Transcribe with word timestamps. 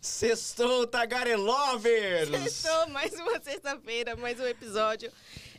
Sextou, 0.00 0.86
Tagarelovers! 0.86 2.28
Sextou, 2.28 2.88
mais 2.88 3.12
uma 3.14 3.40
sexta-feira, 3.40 4.16
mais 4.16 4.38
um 4.40 4.44
episódio. 4.46 5.10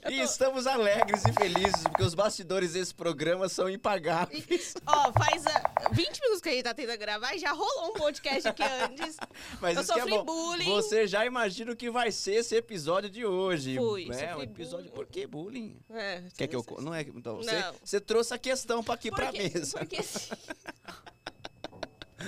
Eu 0.03 0.11
E 0.11 0.17
tô- 0.17 0.23
estamos 0.23 0.67
alegres 0.67 1.23
e 1.25 1.33
felizes, 1.33 1.81
porque 1.83 2.03
os 2.03 2.13
bastidores 2.13 2.73
desse 2.73 2.93
programa 2.93 3.49
são 3.49 3.67
impagáveis. 3.69 4.73
Ó, 4.85 5.11
faz 5.11 5.45
ah, 5.47 5.89
20 5.91 6.19
minutos 6.21 6.41
que 6.41 6.49
a 6.49 6.51
gente 6.51 6.63
tá 6.63 6.73
tentando 6.73 6.97
gravar 6.99 7.33
e 7.35 7.39
já 7.39 7.51
rolou 7.51 7.89
um 7.89 7.93
podcast 7.93 8.47
aqui 8.47 8.63
antes. 8.63 9.17
Mas 9.59 9.75
Eu 9.75 9.81
isso 9.83 9.93
que 9.93 9.99
é 9.99 10.03
sofri 10.03 10.17
bom. 10.19 10.25
bullying. 10.25 10.65
Você 10.65 11.07
já 11.07 11.25
imagina 11.25 11.71
o 11.71 11.75
que 11.75 11.89
vai 11.89 12.11
ser 12.11 12.35
esse 12.35 12.55
episódio 12.55 13.09
de 13.09 13.25
hoje. 13.25 13.75
Fui, 13.77 14.07
É, 14.13 14.35
um 14.35 14.43
episódio. 14.43 14.85
bullying. 14.91 14.95
Por 14.95 15.07
que 15.07 15.27
bullying? 15.27 15.79
É, 15.89 16.23
Quer 16.37 16.47
que 16.47 16.55
eu. 16.55 16.63
Não 16.79 16.93
é. 16.93 17.01
Então, 17.01 17.37
você, 17.37 17.63
você 17.83 17.99
trouxe 17.99 18.33
a 18.33 18.37
questão 18.37 18.83
pra 18.83 18.93
aqui 18.93 19.09
pra 19.09 19.25
Porque- 19.31 19.49
mesa. 19.59 19.79
porque 19.79 20.03
sim. 20.03 20.29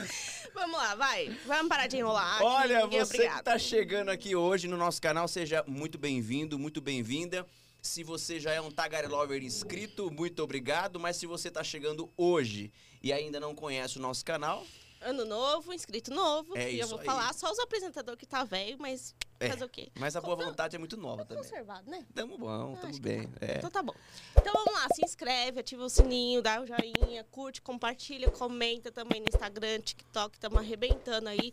Vamos 0.53 0.77
lá, 0.77 0.95
vai. 0.95 1.29
Vamos 1.45 1.69
parar 1.69 1.87
de 1.87 1.97
enrolar. 1.97 2.41
Olha, 2.41 2.83
ninguém 2.83 2.99
é 2.99 3.05
você 3.05 3.29
que 3.29 3.43
tá 3.43 3.57
chegando 3.57 4.09
aqui 4.09 4.35
hoje 4.35 4.67
no 4.67 4.77
nosso 4.77 5.01
canal, 5.01 5.27
seja 5.27 5.63
muito 5.67 5.97
bem-vindo, 5.97 6.57
muito 6.57 6.81
bem-vinda. 6.81 7.45
Se 7.81 8.03
você 8.03 8.39
já 8.39 8.51
é 8.51 8.59
um 8.59 8.71
Tagarelover 8.71 9.41
inscrito, 9.41 10.11
muito 10.11 10.43
obrigado. 10.43 10.99
Mas 10.99 11.17
se 11.17 11.25
você 11.25 11.49
tá 11.49 11.63
chegando 11.63 12.11
hoje 12.17 12.71
e 13.01 13.13
ainda 13.13 13.39
não 13.39 13.55
conhece 13.55 13.97
o 13.97 14.01
nosso 14.01 14.25
canal, 14.25 14.65
Ano 15.01 15.23
novo, 15.25 15.73
inscrito 15.73 16.11
novo. 16.13 16.57
É 16.57 16.71
e 16.71 16.79
eu 16.79 16.87
vou 16.87 16.99
aí. 16.99 17.05
falar 17.05 17.33
só 17.33 17.49
os 17.51 17.59
apresentadores 17.59 18.19
que 18.19 18.25
tá 18.25 18.43
velho, 18.43 18.77
mas 18.79 19.15
É. 19.39 19.49
fazer 19.49 19.63
o 19.63 19.69
quê? 19.69 19.89
mas 19.97 20.15
a 20.15 20.21
boa 20.21 20.35
vontade 20.35 20.75
é 20.75 20.79
muito 20.79 20.97
nova 20.97 21.23
também. 21.23 21.41
Conservado, 21.43 21.89
né? 21.89 22.05
Tamo 22.13 22.37
bom, 22.37 22.75
Ah, 22.75 22.81
tamo 22.81 22.93
que 22.93 22.99
bem. 22.99 23.27
tá. 23.27 23.37
É. 23.45 23.57
Então 23.57 23.71
tá 23.71 23.81
bom. 23.81 23.93
Então 24.37 24.51
vamos 24.53 24.73
lá, 24.73 24.87
se 24.93 25.03
inscreve, 25.05 25.61
ativa 25.61 25.83
o 25.85 25.89
sininho, 25.89 26.41
dá 26.41 26.61
o 26.61 26.65
joinha, 26.67 27.23
curte, 27.31 27.61
compartilha, 27.61 28.29
comenta 28.29 28.91
também 28.91 29.21
no 29.21 29.27
Instagram, 29.33 29.79
TikTok, 29.79 30.37
tamo 30.37 30.57
arrebentando 30.57 31.29
aí. 31.29 31.49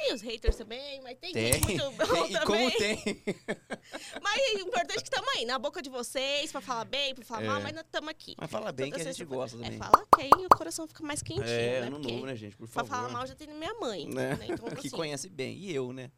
Tem 0.00 0.14
os 0.14 0.22
haters 0.22 0.56
também, 0.56 1.00
mas 1.02 1.18
tem, 1.18 1.32
Tem. 1.32 1.52
gente 1.52 1.66
muito 1.66 1.90
bom 1.90 2.06
Tem, 2.06 2.24
e 2.30 2.32
também. 2.32 2.44
como 2.46 2.70
tem. 2.78 3.22
Mas 4.22 4.54
o 4.54 4.58
importante 4.60 4.98
é 4.98 5.02
que 5.02 5.10
tamo 5.10 5.26
aí, 5.36 5.44
na 5.44 5.58
boca 5.58 5.82
de 5.82 5.90
vocês, 5.90 6.50
pra 6.50 6.60
falar 6.60 6.84
bem, 6.84 7.14
pra 7.14 7.24
falar 7.24 7.42
É. 7.42 7.46
mal, 7.46 7.60
mas 7.60 7.72
nós 7.74 7.84
tamo 7.90 8.08
aqui. 8.08 8.34
Mas 8.38 8.50
fala 8.50 8.72
bem 8.72 8.90
Toda 8.90 9.02
que 9.02 9.08
a 9.08 9.12
gente 9.12 9.24
gosta 9.24 9.56
também. 9.58 9.74
É, 9.74 9.78
fala 9.78 10.06
aí 10.18 10.30
o 10.46 10.48
coração 10.56 10.86
fica 10.86 11.02
mais 11.04 11.22
quentinho, 11.22 11.44
É, 11.46 11.80
né? 11.82 11.90
Porque 11.90 12.12
novo, 12.12 12.26
né, 12.26 12.36
gente? 12.36 12.56
Por 12.56 12.68
Pra 12.68 12.84
favor. 12.84 12.88
falar 12.96 13.08
mal 13.10 13.26
já 13.26 13.34
tem 13.34 13.46
minha 13.48 13.74
mãe, 13.74 14.06
né? 14.06 14.36
né? 14.36 14.46
Então, 14.50 14.68
que 14.70 14.86
assim, 14.86 14.90
conhece 14.96 15.28
bem. 15.28 15.56
E 15.58 15.74
eu, 15.74 15.92
né? 15.92 16.10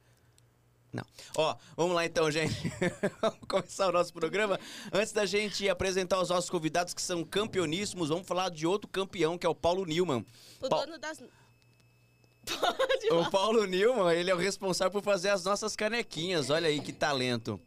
Não. 0.93 1.05
Ó, 1.37 1.57
vamos 1.75 1.95
lá 1.95 2.05
então, 2.05 2.31
gente. 2.31 2.55
vamos 3.21 3.39
começar 3.49 3.89
o 3.89 3.93
nosso 3.93 4.13
programa. 4.13 4.61
Antes 4.93 5.13
da 5.13 5.25
gente 5.25 5.67
apresentar 5.69 6.21
os 6.21 6.29
nossos 6.29 6.51
convidados 6.51 6.93
que 6.93 7.01
são 7.01 7.25
campeoníssimos, 7.25 8.11
vamos 8.11 8.27
falar 8.27 8.51
de 8.51 8.67
outro 8.67 8.89
campeão, 8.91 9.39
que 9.39 9.47
é 9.47 9.49
o 9.49 9.55
Paulo 9.55 9.87
Newman. 9.87 10.25
o 10.61 10.69
Pau- 10.69 10.85
dono 10.85 10.99
das... 10.99 11.23
Pode 12.59 13.13
O 13.13 13.31
Paulo 13.31 13.67
Newman, 13.67 14.13
ele 14.15 14.31
é 14.31 14.35
o 14.35 14.39
responsável 14.39 14.93
por 14.93 15.03
fazer 15.03 15.31
as 15.31 15.45
nossas 15.45 15.77
canequinhas. 15.77 16.51
Olha 16.51 16.69
aí 16.69 16.81
que 16.81 16.93
talento. 16.93 17.61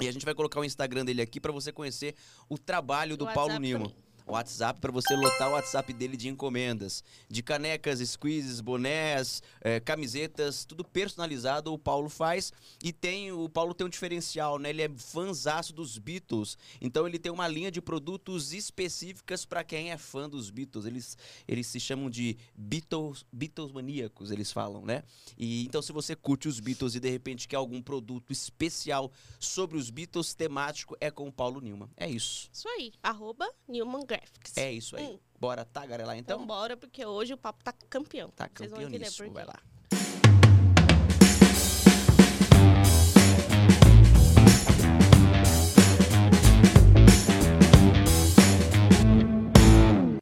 E 0.00 0.08
a 0.08 0.12
gente 0.12 0.24
vai 0.24 0.34
colocar 0.34 0.58
o 0.60 0.64
Instagram 0.64 1.04
dele 1.04 1.22
aqui 1.22 1.40
pra 1.40 1.52
você 1.52 1.70
conhecer 1.70 2.14
o 2.48 2.58
trabalho 2.58 3.16
do 3.16 3.24
O 3.24 3.32
Paulo. 3.32 3.54
O 3.54 3.92
WhatsApp 4.26 4.80
para 4.80 4.92
você 4.92 5.14
lotar 5.14 5.48
o 5.48 5.52
WhatsApp 5.52 5.92
dele 5.92 6.16
de 6.16 6.28
encomendas, 6.28 7.02
de 7.28 7.42
canecas, 7.42 7.98
squeezes, 8.00 8.60
bonés, 8.60 9.42
eh, 9.60 9.80
camisetas, 9.80 10.64
tudo 10.64 10.84
personalizado 10.84 11.72
o 11.72 11.78
Paulo 11.78 12.08
faz 12.08 12.52
e 12.82 12.92
tem 12.92 13.32
o 13.32 13.48
Paulo 13.48 13.74
tem 13.74 13.86
um 13.86 13.90
diferencial, 13.90 14.58
né? 14.58 14.70
Ele 14.70 14.82
é 14.82 14.88
fanzaço 14.88 15.72
dos 15.72 15.98
Beatles, 15.98 16.56
então 16.80 17.06
ele 17.06 17.18
tem 17.18 17.32
uma 17.32 17.48
linha 17.48 17.70
de 17.70 17.80
produtos 17.80 18.52
específicas 18.52 19.44
para 19.44 19.64
quem 19.64 19.90
é 19.90 19.98
fã 19.98 20.28
dos 20.28 20.50
Beatles. 20.50 20.86
Eles 20.86 21.16
eles 21.46 21.66
se 21.66 21.80
chamam 21.80 22.08
de 22.08 22.36
Beatles 22.56 23.24
Beatles 23.32 23.72
maníacos, 23.72 24.30
eles 24.30 24.52
falam, 24.52 24.84
né? 24.84 25.02
E 25.36 25.64
então 25.64 25.82
se 25.82 25.92
você 25.92 26.14
curte 26.14 26.48
os 26.48 26.60
Beatles 26.60 26.94
e 26.94 27.00
de 27.00 27.10
repente 27.10 27.48
quer 27.48 27.56
algum 27.56 27.82
produto 27.82 28.32
especial 28.32 29.10
sobre 29.38 29.76
os 29.76 29.90
Beatles 29.90 30.34
temático 30.34 30.96
é 31.00 31.10
com 31.10 31.28
o 31.28 31.32
Paulo 31.32 31.60
Newman. 31.60 31.88
É 31.96 32.08
isso. 32.08 32.48
Isso 32.52 32.68
aí, 32.68 32.92
arroba 33.02 33.48
Newman 33.68 34.04
Graphics. 34.12 34.56
É 34.58 34.70
isso 34.70 34.94
aí. 34.96 35.06
Hum. 35.06 35.18
Bora 35.40 35.64
tagarelar 35.64 36.16
Então, 36.18 36.36
então? 36.36 36.46
bora, 36.46 36.76
porque 36.76 37.04
hoje 37.04 37.32
o 37.32 37.36
papo 37.38 37.64
tá 37.64 37.72
campeão. 37.88 38.28
Tá 38.30 38.48
Vocês 38.54 38.70
vão 38.70 38.80
entender 38.82 39.06
campeoníssimo, 39.06 39.32
vai 39.32 39.44
lá. 39.46 39.58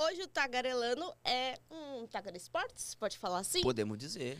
Hoje 0.01 0.23
o 0.23 0.29
Tagarelano 0.29 1.13
é 1.25 1.59
um 1.71 2.07
Tagare 2.07 2.37
Esportes, 2.37 2.95
pode 2.95 3.19
falar 3.19 3.39
assim? 3.41 3.61
Podemos 3.61 3.99
dizer. 3.99 4.39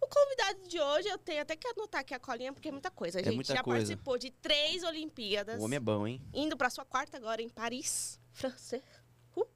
O 0.00 0.06
convidado 0.08 0.66
de 0.68 0.80
hoje, 0.80 1.08
eu 1.08 1.18
tenho 1.18 1.42
até 1.42 1.54
que 1.56 1.68
anotar 1.68 2.00
aqui 2.00 2.14
a 2.14 2.18
colinha, 2.18 2.52
porque 2.52 2.68
é 2.68 2.72
muita 2.72 2.90
coisa. 2.90 3.18
A 3.18 3.20
É 3.20 3.24
gente 3.24 3.34
muita 3.34 3.54
já 3.54 3.62
coisa. 3.62 3.78
participou 3.80 4.16
de 4.18 4.30
três 4.30 4.82
Olimpíadas, 4.82 5.60
O 5.60 5.64
homem 5.64 5.76
é 5.76 5.80
bom, 5.80 6.06
hein? 6.06 6.20
indo 6.32 6.56
pra 6.56 6.70
sua 6.70 6.84
quarta 6.84 7.16
agora 7.16 7.42
em 7.42 7.48
Paris, 7.48 8.18
França. 8.32 8.82
Uh! 9.36 9.46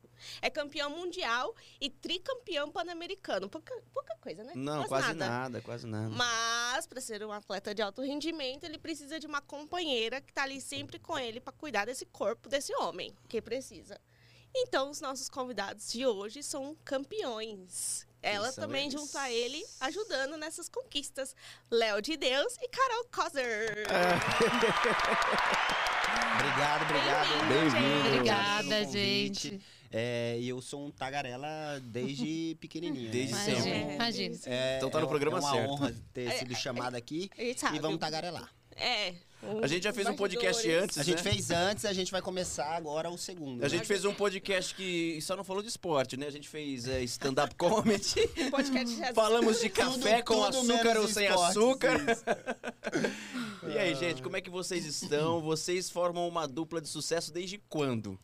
É 0.42 0.48
campeão 0.50 0.90
mundial 0.90 1.54
e 1.80 1.88
tricampeão 1.90 2.70
pan-americano. 2.70 3.48
Pouca, 3.48 3.74
pouca 3.92 4.14
coisa, 4.16 4.44
né? 4.44 4.52
Não, 4.54 4.84
quase 4.86 5.14
nada. 5.14 5.60
quase 5.62 5.86
nada. 5.86 6.08
Mas, 6.10 6.86
para 6.86 7.00
ser 7.00 7.24
um 7.24 7.32
atleta 7.32 7.74
de 7.74 7.82
alto 7.82 8.02
rendimento, 8.02 8.64
ele 8.64 8.78
precisa 8.78 9.18
de 9.18 9.26
uma 9.26 9.40
companheira 9.40 10.20
que 10.20 10.32
tá 10.32 10.42
ali 10.44 10.60
sempre 10.60 10.98
com 10.98 11.18
ele 11.18 11.40
para 11.40 11.52
cuidar 11.52 11.86
desse 11.86 12.06
corpo 12.06 12.48
desse 12.48 12.74
homem 12.76 13.14
que 13.28 13.40
precisa. 13.42 13.98
Então, 14.54 14.90
os 14.90 15.00
nossos 15.00 15.28
convidados 15.28 15.90
de 15.92 16.06
hoje 16.06 16.42
são 16.42 16.76
campeões. 16.84 18.06
Ela 18.22 18.50
são 18.52 18.64
também 18.64 18.86
eles? 18.88 18.92
junto 19.00 19.18
a 19.18 19.30
ele, 19.30 19.62
ajudando 19.80 20.36
nessas 20.36 20.68
conquistas. 20.68 21.34
Léo 21.70 22.00
de 22.00 22.16
Deus 22.16 22.56
e 22.60 22.68
Carol 22.68 23.04
Kozer. 23.12 23.86
Obrigado, 26.36 26.82
obrigado. 26.82 27.48
Bem-vindo. 27.48 28.08
Obrigada, 28.08 28.84
gente. 28.84 29.60
É, 29.90 30.36
e 30.40 30.48
eu 30.48 30.60
sou 30.60 30.86
um 30.86 30.90
tagarela 30.90 31.80
desde 31.84 32.56
pequenininho. 32.60 33.10
Desde 33.10 33.34
né? 33.34 33.44
sempre. 33.44 33.70
É. 33.70 33.94
Imagina, 33.94 33.94
imagina. 33.94 34.38
É, 34.46 34.76
Então 34.76 34.90
tá 34.90 34.98
no 35.00 35.06
é- 35.06 35.08
programa 35.08 35.38
é 35.38 35.40
uma 35.40 35.52
certo. 35.52 35.70
honra 35.70 35.94
ter 36.12 36.30
sido 36.32 36.54
chamado 36.54 36.94
aqui 36.96 37.30
A 37.38 37.42
gente 37.42 37.60
sabe. 37.60 37.76
e 37.76 37.80
vamos 37.80 37.98
tagarelar. 37.98 38.52
É. 38.76 39.14
A 39.62 39.66
gente 39.66 39.84
já 39.84 39.92
fez 39.92 40.06
um 40.06 40.14
podcast 40.14 40.70
antes, 40.70 40.98
A 40.98 41.02
gente 41.02 41.22
né? 41.24 41.30
fez 41.30 41.50
antes, 41.50 41.84
a 41.84 41.92
gente 41.92 42.10
vai 42.12 42.20
começar 42.22 42.74
agora 42.76 43.10
o 43.10 43.18
segundo. 43.18 43.60
A 43.60 43.62
né? 43.64 43.68
gente 43.68 43.86
fez 43.86 44.04
um 44.04 44.14
podcast 44.14 44.74
que 44.74 45.18
só 45.22 45.36
não 45.36 45.44
falou 45.44 45.62
de 45.62 45.68
esporte, 45.68 46.16
né? 46.16 46.26
A 46.26 46.30
gente 46.30 46.48
fez 46.48 46.86
é, 46.88 47.02
stand-up 47.04 47.54
comedy. 47.56 48.20
O 48.46 48.50
podcast 48.50 48.96
já 48.96 49.12
Falamos 49.14 49.60
de 49.60 49.68
Tudo- 49.68 49.98
café 49.98 50.22
com 50.22 50.34
tudo 50.50 50.72
açúcar 50.72 50.98
ou 50.98 51.08
sem 51.08 51.26
esportes, 51.26 51.56
açúcar. 51.56 52.00
E 53.66 53.78
aí, 53.78 53.94
gente, 53.94 54.22
como 54.22 54.36
é 54.36 54.42
que 54.42 54.50
vocês 54.50 54.84
estão? 54.84 55.40
Vocês 55.40 55.88
formam 55.88 56.28
uma 56.28 56.46
dupla 56.46 56.82
de 56.82 56.88
sucesso 56.88 57.32
desde 57.32 57.56
quando? 57.68 58.18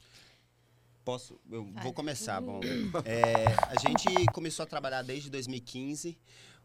Posso? 1.02 1.40
Eu 1.50 1.64
vou 1.82 1.94
começar. 1.94 2.40
Bom, 2.42 2.60
é, 3.06 3.46
a 3.66 3.74
gente 3.80 4.26
começou 4.34 4.62
a 4.64 4.66
trabalhar 4.66 5.02
desde 5.02 5.30
2015, 5.30 6.18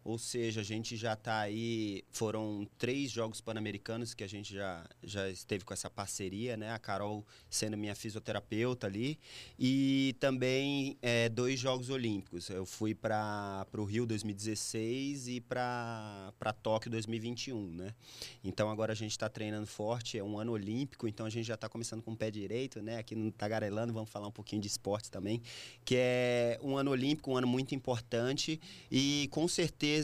ou 0.05 0.19
seja, 0.19 0.61
a 0.61 0.63
gente 0.63 0.95
já 0.95 1.13
está 1.13 1.39
aí. 1.39 2.03
Foram 2.11 2.67
três 2.77 3.09
Jogos 3.09 3.41
Pan-Americanos 3.41 4.13
que 4.13 4.23
a 4.23 4.27
gente 4.27 4.53
já, 4.53 4.87
já 5.01 5.27
esteve 5.31 5.65
com 5.65 5.73
essa 5.73 5.89
parceria, 5.89 6.55
né? 6.55 6.71
A 6.71 6.77
Carol 6.77 7.25
sendo 7.49 7.75
minha 7.75 7.95
fisioterapeuta 7.95 8.85
ali. 8.85 9.17
E 9.57 10.15
também 10.19 10.95
é, 11.01 11.27
dois 11.27 11.59
Jogos 11.59 11.89
Olímpicos. 11.89 12.51
Eu 12.51 12.67
fui 12.67 12.93
para 12.93 13.65
o 13.75 13.83
Rio 13.83 14.05
2016 14.05 15.27
e 15.27 15.41
para 15.41 16.31
Tóquio 16.61 16.91
2021, 16.91 17.71
né? 17.71 17.95
Então 18.43 18.69
agora 18.69 18.91
a 18.91 18.95
gente 18.95 19.11
está 19.11 19.27
treinando 19.27 19.65
forte, 19.65 20.19
é 20.19 20.23
um 20.23 20.37
ano 20.37 20.51
olímpico, 20.51 21.07
então 21.07 21.25
a 21.25 21.31
gente 21.31 21.47
já 21.47 21.55
está 21.55 21.67
começando 21.67 22.03
com 22.03 22.11
o 22.11 22.15
pé 22.15 22.29
direito, 22.29 22.79
né? 22.79 22.99
Aqui 22.99 23.15
no 23.15 23.31
Tagarelando, 23.31 23.91
vamos 23.91 24.11
falar 24.11 24.27
um 24.27 24.31
pouquinho 24.31 24.61
de 24.61 24.67
esportes 24.67 25.09
também, 25.09 25.41
que 25.83 25.95
é 25.97 26.59
um 26.61 26.77
ano 26.77 26.91
olímpico, 26.91 27.31
um 27.31 27.37
ano 27.37 27.47
muito 27.47 27.73
importante 27.73 28.61
e 28.91 29.27
com 29.31 29.47
certeza 29.47 29.94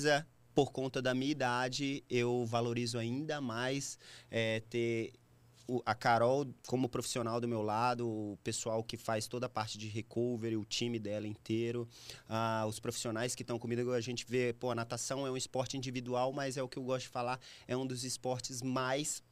por 0.54 0.72
conta 0.72 1.02
da 1.02 1.14
minha 1.14 1.32
idade, 1.32 2.04
eu 2.10 2.46
valorizo 2.46 2.98
ainda 2.98 3.40
mais 3.40 3.98
é, 4.30 4.60
ter 4.70 5.14
a 5.86 5.96
Carol 5.96 6.48
como 6.68 6.90
profissional 6.90 7.40
do 7.40 7.48
meu 7.48 7.62
lado, 7.62 8.08
o 8.08 8.38
pessoal 8.44 8.84
que 8.84 8.98
faz 8.98 9.28
toda 9.28 9.46
a 9.46 9.50
parte 9.50 9.78
de 9.78 9.88
recovery, 9.88 10.58
o 10.58 10.66
time 10.66 11.00
dela 11.00 11.28
inteiro, 11.28 11.88
ah, 12.28 12.66
os 12.68 12.80
profissionais 12.80 13.36
que 13.36 13.44
estão 13.44 13.58
comigo, 13.58 13.94
a 13.94 14.02
gente 14.02 14.26
vê, 14.28 14.54
pô, 14.54 14.72
a 14.72 14.76
natação 14.76 15.26
é 15.26 15.32
um 15.32 15.38
esporte 15.38 15.78
individual, 15.78 16.34
mas 16.34 16.58
é 16.58 16.64
o 16.64 16.68
que 16.68 16.78
eu 16.78 16.84
gosto 16.84 17.04
de 17.04 17.10
falar, 17.10 17.40
é 17.68 17.78
um 17.78 17.86
dos 17.86 18.04
esportes 18.04 18.62
mais 18.62 19.24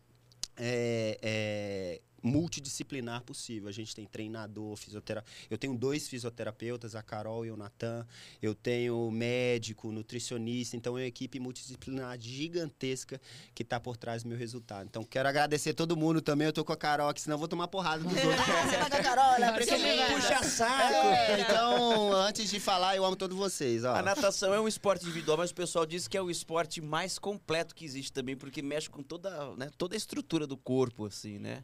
é, 0.55 1.17
é, 1.21 2.01
multidisciplinar 2.21 3.23
possível. 3.23 3.69
A 3.69 3.71
gente 3.71 3.95
tem 3.95 4.05
treinador, 4.05 4.75
fisioterapeuta. 4.75 5.31
Eu 5.49 5.57
tenho 5.57 5.77
dois 5.77 6.07
fisioterapeutas, 6.07 6.95
a 6.95 7.01
Carol 7.01 7.45
e 7.45 7.51
o 7.51 7.57
Natan. 7.57 8.05
Eu 8.41 8.53
tenho 8.53 9.09
médico, 9.11 9.91
nutricionista. 9.91 10.75
Então 10.75 10.97
é 10.97 11.01
uma 11.01 11.07
equipe 11.07 11.39
multidisciplinar 11.39 12.19
gigantesca 12.19 13.19
que 13.53 13.63
está 13.63 13.79
por 13.79 13.97
trás 13.97 14.23
do 14.23 14.29
meu 14.29 14.37
resultado. 14.37 14.87
Então 14.87 15.03
quero 15.03 15.29
agradecer 15.29 15.73
todo 15.73 15.95
mundo 15.95 16.21
também. 16.21 16.47
Eu 16.47 16.53
tô 16.53 16.63
com 16.63 16.73
a 16.73 16.77
Carol 16.77 17.09
aqui, 17.09 17.21
senão 17.21 17.35
eu 17.35 17.39
vou 17.39 17.47
tomar 17.47 17.67
porrada 17.67 18.03
dos 18.03 18.13
outros. 18.23 18.45
Você 18.45 18.77
vai 18.77 18.89
com 18.89 18.97
a 18.97 19.03
Carol, 19.03 19.35
ela 19.35 19.45
é 19.47 19.51
preferida. 19.53 20.05
Puxa 20.13 20.43
saco! 20.43 21.07
É, 21.07 21.41
então, 21.41 22.13
antes 22.13 22.49
de 22.49 22.59
falar, 22.59 22.95
eu 22.95 23.05
amo 23.05 23.15
todos 23.15 23.37
vocês. 23.37 23.83
Ó. 23.83 23.95
A 23.95 24.01
natação 24.01 24.53
é 24.53 24.59
um 24.59 24.67
esporte 24.67 25.05
individual, 25.05 25.37
mas 25.37 25.51
o 25.51 25.55
pessoal 25.55 25.85
diz 25.85 26.07
que 26.07 26.17
é 26.17 26.21
o 26.21 26.29
esporte 26.29 26.81
mais 26.81 27.17
completo 27.17 27.75
que 27.75 27.85
existe 27.85 28.11
também, 28.11 28.35
porque 28.35 28.61
mexe 28.61 28.89
com 28.89 29.01
toda, 29.01 29.55
né, 29.55 29.69
toda 29.77 29.95
a 29.95 29.97
estrutura 29.97 30.45
do 30.45 30.57
corpo, 30.57 31.05
assim, 31.05 31.39
né? 31.39 31.63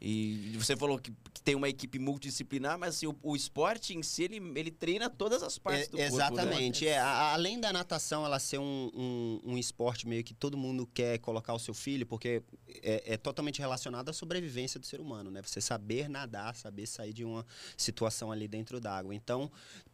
E 0.00 0.52
você 0.58 0.76
falou 0.76 0.98
que, 0.98 1.10
que 1.32 1.40
tem 1.42 1.54
uma 1.54 1.68
equipe 1.68 1.98
multidisciplinar, 1.98 2.78
mas 2.78 2.96
assim, 2.96 3.06
o, 3.06 3.16
o 3.22 3.34
esporte 3.34 3.94
em 3.96 4.02
si, 4.02 4.24
ele, 4.24 4.36
ele 4.58 4.70
treina 4.70 5.08
todas 5.08 5.42
as 5.42 5.58
partes 5.58 5.84
É, 5.84 5.90
do 5.90 5.96
corpo. 5.96 6.02
né? 6.12 6.16
exatamente. 6.16 6.86
É, 6.86 6.98
a- 6.98 7.32
além 7.32 7.58
da 7.58 7.72
natação 7.72 8.24
ela 8.24 8.38
ser 8.38 8.58
um, 8.58 8.90
um, 8.94 9.40
um 9.52 9.58
esporte 9.58 10.06
meio 10.06 10.22
que 10.22 10.34
todo 10.34 10.56
mundo 10.56 10.86
quer 10.92 11.18
colocar 11.18 11.54
o 11.54 11.58
seu 11.58 11.72
filho, 11.72 12.04
porque 12.06 12.42
é, 12.82 13.14
é 13.14 13.16
totalmente 13.16 13.58
relacionado 13.58 14.08
à 14.08 14.12
sobrevivência 14.12 14.78
do 14.78 14.84
ser 14.86 15.00
humano, 15.00 15.30
né? 15.30 15.40
Você 15.42 15.60
saber 15.60 16.08
nadar, 16.08 16.54
saber 16.54 16.86
sair 16.86 17.12
de 17.12 17.24
uma 17.24 17.46
situação 17.76 18.30
ali 18.30 18.46
dentro 18.46 18.78
d'água. 18.80 19.14
Então, 19.14 19.50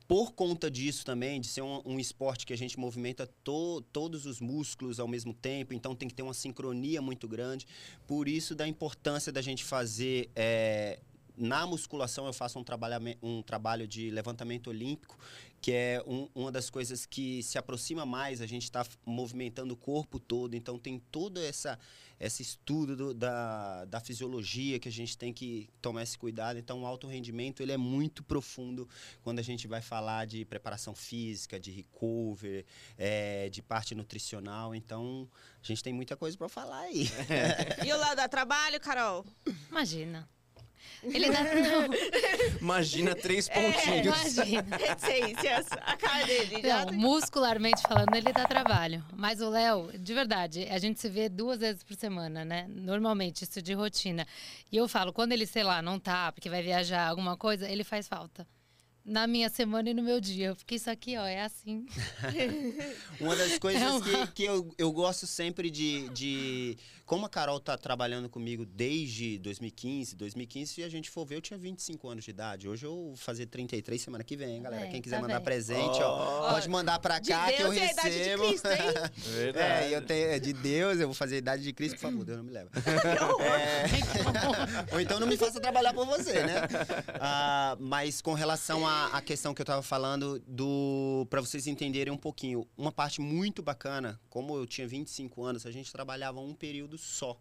por 0.09 0.33
conta 0.33 0.71
disso 0.71 1.05
também, 1.05 1.41
de 1.41 1.47
ser 1.47 1.63
um, 1.63 1.81
um 1.85 1.99
esporte 1.99 2.45
que 2.45 2.53
a 2.53 2.57
gente 2.57 2.79
movimenta 2.79 3.27
to- 3.45 3.83
todos 3.93 4.27
os 4.27 4.41
músculos 4.41 4.99
ao 5.01 5.09
mesmo 5.09 5.33
tempo, 5.33 5.73
então 5.73 5.95
tem 5.95 6.09
que 6.09 6.15
ter 6.15 6.23
uma 6.23 6.35
sincronia 6.35 7.01
muito 7.01 7.27
grande. 7.29 7.67
Por 8.07 8.29
isso 8.29 8.55
da 8.55 8.67
importância 8.67 9.33
da 9.33 9.41
gente 9.41 9.65
fazer 9.65 10.31
é, 10.37 10.99
na 11.37 11.67
musculação 11.67 12.27
eu 12.27 12.33
faço 12.33 12.59
um, 12.59 12.65
um 13.23 13.43
trabalho 13.43 13.87
de 13.87 14.11
levantamento 14.11 14.69
olímpico, 14.69 15.19
que 15.63 15.71
é 15.73 16.03
um- 16.07 16.29
uma 16.35 16.51
das 16.51 16.69
coisas 16.69 17.07
que 17.07 17.41
se 17.45 17.57
aproxima 17.57 18.05
mais, 18.05 18.41
a 18.43 18.47
gente 18.47 18.65
está 18.65 18.85
movimentando 19.07 19.73
o 19.75 19.77
corpo 19.77 20.19
todo, 20.19 20.55
então 20.57 20.77
tem 20.77 20.99
todo 20.99 21.39
essa, 21.41 21.79
esse 22.19 22.43
estudo 22.43 22.97
do- 22.97 23.15
da, 23.15 23.85
da 23.85 24.01
fisiologia 24.01 24.81
que 24.81 24.89
a 24.89 24.93
gente 24.93 25.17
tem 25.17 25.33
que 25.33 25.71
tomar 25.81 26.03
esse 26.03 26.19
cuidado. 26.19 26.59
Então 26.59 26.83
o 26.83 26.87
alto 26.87 27.07
rendimento 27.07 27.63
ele 27.63 27.71
é 27.71 27.77
muito 27.77 28.25
profundo 28.25 28.89
quando 29.23 29.39
a 29.39 29.43
gente 29.43 29.69
vai 29.69 29.81
falar 29.81 30.27
de 30.27 30.45
preparação 30.45 30.97
física, 30.97 31.61
de 31.61 31.71
recover, 31.71 32.65
é, 32.99 33.49
de 33.49 33.63
parte 33.63 33.95
nutricional. 33.95 34.75
Então 34.75 35.29
a 35.63 35.67
gente 35.67 35.81
tem 35.81 35.93
muita 35.93 36.17
coisa 36.17 36.37
para 36.37 36.49
falar 36.49 36.81
aí. 36.81 37.07
E 37.87 37.93
o 37.93 37.97
Léo 37.97 38.17
dá 38.17 38.29
trabalho, 38.29 38.81
Carol? 38.81 39.25
Imagina. 39.71 40.29
Ele 41.03 41.31
dá. 41.31 41.43
Não, 41.55 42.59
Imagina 42.61 43.15
três 43.15 43.49
É, 43.49 43.53
pontinhos. 43.73 44.35
imagina. 44.37 44.77
Reticências. 44.77 45.67
A 45.81 45.97
cara 45.97 46.25
dele 46.27 46.63
já. 46.63 46.85
Não, 46.87 46.93
muscularmente 46.95 47.83
falando, 47.83 48.15
ele 48.15 48.33
dá 48.33 48.47
trabalho. 48.47 49.05
Mas 49.17 49.41
o 49.41 49.49
Léo, 49.49 49.91
de 49.99 50.15
verdade, 50.15 50.67
a 50.71 50.79
gente 50.79 51.01
se 51.01 51.09
vê 51.09 51.29
duas 51.29 51.59
vezes 51.61 51.83
por 51.83 51.95
semana, 51.97 52.45
né? 52.45 52.67
Normalmente, 52.69 53.43
isso 53.43 53.61
de 53.61 53.73
rotina. 53.75 54.27
E 54.71 54.77
eu 54.77 54.87
falo, 54.89 55.13
quando 55.13 55.33
ele, 55.33 55.47
sei 55.47 55.65
lá, 55.65 55.83
não 55.83 55.99
tá, 55.99 56.31
porque 56.33 56.49
vai 56.49 56.63
viajar, 56.63 57.09
alguma 57.09 57.37
coisa, 57.37 57.69
ele 57.69 57.85
faz 57.85 58.07
falta. 58.07 58.47
Na 59.05 59.27
minha 59.27 59.49
semana 59.51 59.91
e 59.91 59.95
no 59.95 60.03
meu 60.03 60.21
dia. 60.21 60.55
Porque 60.55 60.77
isso 60.77 60.89
aqui, 60.89 61.17
ó, 61.19 61.27
é 61.27 61.43
assim. 61.43 61.85
Uma 63.21 63.35
das 63.35 63.59
coisas 63.59 63.83
É 63.83 63.89
uma- 63.91 64.01
que, 64.01 64.33
que 64.33 64.45
eu, 64.45 64.73
eu 64.79 64.93
gosto 64.93 65.27
sempre 65.27 65.71
de, 65.71 66.09
de. 66.11 66.77
Como 67.05 67.27
a 67.27 67.29
Carol 67.29 67.59
tá 67.61 67.77
trabalhando 67.77 68.29
comigo 68.29 68.65
desde 68.65 69.37
2015, 69.41 70.15
2015, 70.17 70.73
se 70.75 70.83
a 70.85 70.89
gente 70.89 71.11
for 71.11 71.27
ver, 71.27 71.37
eu 71.37 71.41
tinha 71.43 71.59
25 71.59 72.09
anos 72.09 72.25
de 72.25 72.31
idade. 72.31 72.69
Hoje 72.69 72.87
eu 72.87 72.95
vou 72.95 73.17
fazer 73.17 73.47
33 73.47 74.01
semana 74.01 74.25
que 74.25 74.35
vem, 74.37 74.57
hein, 74.57 74.63
galera. 74.63 74.87
É, 74.87 74.89
Quem 74.89 75.03
quiser 75.03 75.17
tá 75.17 75.23
mandar 75.23 75.35
bem. 75.41 75.45
presente, 75.45 76.01
ó, 76.01 76.47
Ó, 76.49 76.53
pode 76.53 76.69
mandar 76.71 76.99
pra 77.01 77.19
De 77.19 77.29
cá 77.31 77.53
que 77.53 77.61
eu 77.61 77.71
Deus 77.73 77.99
a 77.99 78.03
de 78.09 78.09
recebo. 78.09 78.47
Cristo, 78.49 78.69
hein? 78.69 79.53
É, 79.55 79.95
eu 79.95 80.01
tenho, 80.07 80.29
é 80.29 80.39
de 80.39 80.53
Deus, 80.53 81.01
eu 81.01 81.09
vou 81.09 81.15
fazer 81.15 81.35
a 81.35 81.39
idade 81.39 81.63
de 81.65 81.73
Cristo, 81.73 81.97
por 81.97 82.03
favor, 82.03 82.25
Deus 82.25 82.39
não 82.39 82.45
me 82.45 82.53
leva. 82.53 82.71
É. 83.43 84.95
Ou 84.95 85.01
então 85.01 85.19
não 85.21 85.27
me 85.27 85.37
faça 85.37 85.61
trabalhar 85.61 85.93
por 85.93 86.07
você, 86.07 86.33
né? 86.45 86.55
Ah, 87.21 87.77
mas 87.81 88.21
com 88.23 88.33
relação 88.33 88.87
à 89.13 89.23
questão 89.23 89.55
que 89.55 89.63
eu 89.63 89.67
tava 89.67 89.83
falando, 89.83 90.43
do 90.47 91.27
para 91.31 91.41
vocês 91.41 91.67
entenderem 91.67 92.13
um 92.13 92.17
pouquinho, 92.17 92.67
uma 92.77 92.93
parte 92.93 93.21
muito 93.21 93.63
bacana, 93.63 94.21
como 94.29 94.57
eu 94.57 94.67
tinha 94.67 94.87
25 94.87 95.43
anos, 95.45 95.67
a 95.67 95.71
gente 95.71 95.93
trabalhava 95.93 96.41
um 96.41 96.55
período 96.55 96.99
só. 96.99 97.41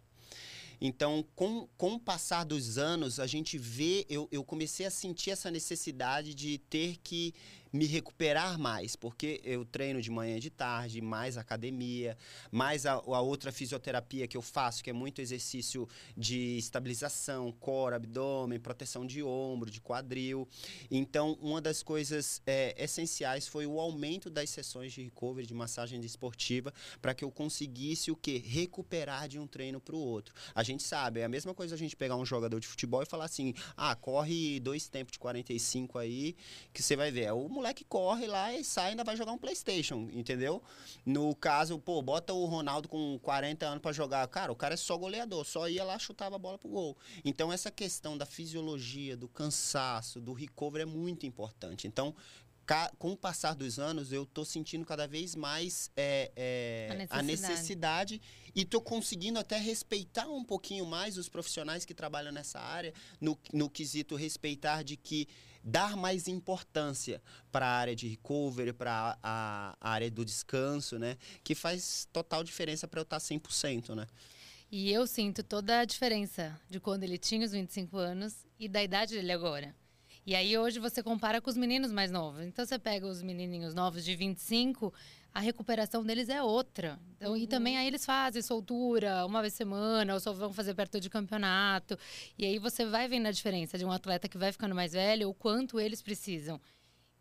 Então, 0.84 1.24
com, 1.36 1.68
com 1.76 1.94
o 1.94 2.00
passar 2.00 2.44
dos 2.44 2.76
anos, 2.76 3.20
a 3.20 3.26
gente 3.26 3.56
vê, 3.56 4.04
eu, 4.08 4.28
eu 4.32 4.42
comecei 4.42 4.84
a 4.84 4.90
sentir 4.90 5.30
essa 5.30 5.48
necessidade 5.48 6.34
de 6.34 6.58
ter 6.58 6.96
que 7.04 7.32
me 7.72 7.86
recuperar 7.86 8.58
mais, 8.58 8.94
porque 8.94 9.40
eu 9.42 9.64
treino 9.64 10.02
de 10.02 10.10
manhã 10.10 10.36
e 10.36 10.40
de 10.40 10.50
tarde, 10.50 11.00
mais 11.00 11.38
academia, 11.38 12.16
mais 12.50 12.84
a, 12.84 12.92
a 12.92 13.20
outra 13.20 13.50
fisioterapia 13.50 14.28
que 14.28 14.36
eu 14.36 14.42
faço, 14.42 14.84
que 14.84 14.90
é 14.90 14.92
muito 14.92 15.20
exercício 15.20 15.88
de 16.16 16.58
estabilização, 16.58 17.50
core, 17.52 17.94
abdômen, 17.94 18.60
proteção 18.60 19.06
de 19.06 19.22
ombro, 19.22 19.70
de 19.70 19.80
quadril. 19.80 20.46
Então, 20.90 21.38
uma 21.40 21.60
das 21.60 21.82
coisas 21.82 22.42
é, 22.46 22.74
essenciais 22.76 23.48
foi 23.48 23.66
o 23.66 23.80
aumento 23.80 24.28
das 24.28 24.50
sessões 24.50 24.92
de 24.92 25.02
recovery, 25.02 25.46
de 25.46 25.54
massagem 25.54 26.00
desportiva, 26.00 26.74
para 27.00 27.14
que 27.14 27.24
eu 27.24 27.30
conseguisse 27.30 28.10
o 28.10 28.16
quê? 28.16 28.42
Recuperar 28.44 29.28
de 29.28 29.38
um 29.38 29.46
treino 29.46 29.80
para 29.80 29.96
o 29.96 29.98
outro. 29.98 30.34
A 30.54 30.62
gente 30.62 30.82
sabe, 30.82 31.20
é 31.20 31.24
a 31.24 31.28
mesma 31.28 31.54
coisa 31.54 31.74
a 31.74 31.78
gente 31.78 31.96
pegar 31.96 32.16
um 32.16 32.26
jogador 32.26 32.60
de 32.60 32.66
futebol 32.66 33.02
e 33.02 33.06
falar 33.06 33.24
assim: 33.24 33.54
ah, 33.76 33.94
corre 33.94 34.60
dois 34.60 34.88
tempos 34.88 35.12
de 35.12 35.18
45 35.18 35.98
aí, 35.98 36.36
que 36.72 36.82
você 36.82 36.96
vai 36.96 37.10
ver. 37.10 37.22
É 37.22 37.32
O 37.32 37.61
moleque 37.62 37.84
corre 37.84 38.26
lá 38.26 38.52
e 38.52 38.64
sai 38.64 38.86
e 38.86 38.90
ainda 38.90 39.04
vai 39.04 39.16
jogar 39.16 39.32
um 39.32 39.38
PlayStation, 39.38 40.08
entendeu? 40.12 40.60
No 41.06 41.34
caso, 41.34 41.78
pô, 41.78 42.02
bota 42.02 42.32
o 42.32 42.44
Ronaldo 42.44 42.88
com 42.88 43.18
40 43.22 43.64
anos 43.64 43.80
para 43.80 43.92
jogar. 43.92 44.26
Cara, 44.26 44.50
o 44.50 44.56
cara 44.56 44.74
é 44.74 44.76
só 44.76 44.98
goleador, 44.98 45.44
só 45.44 45.68
ia 45.68 45.84
lá 45.84 45.98
chutava 45.98 46.34
a 46.34 46.38
bola 46.38 46.58
pro 46.58 46.68
gol. 46.68 46.96
Então, 47.24 47.52
essa 47.52 47.70
questão 47.70 48.18
da 48.18 48.26
fisiologia, 48.26 49.16
do 49.16 49.28
cansaço, 49.28 50.20
do 50.20 50.32
recovery 50.32 50.82
é 50.82 50.86
muito 50.86 51.24
importante. 51.24 51.86
Então, 51.86 52.14
com 52.98 53.12
o 53.12 53.16
passar 53.16 53.54
dos 53.54 53.78
anos, 53.78 54.12
eu 54.12 54.24
tô 54.24 54.44
sentindo 54.44 54.84
cada 54.84 55.06
vez 55.06 55.34
mais 55.34 55.90
é, 55.96 56.30
é, 56.34 57.06
A 57.10 57.18
a 57.18 57.22
necessidade. 57.22 58.20
E 58.54 58.64
tô 58.64 58.80
conseguindo 58.80 59.38
até 59.38 59.56
respeitar 59.58 60.28
um 60.28 60.44
pouquinho 60.44 60.84
mais 60.86 61.16
os 61.16 61.28
profissionais 61.28 61.84
que 61.84 61.94
trabalham 61.94 62.32
nessa 62.32 62.60
área, 62.60 62.92
no, 63.20 63.38
no 63.52 63.70
quesito 63.70 64.16
respeitar 64.16 64.82
de 64.82 64.96
que 64.96 65.28
dar 65.64 65.96
mais 65.96 66.26
importância 66.26 67.22
para 67.50 67.66
a 67.66 67.70
área 67.70 67.94
de 67.94 68.08
recovery, 68.08 68.72
para 68.72 69.16
a, 69.22 69.76
a 69.80 69.90
área 69.90 70.10
do 70.10 70.24
descanso, 70.24 70.98
né? 70.98 71.16
Que 71.44 71.54
faz 71.54 72.08
total 72.12 72.42
diferença 72.42 72.88
para 72.88 73.00
eu 73.00 73.04
tá 73.04 73.16
estar 73.18 73.34
100%, 73.34 73.94
né? 73.94 74.06
E 74.70 74.90
eu 74.90 75.06
sinto 75.06 75.42
toda 75.42 75.80
a 75.80 75.84
diferença 75.84 76.58
de 76.68 76.80
quando 76.80 77.04
ele 77.04 77.18
tinha 77.18 77.44
os 77.44 77.52
25 77.52 77.96
anos 77.96 78.46
e 78.58 78.68
da 78.68 78.82
idade 78.82 79.14
dele 79.14 79.30
agora. 79.30 79.74
E 80.24 80.34
aí 80.34 80.56
hoje 80.56 80.78
você 80.78 81.02
compara 81.02 81.40
com 81.40 81.50
os 81.50 81.56
meninos 81.56 81.92
mais 81.92 82.10
novos. 82.10 82.42
Então 82.42 82.64
você 82.64 82.78
pega 82.78 83.06
os 83.06 83.22
menininhos 83.22 83.74
novos 83.74 84.04
de 84.04 84.14
25, 84.16 84.92
a 85.34 85.40
recuperação 85.40 86.04
deles 86.04 86.28
é 86.28 86.42
outra. 86.42 86.98
Então, 87.16 87.36
E 87.36 87.46
também 87.46 87.76
aí 87.78 87.86
eles 87.86 88.04
fazem 88.04 88.42
soltura 88.42 89.24
uma 89.24 89.40
vez 89.40 89.54
semana, 89.54 90.14
ou 90.14 90.20
só 90.20 90.32
vão 90.32 90.52
fazer 90.52 90.74
perto 90.74 91.00
de 91.00 91.08
campeonato. 91.08 91.98
E 92.38 92.44
aí 92.44 92.58
você 92.58 92.84
vai 92.84 93.08
vendo 93.08 93.26
a 93.26 93.30
diferença 93.30 93.78
de 93.78 93.84
um 93.84 93.92
atleta 93.92 94.28
que 94.28 94.38
vai 94.38 94.52
ficando 94.52 94.74
mais 94.74 94.92
velho, 94.92 95.28
o 95.28 95.34
quanto 95.34 95.80
eles 95.80 96.02
precisam. 96.02 96.60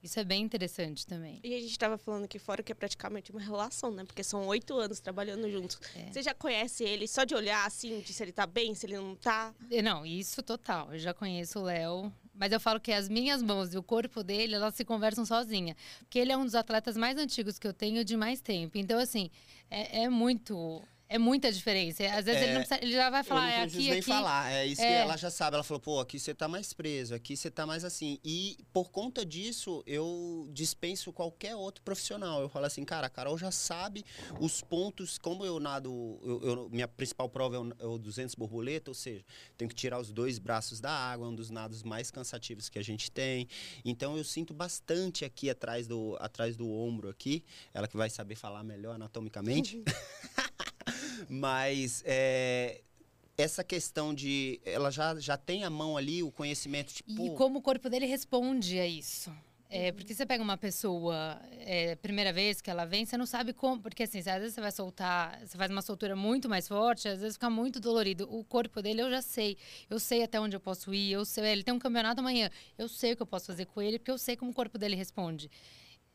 Isso 0.04 0.20
é 0.20 0.24
bem 0.24 0.42
interessante 0.42 1.06
também. 1.06 1.40
E 1.44 1.54
a 1.54 1.60
gente 1.60 1.78
tava 1.78 1.96
falando 1.96 2.24
aqui 2.24 2.40
fora 2.40 2.64
que 2.64 2.72
é 2.72 2.76
praticamente 2.76 3.32
uma 3.32 3.40
relação, 3.40 3.92
né? 3.92 4.04
Porque 4.04 4.24
são 4.24 4.48
oito 4.48 4.76
anos 4.76 5.00
trabalhando 5.00 5.50
juntos. 5.50 5.80
É. 5.96 6.12
Você 6.12 6.24
já 6.24 6.34
conhece 6.34 6.84
ele 6.84 7.08
só 7.08 7.24
de 7.24 7.36
olhar, 7.36 7.68
assim, 7.68 8.00
de 8.00 8.12
se 8.12 8.24
ele 8.24 8.32
tá 8.32 8.48
bem, 8.48 8.74
se 8.74 8.88
ele 8.88 8.98
não 8.98 9.16
tá? 9.16 9.54
E 9.70 9.80
Não, 9.82 10.04
isso 10.04 10.42
total. 10.42 10.92
Eu 10.92 10.98
já 10.98 11.14
conheço 11.14 11.60
o 11.60 11.64
Léo. 11.64 12.12
Mas 12.42 12.52
eu 12.52 12.60
falo 12.60 12.80
que 12.80 12.92
as 12.92 13.08
minhas 13.08 13.44
mãos 13.44 13.72
e 13.72 13.78
o 13.78 13.84
corpo 13.84 14.24
dele, 14.24 14.56
elas 14.56 14.74
se 14.74 14.84
conversam 14.84 15.24
sozinha. 15.24 15.78
Porque 16.00 16.18
ele 16.18 16.32
é 16.32 16.38
um 16.38 16.44
dos 16.44 16.56
atletas 16.56 16.98
mais 16.98 17.16
antigos 17.16 17.60
que 17.60 17.68
eu 17.68 17.72
tenho 17.72 18.04
de 18.04 18.18
mais 18.18 18.42
tempo. 18.42 18.80
Então, 18.80 18.98
assim, 19.00 19.30
é, 19.70 20.06
é 20.06 20.10
muito. 20.10 20.82
É 21.14 21.18
muita 21.18 21.52
diferença. 21.52 22.06
Às 22.06 22.24
vezes 22.26 22.42
É, 22.42 22.46
ele, 22.46 22.54
não 22.54 22.62
precisa, 22.62 22.82
ele 22.82 22.94
já 22.94 23.10
vai 23.10 23.22
falar, 23.22 23.42
eu 23.42 23.50
não 23.50 23.58
é 23.58 23.64
aqui, 23.64 23.78
nem 23.78 23.92
aqui. 23.92 24.02
falar. 24.04 24.50
É 24.50 24.66
isso 24.66 24.82
que 24.82 24.88
É. 24.88 25.00
ela 25.00 25.18
já 25.18 25.30
sabe. 25.30 25.56
Ela 25.56 25.64
falou, 25.64 25.82
pô, 25.82 26.00
aqui 26.00 26.18
você 26.18 26.34
tá 26.34 26.48
mais 26.48 26.72
preso, 26.72 27.14
aqui 27.14 27.36
você 27.36 27.52
tá 27.52 27.66
mais 27.66 27.84
assim. 27.84 28.18
E 28.24 28.58
por 28.72 28.92
conta 28.92 29.26
disso, 29.26 29.84
eu 29.86 30.48
dispenso 30.54 31.12
qualquer 31.12 31.54
outro 31.54 31.84
profissional. 31.84 32.42
Eu 32.42 32.48
falo 32.48 32.66
assim, 32.66 32.86
cara, 32.86 33.08
a 33.08 33.10
Carol 33.10 33.38
já 33.38 33.52
sabe 33.52 34.06
os 34.40 34.62
pontos, 34.62 35.18
como 35.18 35.44
eu 35.46 35.60
nado, 35.60 35.90
eu- 36.24 36.42
eu- 36.44 36.70
minha 36.70 36.88
principal 36.88 37.28
prova 37.28 37.58
é 37.58 37.60
o, 37.60 37.74
é 37.80 37.86
o 37.86 37.98
200 37.98 38.34
borboleta, 38.36 38.90
ou 38.90 38.96
seja, 38.96 39.26
tenho 39.58 39.68
que 39.68 39.76
tirar 39.76 40.00
os 40.00 40.14
dois 40.14 40.40
braços 40.40 40.80
da 40.80 40.92
água, 40.92 41.28
é 41.28 41.30
um 41.30 41.36
dos 41.36 41.50
nados 41.50 41.84
mais 41.84 42.10
cansativos 42.10 42.70
que 42.70 42.80
a 42.80 42.84
gente 42.84 43.12
tem. 43.12 43.50
Então 43.84 44.18
eu 44.18 44.24
sinto 44.24 44.54
bastante 44.54 45.26
aqui 45.26 45.50
atrás 45.50 45.88
do, 45.88 46.16
atrás 46.22 46.56
do 46.56 46.72
ombro 46.72 47.10
aqui, 47.10 47.44
ela 47.74 47.86
que 47.86 47.98
vai 47.98 48.10
saber 48.10 48.36
falar 48.36 48.64
melhor 48.64 48.96
anatomicamente. 48.96 49.84
Mas 51.30 52.04
é, 52.06 52.82
essa 53.38 53.64
questão 53.64 54.14
de. 54.14 54.62
Ela 54.66 54.92
já, 54.92 55.16
já 55.20 55.38
tem 55.38 55.64
a 55.64 55.70
mão 55.70 55.98
ali, 55.98 56.24
o 56.24 56.32
conhecimento, 56.32 56.94
tipo. 56.94 57.26
E 57.26 57.30
como 57.36 57.60
o 57.60 57.62
corpo 57.62 57.90
dele 57.90 58.06
responde 58.06 58.80
a 58.80 58.88
isso. 58.88 59.32
É, 59.74 59.90
porque 59.94 60.14
você 60.14 60.26
pega 60.26 60.44
uma 60.44 60.58
pessoa, 60.58 61.42
é, 61.60 61.96
primeira 61.96 62.34
vez 62.34 62.60
que 62.60 62.70
ela 62.70 62.84
vem, 62.84 63.06
você 63.06 63.16
não 63.16 63.26
sabe 63.26 63.54
como. 63.54 63.82
Porque 63.82 64.04
assim, 64.04 64.18
às 64.18 64.26
vezes 64.26 64.54
você 64.54 64.60
vai 64.60 64.72
soltar, 64.72 65.40
você 65.40 65.58
faz 65.58 65.72
uma 65.72 65.82
soltura 65.82 66.14
muito 66.14 66.50
mais 66.50 66.68
forte, 66.68 67.08
às 67.08 67.22
vezes 67.22 67.38
fica 67.38 67.50
muito 67.50 67.80
dolorido. 67.80 68.28
O 68.30 68.44
corpo 68.44 68.82
dele 68.82 69.02
eu 69.02 69.10
já 69.10 69.22
sei. 69.22 69.58
Eu 69.90 69.98
sei 69.98 70.24
até 70.24 70.42
onde 70.42 70.58
eu 70.58 70.60
posso 70.60 70.94
ir, 70.94 71.14
eu 71.14 71.24
sei. 71.24 71.46
Ele 71.46 71.64
tem 71.64 71.74
um 71.74 71.80
campeonato 71.80 72.20
amanhã. 72.20 72.50
Eu 72.78 72.90
sei 72.90 73.14
o 73.14 73.16
que 73.16 73.22
eu 73.22 73.28
posso 73.28 73.46
fazer 73.46 73.66
com 73.66 73.82
ele, 73.82 73.98
porque 73.98 74.12
eu 74.12 74.18
sei 74.18 74.36
como 74.36 74.52
o 74.52 74.54
corpo 74.54 74.78
dele 74.78 74.96
responde. 74.96 75.50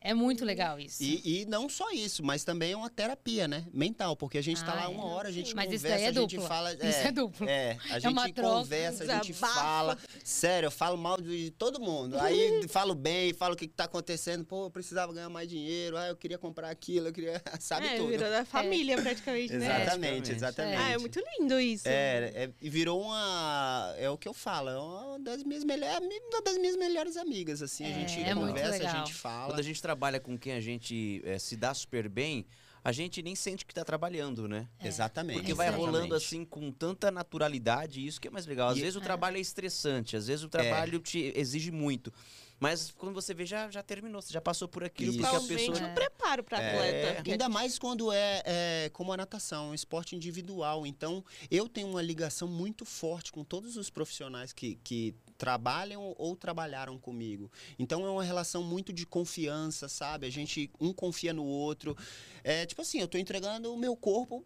É 0.06 0.14
muito 0.14 0.44
legal 0.44 0.78
isso. 0.78 1.02
E, 1.02 1.42
e 1.42 1.46
não 1.46 1.68
só 1.68 1.90
isso, 1.90 2.22
mas 2.24 2.44
também 2.44 2.72
é 2.72 2.76
uma 2.76 2.88
terapia, 2.88 3.48
né? 3.48 3.64
Mental, 3.72 4.14
porque 4.16 4.38
a 4.38 4.42
gente 4.42 4.64
tá 4.64 4.72
Ah, 4.72 4.74
lá 4.76 4.84
é. 4.84 4.88
uma 4.88 5.04
hora, 5.06 5.28
a 5.28 5.32
gente 5.32 5.54
Mas 5.54 5.66
conversa, 5.66 5.88
é 5.88 6.06
a 6.08 6.12
gente 6.12 6.38
fala. 6.38 6.72
Isso 6.74 6.82
é 7.08 7.10
duplo. 7.12 7.48
É, 7.48 7.76
a 7.90 8.08
uma 8.08 8.22
gente 8.26 8.34
troca, 8.34 8.56
conversa, 8.58 9.02
a 9.04 9.06
gente 9.06 9.32
desabafa. 9.32 9.60
fala. 9.60 9.98
Sério, 10.22 10.66
eu 10.68 10.70
falo 10.70 10.96
mal 10.96 11.20
de 11.20 11.50
todo 11.52 11.80
mundo. 11.80 12.18
Aí 12.20 12.66
falo 12.68 12.94
bem, 12.94 13.32
falo 13.34 13.54
o 13.54 13.56
que, 13.56 13.66
que 13.66 13.74
tá 13.74 13.84
acontecendo. 13.84 14.44
Pô, 14.44 14.66
eu 14.66 14.70
precisava 14.70 15.12
ganhar 15.12 15.28
mais 15.28 15.48
dinheiro. 15.48 15.96
Ah, 15.96 16.06
eu 16.08 16.16
queria 16.16 16.38
comprar 16.38 16.70
aquilo, 16.70 17.08
eu 17.08 17.12
queria. 17.12 17.42
Sabe 17.58 17.86
é, 17.88 17.96
tudo. 17.96 18.08
virou 18.08 18.30
da 18.30 18.44
família 18.44 19.02
praticamente, 19.02 19.54
né? 19.54 19.82
Exatamente, 19.82 20.30
exatamente. 20.32 20.76
Ah, 20.82 20.90
é 20.92 20.98
muito 20.98 21.20
lindo 21.38 21.58
isso. 21.58 21.88
É, 21.88 22.30
é, 22.34 22.50
e 22.62 22.70
virou 22.70 23.02
uma. 23.02 23.92
É 23.98 24.08
o 24.08 24.16
que 24.16 24.28
eu 24.28 24.34
falo, 24.34 24.70
é 24.70 24.78
uma 24.78 25.18
das 25.18 25.42
minhas 25.42 25.64
melhores, 25.64 25.98
uma 26.32 26.42
das 26.42 26.56
minhas 26.58 26.76
melhores 26.76 27.16
amigas, 27.16 27.60
assim. 27.60 27.84
a 27.84 27.88
É, 27.88 27.92
gente 28.08 28.20
é 28.20 28.34
conversa, 28.34 28.88
a 28.88 28.98
gente 28.98 29.12
fala. 29.12 29.46
Quando 29.48 29.58
a 29.58 29.62
gente 29.62 29.82
trabalha 29.82 29.95
com 30.22 30.38
quem 30.38 30.52
a 30.52 30.60
gente 30.60 31.22
eh, 31.24 31.38
se 31.38 31.56
dá 31.56 31.72
super 31.74 32.08
bem, 32.08 32.46
a 32.86 32.92
gente 32.92 33.20
nem 33.20 33.34
sente 33.34 33.66
que 33.66 33.74
tá 33.74 33.84
trabalhando, 33.84 34.46
né? 34.46 34.68
Exatamente. 34.80 35.38
Porque 35.38 35.52
vai 35.54 35.66
exatamente. 35.66 35.92
rolando 35.92 36.14
assim 36.14 36.44
com 36.44 36.70
tanta 36.70 37.10
naturalidade, 37.10 38.06
isso 38.06 38.20
que 38.20 38.28
é 38.28 38.30
mais 38.30 38.46
legal. 38.46 38.68
Às 38.68 38.78
E- 38.78 38.80
vezes 38.80 38.94
o 38.94 39.00
trabalho 39.00 39.36
é 39.36 39.40
estressante, 39.40 40.16
às 40.16 40.28
vezes 40.28 40.44
o 40.44 40.48
trabalho 40.48 41.00
te 41.00 41.32
exige 41.34 41.72
muito. 41.72 42.12
Mas 42.60 42.92
quando 42.92 43.12
você 43.12 43.34
vê, 43.34 43.44
já, 43.44 43.68
já 43.70 43.82
terminou, 43.82 44.22
você 44.22 44.32
já 44.32 44.40
passou 44.40 44.68
por 44.68 44.84
aquilo, 44.84 45.10
Isso. 45.10 45.20
porque 45.20 45.36
a 45.36 45.40
pessoa. 45.40 45.78
um 45.78 45.94
preparo 45.94 46.44
para 46.44 46.58
atleta. 46.58 47.28
Ainda 47.30 47.48
mais 47.48 47.78
quando 47.78 48.12
é, 48.12 48.42
é 48.46 48.90
como 48.92 49.12
a 49.12 49.16
natação, 49.16 49.70
um 49.70 49.74
esporte 49.74 50.14
individual. 50.16 50.86
Então, 50.86 51.24
eu 51.50 51.68
tenho 51.68 51.88
uma 51.88 52.00
ligação 52.00 52.46
muito 52.48 52.84
forte 52.84 53.32
com 53.32 53.42
todos 53.44 53.76
os 53.76 53.90
profissionais 53.90 54.52
que, 54.52 54.76
que 54.84 55.14
trabalham 55.36 56.14
ou 56.18 56.36
trabalharam 56.36 56.98
comigo. 56.98 57.50
Então, 57.78 58.04
é 58.06 58.10
uma 58.10 58.24
relação 58.24 58.62
muito 58.62 58.92
de 58.92 59.06
confiança, 59.06 59.88
sabe? 59.88 60.26
A 60.26 60.30
gente, 60.30 60.70
um 60.80 60.92
confia 60.92 61.32
no 61.32 61.44
outro. 61.44 61.96
É 62.42 62.66
tipo 62.66 62.82
assim, 62.82 63.00
eu 63.00 63.08
tô 63.08 63.18
entregando 63.18 63.72
o 63.72 63.76
meu 63.76 63.96
corpo 63.96 64.44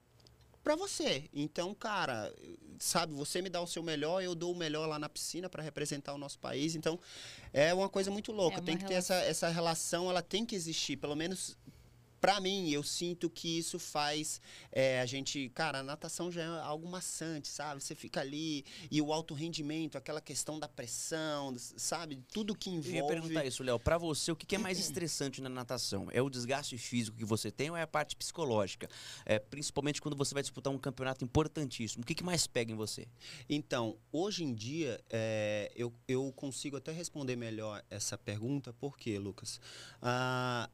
pra 0.62 0.76
você. 0.76 1.28
Então, 1.32 1.74
cara, 1.74 2.32
sabe, 2.78 3.12
você 3.14 3.42
me 3.42 3.48
dá 3.48 3.60
o 3.60 3.66
seu 3.66 3.82
melhor, 3.82 4.22
eu 4.22 4.34
dou 4.34 4.52
o 4.52 4.56
melhor 4.56 4.86
lá 4.86 4.98
na 4.98 5.08
piscina 5.08 5.48
para 5.48 5.62
representar 5.62 6.14
o 6.14 6.18
nosso 6.18 6.38
país. 6.38 6.74
Então, 6.74 6.98
é 7.52 7.72
uma 7.74 7.88
coisa 7.88 8.10
muito 8.10 8.32
louca. 8.32 8.58
É 8.58 8.60
tem 8.60 8.76
que 8.76 8.84
ter 8.84 8.94
essa, 8.94 9.14
essa 9.14 9.48
relação, 9.48 10.08
ela 10.08 10.22
tem 10.22 10.44
que 10.44 10.54
existir, 10.54 10.96
pelo 10.96 11.14
menos 11.14 11.56
Pra 12.20 12.38
mim, 12.40 12.70
eu 12.70 12.82
sinto 12.82 13.30
que 13.30 13.58
isso 13.58 13.78
faz 13.78 14.40
é, 14.70 15.00
a 15.00 15.06
gente. 15.06 15.48
Cara, 15.50 15.78
a 15.78 15.82
natação 15.82 16.30
já 16.30 16.42
é 16.42 16.46
algo 16.60 16.86
maçante, 16.88 17.48
sabe? 17.48 17.82
Você 17.82 17.94
fica 17.94 18.20
ali 18.20 18.64
e 18.90 19.00
o 19.00 19.12
alto 19.12 19.32
rendimento, 19.32 19.96
aquela 19.96 20.20
questão 20.20 20.58
da 20.58 20.68
pressão, 20.68 21.54
sabe? 21.58 22.22
Tudo 22.32 22.54
que 22.54 22.68
Eu 22.68 22.74
envolve. 22.74 22.96
ia 22.96 23.06
perguntar 23.06 23.44
isso, 23.46 23.62
Léo. 23.62 23.78
Pra 23.78 23.96
você, 23.96 24.30
o 24.30 24.36
que 24.36 24.44
que 24.44 24.54
é 24.54 24.58
mais 24.58 24.78
estressante 24.80 25.40
na 25.40 25.48
natação? 25.48 26.08
É 26.12 26.20
o 26.20 26.28
desgaste 26.28 26.76
físico 26.76 27.16
que 27.16 27.24
você 27.24 27.50
tem 27.50 27.70
ou 27.70 27.76
é 27.76 27.82
a 27.82 27.86
parte 27.86 28.14
psicológica? 28.14 28.88
É, 29.24 29.38
principalmente 29.38 30.00
quando 30.00 30.16
você 30.16 30.34
vai 30.34 30.42
disputar 30.42 30.72
um 30.72 30.78
campeonato 30.78 31.24
importantíssimo. 31.24 32.02
O 32.02 32.06
que, 32.06 32.14
que 32.14 32.24
mais 32.24 32.46
pega 32.46 32.70
em 32.70 32.76
você? 32.76 33.08
Então, 33.48 33.96
hoje 34.12 34.44
em 34.44 34.54
dia, 34.54 35.00
é, 35.08 35.70
eu, 35.74 35.92
eu 36.06 36.30
consigo 36.32 36.76
até 36.76 36.92
responder 36.92 37.36
melhor 37.36 37.82
essa 37.88 38.18
pergunta, 38.18 38.72
por 38.74 38.98
quê, 38.98 39.18
Lucas? 39.18 39.60
Ah, 40.02 40.68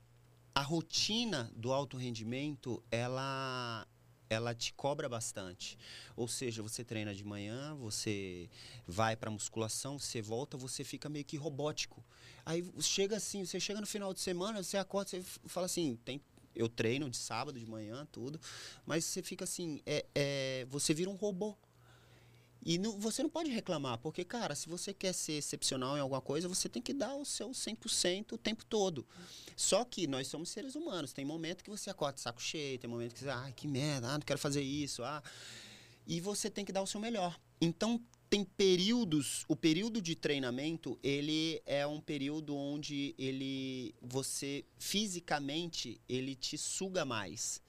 a 0.57 0.63
rotina 0.63 1.53
do 1.55 1.71
alto 1.71 1.99
rendimento, 1.99 2.83
ela, 2.91 3.87
ela 4.31 4.55
te 4.55 4.73
cobra 4.73 5.07
bastante. 5.07 5.79
Ou 6.17 6.27
seja, 6.27 6.63
você 6.63 6.83
treina 6.83 7.15
de 7.15 7.23
manhã, 7.23 7.75
você 7.75 8.49
vai 8.87 9.15
para 9.15 9.31
musculação, 9.31 9.99
você 9.99 10.23
volta, 10.23 10.57
você 10.57 10.83
fica 10.83 11.11
meio 11.11 11.27
que 11.27 11.37
robótico. 11.37 12.03
Aí 12.43 12.67
chega 12.81 13.19
assim, 13.19 13.45
você 13.45 13.61
chega 13.61 13.83
no 13.83 13.87
final 13.87 14.15
de 14.15 14.21
semana, 14.21 14.63
você 14.63 14.79
acorda, 14.79 15.11
você 15.11 15.23
fala 15.45 15.67
assim, 15.67 15.99
tem 16.07 16.23
eu 16.55 16.71
treino 16.71 17.11
de 17.11 17.19
sábado 17.19 17.61
de 17.61 17.67
manhã, 17.67 18.09
tudo, 18.11 18.41
mas 18.87 19.05
você 19.05 19.23
fica 19.23 19.45
assim, 19.45 19.83
é, 19.85 20.07
é, 20.15 20.67
você 20.71 20.95
vira 20.95 21.11
um 21.11 21.17
robô. 21.17 21.55
E 22.68 22.78
não- 22.78 22.99
você 22.99 23.23
não 23.23 23.30
pode 23.30 23.49
reclamar, 23.49 23.96
porque, 23.99 24.25
cara, 24.25 24.52
se 24.56 24.68
você 24.68 24.92
quer 24.92 25.12
ser 25.12 25.35
excepcional 25.35 25.96
em 25.96 26.00
alguma 26.00 26.20
coisa, 26.20 26.49
você 26.49 26.68
tem 26.68 26.82
que 26.82 26.92
dar 26.92 27.14
o 27.14 27.25
seu 27.25 27.54
100% 27.54 28.32
o 28.32 28.38
tempo 28.38 28.64
todo. 28.64 29.06
Só 29.56 29.85
que 29.85 30.08
nós 30.08 30.26
somos 30.26 30.49
seres 30.49 30.75
humanos. 30.75 31.12
Tem 31.12 31.25
momento 31.25 31.62
que 31.62 31.70
você 31.70 31.90
acorda 31.90 32.18
saco 32.18 32.42
cheio, 32.42 32.76
tem 32.76 32.90
momento 32.90 33.14
que 33.14 33.20
você, 33.20 33.28
ai, 33.28 33.52
que 33.52 33.68
merda, 33.68 34.08
ah, 34.08 34.12
não 34.14 34.20
quero 34.26 34.40
fazer 34.40 34.62
isso, 34.62 35.04
ah. 35.04 35.23
E 36.08 36.20
você 36.20 36.50
tem 36.50 36.64
que 36.64 36.73
dar 36.73 36.82
o 36.82 36.88
seu 36.88 37.00
melhor. 37.00 37.38
Então, 37.61 38.02
tem 38.28 38.44
períodos, 38.44 39.44
o 39.46 39.54
período 39.54 40.02
de 40.02 40.16
treinamento, 40.16 40.99
ele 41.04 41.62
é 41.64 41.87
um 41.87 42.00
período 42.00 42.56
onde 42.56 43.14
ele, 43.16 43.94
você, 44.02 44.64
fisicamente, 44.76 46.00
ele 46.08 46.35
te 46.35 46.58
suga 46.58 47.04
mais. 47.04 47.62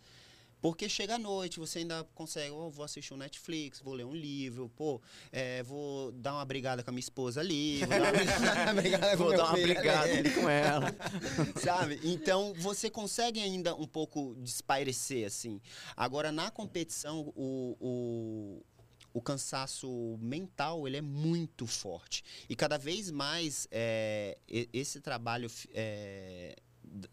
Porque 0.61 0.89
chega 0.89 1.15
à 1.15 1.19
noite, 1.19 1.59
você 1.59 1.79
ainda 1.79 2.03
consegue, 2.15 2.51
oh, 2.51 2.69
vou 2.69 2.83
assistir 2.83 3.13
um 3.13 3.17
Netflix, 3.17 3.79
vou 3.79 3.93
ler 3.93 4.05
um 4.05 4.15
livro, 4.15 4.69
pô, 4.75 5.01
é, 5.31 5.61
vou 5.63 6.11
dar 6.11 6.33
uma 6.33 6.45
brigada 6.45 6.83
com 6.83 6.89
a 6.89 6.93
minha 6.93 6.99
esposa 6.99 7.41
ali, 7.41 7.79
vou 7.79 7.87
dar 7.87 8.63
uma 8.63 8.73
brigada 8.81 9.17
com 9.17 9.17
Vou 9.23 9.37
dar 9.37 9.45
uma 9.45 9.53
brigada 9.53 10.13
ali. 10.13 10.29
com 10.31 10.49
ela. 10.49 10.95
Sabe? 11.63 11.99
Então, 12.03 12.53
você 12.57 12.89
consegue 12.89 13.39
ainda 13.39 13.75
um 13.75 13.87
pouco 13.87 14.35
despairecer, 14.39 15.27
assim. 15.27 15.61
Agora, 15.95 16.31
na 16.31 16.49
competição, 16.49 17.31
o, 17.35 17.77
o, 17.79 18.65
o 19.13 19.21
cansaço 19.21 20.17
mental, 20.19 20.87
ele 20.87 20.97
é 20.97 21.01
muito 21.01 21.65
forte. 21.67 22.23
E 22.49 22.55
cada 22.55 22.77
vez 22.77 23.11
mais, 23.11 23.67
é, 23.71 24.37
esse 24.47 25.01
trabalho 25.01 25.49
é, 25.73 26.55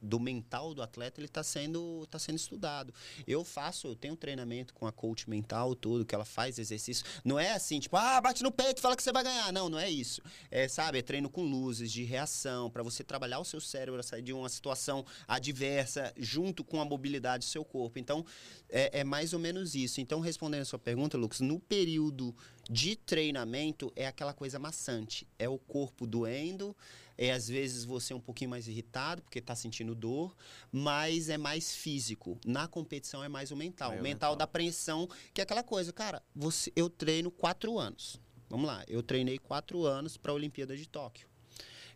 do 0.00 0.20
mental 0.20 0.74
do 0.74 0.82
atleta, 0.82 1.20
ele 1.20 1.26
está 1.26 1.42
sendo, 1.42 2.06
tá 2.10 2.18
sendo 2.18 2.36
estudado. 2.36 2.92
Eu 3.26 3.44
faço, 3.44 3.88
eu 3.88 3.96
tenho 3.96 4.16
treinamento 4.16 4.72
com 4.74 4.86
a 4.86 4.92
coach 4.92 5.28
mental, 5.28 5.74
tudo, 5.74 6.04
que 6.04 6.14
ela 6.14 6.24
faz 6.24 6.58
exercício. 6.58 7.04
Não 7.24 7.38
é 7.38 7.52
assim, 7.52 7.80
tipo, 7.80 7.96
ah, 7.96 8.20
bate 8.20 8.42
no 8.42 8.50
peito, 8.50 8.80
fala 8.80 8.96
que 8.96 9.02
você 9.02 9.12
vai 9.12 9.24
ganhar. 9.24 9.52
Não, 9.52 9.68
não 9.68 9.78
é 9.78 9.90
isso. 9.90 10.22
É, 10.50 10.68
sabe, 10.68 10.98
é 10.98 11.02
treino 11.02 11.28
com 11.28 11.42
luzes, 11.42 11.90
de 11.90 12.04
reação, 12.04 12.70
para 12.70 12.82
você 12.82 13.02
trabalhar 13.04 13.38
o 13.38 13.44
seu 13.44 13.60
cérebro, 13.60 14.02
sair 14.02 14.22
de 14.22 14.32
uma 14.32 14.48
situação 14.48 15.04
adversa, 15.26 16.12
junto 16.16 16.64
com 16.64 16.80
a 16.80 16.84
mobilidade 16.84 17.46
do 17.46 17.50
seu 17.50 17.64
corpo. 17.64 17.98
Então, 17.98 18.24
é, 18.68 19.00
é 19.00 19.04
mais 19.04 19.32
ou 19.32 19.38
menos 19.38 19.74
isso. 19.74 20.00
Então, 20.00 20.20
respondendo 20.20 20.62
a 20.62 20.66
sua 20.66 20.78
pergunta, 20.78 21.16
Lucas, 21.16 21.40
no 21.40 21.58
período 21.58 22.34
de 22.70 22.96
treinamento, 22.96 23.92
é 23.94 24.06
aquela 24.06 24.32
coisa 24.32 24.58
maçante. 24.58 25.26
É 25.38 25.48
o 25.48 25.58
corpo 25.58 26.06
doendo, 26.06 26.76
é 27.16 27.32
às 27.32 27.48
vezes 27.48 27.84
você 27.84 28.12
um 28.14 28.20
pouquinho 28.20 28.50
mais 28.50 28.66
irritado, 28.68 29.22
porque 29.22 29.38
está 29.38 29.54
sentindo 29.54 29.94
dor, 29.94 30.34
mas 30.72 31.28
é 31.28 31.38
mais 31.38 31.74
físico. 31.74 32.38
Na 32.44 32.66
competição 32.66 33.22
é 33.22 33.28
mais 33.28 33.50
o 33.50 33.56
mental. 33.56 33.92
É 33.92 34.00
o 34.00 34.02
mental, 34.02 34.30
mental. 34.30 34.36
da 34.36 34.44
apreensão, 34.44 35.08
que 35.32 35.40
é 35.40 35.44
aquela 35.44 35.62
coisa, 35.62 35.92
cara, 35.92 36.22
você, 36.34 36.72
eu 36.74 36.88
treino 36.88 37.30
quatro 37.30 37.78
anos. 37.78 38.20
Vamos 38.48 38.66
lá, 38.66 38.84
eu 38.88 39.02
treinei 39.02 39.38
quatro 39.38 39.84
anos 39.84 40.16
para 40.16 40.32
a 40.32 40.34
Olimpíada 40.34 40.76
de 40.76 40.86
Tóquio. 40.88 41.28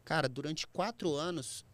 Cara, 0.04 0.28
durante 0.28 0.66
quatro 0.66 1.14
anos, 1.14 1.64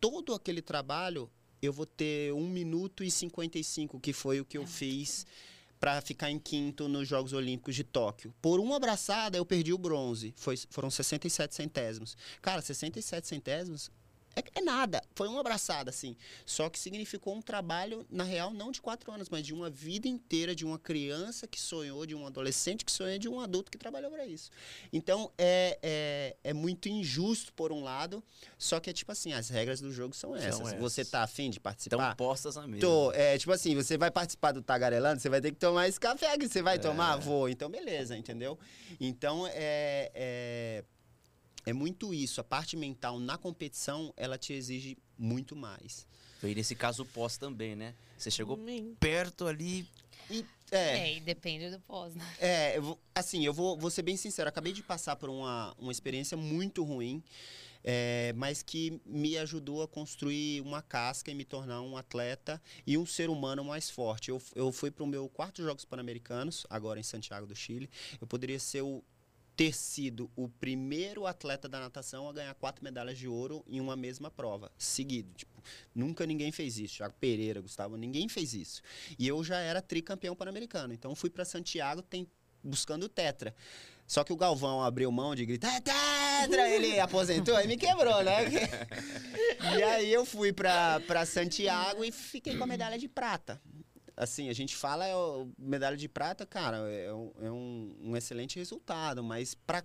todo 0.00 0.34
aquele 0.34 0.60
trabalho, 0.60 1.30
eu 1.62 1.72
vou 1.72 1.86
ter 1.86 2.32
1 2.32 2.48
minuto 2.48 3.04
e 3.04 3.10
55, 3.10 4.00
que 4.00 4.12
foi 4.12 4.40
o 4.40 4.44
que 4.44 4.58
eu 4.58 4.66
fiz 4.66 5.26
para 5.80 6.00
ficar 6.02 6.30
em 6.30 6.38
quinto 6.38 6.86
nos 6.86 7.08
Jogos 7.08 7.32
Olímpicos 7.32 7.74
de 7.74 7.82
Tóquio. 7.82 8.34
Por 8.42 8.60
uma 8.60 8.76
abraçada, 8.76 9.38
eu 9.38 9.46
perdi 9.46 9.72
o 9.72 9.78
bronze. 9.78 10.34
Foi, 10.36 10.54
foram 10.68 10.90
67 10.90 11.54
centésimos. 11.54 12.16
Cara, 12.42 12.60
67 12.60 13.26
centésimos 13.26 13.90
é, 14.40 14.60
é 14.60 14.62
nada. 14.62 15.02
Foi 15.14 15.28
uma 15.28 15.40
abraçada, 15.40 15.90
assim. 15.90 16.16
Só 16.44 16.68
que 16.68 16.78
significou 16.78 17.34
um 17.34 17.42
trabalho, 17.42 18.06
na 18.10 18.24
real, 18.24 18.52
não 18.52 18.70
de 18.70 18.80
quatro 18.80 19.10
anos, 19.12 19.28
mas 19.28 19.46
de 19.46 19.54
uma 19.54 19.70
vida 19.70 20.08
inteira, 20.08 20.54
de 20.54 20.64
uma 20.64 20.78
criança 20.78 21.46
que 21.46 21.60
sonhou, 21.60 22.04
de 22.06 22.14
um 22.14 22.26
adolescente 22.26 22.84
que 22.84 22.92
sonhou, 22.92 23.18
de 23.18 23.28
um 23.28 23.40
adulto 23.40 23.70
que 23.70 23.78
trabalhou 23.78 24.10
para 24.10 24.26
isso. 24.26 24.50
Então, 24.92 25.30
é, 25.38 25.78
é, 25.82 26.36
é 26.44 26.52
muito 26.52 26.88
injusto, 26.88 27.52
por 27.52 27.72
um 27.72 27.82
lado, 27.82 28.22
só 28.58 28.80
que 28.80 28.90
é 28.90 28.92
tipo 28.92 29.12
assim, 29.12 29.32
as 29.32 29.48
regras 29.48 29.80
do 29.80 29.92
jogo 29.92 30.14
são 30.14 30.34
essas. 30.34 30.60
essas. 30.60 30.80
Você 30.80 31.04
tá 31.04 31.22
afim 31.22 31.50
de 31.50 31.58
Estão 31.58 31.62
participar? 31.62 32.16
postas 32.16 32.56
na 32.56 32.66
mesa. 32.66 32.80
Tô, 32.80 33.12
é, 33.12 33.36
tipo 33.38 33.52
assim, 33.52 33.74
você 33.74 33.98
vai 33.98 34.10
participar 34.10 34.52
do 34.52 34.62
tagarelando, 34.62 35.20
você 35.20 35.28
vai 35.28 35.40
ter 35.40 35.50
que 35.50 35.58
tomar 35.58 35.88
esse 35.88 36.00
café 36.00 36.38
que 36.38 36.48
você 36.48 36.62
vai 36.62 36.78
tomar? 36.78 37.16
Vou. 37.16 37.48
Então, 37.48 37.68
beleza, 37.68 38.16
entendeu? 38.16 38.58
Então, 38.98 39.46
é, 39.48 40.10
é, 40.14 40.84
é 41.70 41.72
muito 41.72 42.12
isso. 42.12 42.40
A 42.40 42.44
parte 42.44 42.76
mental 42.76 43.18
na 43.18 43.38
competição, 43.38 44.12
ela 44.16 44.36
te 44.36 44.52
exige 44.52 44.98
muito 45.18 45.54
mais. 45.54 46.06
E 46.42 46.54
nesse 46.54 46.74
caso 46.74 47.04
pós 47.04 47.36
também, 47.36 47.76
né? 47.76 47.94
Você 48.16 48.30
chegou 48.30 48.56
Amém. 48.56 48.96
perto 48.98 49.46
ali. 49.46 49.86
E- 50.30 50.44
é, 50.70 50.98
É, 50.98 51.16
e 51.16 51.20
depende 51.20 51.70
do 51.70 51.80
pós, 51.80 52.14
né? 52.14 52.24
É, 52.38 52.76
eu 52.76 52.82
vou- 52.82 52.98
assim, 53.14 53.44
eu 53.44 53.52
vou, 53.52 53.76
vou 53.76 53.90
ser 53.90 54.02
bem 54.02 54.16
sincero. 54.16 54.48
Acabei 54.48 54.72
de 54.72 54.82
passar 54.82 55.16
por 55.16 55.28
uma, 55.28 55.74
uma 55.78 55.90
experiência 55.92 56.36
muito 56.36 56.82
ruim, 56.84 57.22
é, 57.82 58.32
mas 58.36 58.62
que 58.62 59.00
me 59.04 59.36
ajudou 59.38 59.82
a 59.82 59.88
construir 59.88 60.60
uma 60.60 60.80
casca 60.82 61.30
e 61.30 61.34
me 61.34 61.44
tornar 61.44 61.82
um 61.82 61.96
atleta 61.96 62.60
e 62.86 62.96
um 62.96 63.04
ser 63.06 63.28
humano 63.30 63.64
mais 63.64 63.90
forte. 63.90 64.30
Eu, 64.30 64.40
eu 64.54 64.70
fui 64.72 64.90
para 64.90 65.02
o 65.04 65.06
meu 65.06 65.28
quarto 65.28 65.62
Jogos 65.62 65.84
Pan-Americanos, 65.84 66.66
agora 66.70 67.00
em 67.00 67.02
Santiago 67.02 67.46
do 67.46 67.54
Chile. 67.56 67.90
Eu 68.20 68.26
poderia 68.26 68.58
ser 68.58 68.82
o 68.82 69.02
ter 69.60 69.74
sido 69.74 70.30
o 70.34 70.48
primeiro 70.48 71.26
atleta 71.26 71.68
da 71.68 71.78
natação 71.78 72.26
a 72.26 72.32
ganhar 72.32 72.54
quatro 72.54 72.82
medalhas 72.82 73.18
de 73.18 73.28
ouro 73.28 73.62
em 73.68 73.78
uma 73.78 73.94
mesma 73.94 74.30
prova, 74.30 74.72
seguido. 74.78 75.34
Tipo, 75.34 75.52
nunca 75.94 76.24
ninguém 76.24 76.50
fez 76.50 76.78
isso. 76.78 76.96
Thiago 76.96 77.14
Pereira, 77.20 77.60
Gustavo, 77.60 77.94
ninguém 77.98 78.26
fez 78.26 78.54
isso. 78.54 78.80
E 79.18 79.28
eu 79.28 79.44
já 79.44 79.58
era 79.58 79.82
tricampeão 79.82 80.34
pan-americano. 80.34 80.94
Então 80.94 81.14
fui 81.14 81.28
para 81.28 81.44
Santiago 81.44 82.00
tem, 82.00 82.26
buscando 82.64 83.02
o 83.02 83.08
tetra. 83.08 83.54
Só 84.06 84.24
que 84.24 84.32
o 84.32 84.36
Galvão 84.36 84.82
abriu 84.82 85.12
mão 85.12 85.34
de 85.34 85.44
gritar, 85.44 85.76
"É 85.76 85.80
tetra! 85.82 86.66
Ele 86.70 86.96
aposentou, 86.98 87.54
aí 87.54 87.68
me 87.68 87.76
quebrou, 87.76 88.22
né? 88.24 88.44
e 89.76 89.82
aí 89.82 90.10
eu 90.10 90.24
fui 90.24 90.54
pra 90.54 91.26
Santiago 91.26 92.02
e 92.02 92.10
fiquei 92.10 92.56
com 92.56 92.64
a 92.64 92.66
medalha 92.66 92.98
de 92.98 93.08
prata. 93.08 93.60
Assim, 94.20 94.50
a 94.50 94.52
gente 94.52 94.76
fala 94.76 95.06
é, 95.08 95.14
medalha 95.58 95.96
de 95.96 96.06
prata, 96.06 96.44
cara, 96.44 96.76
é, 96.90 97.10
um, 97.10 97.32
é 97.40 97.50
um- 97.50 98.14
excelente 98.14 98.58
resultado, 98.58 99.24
mas 99.24 99.54
pra 99.54 99.82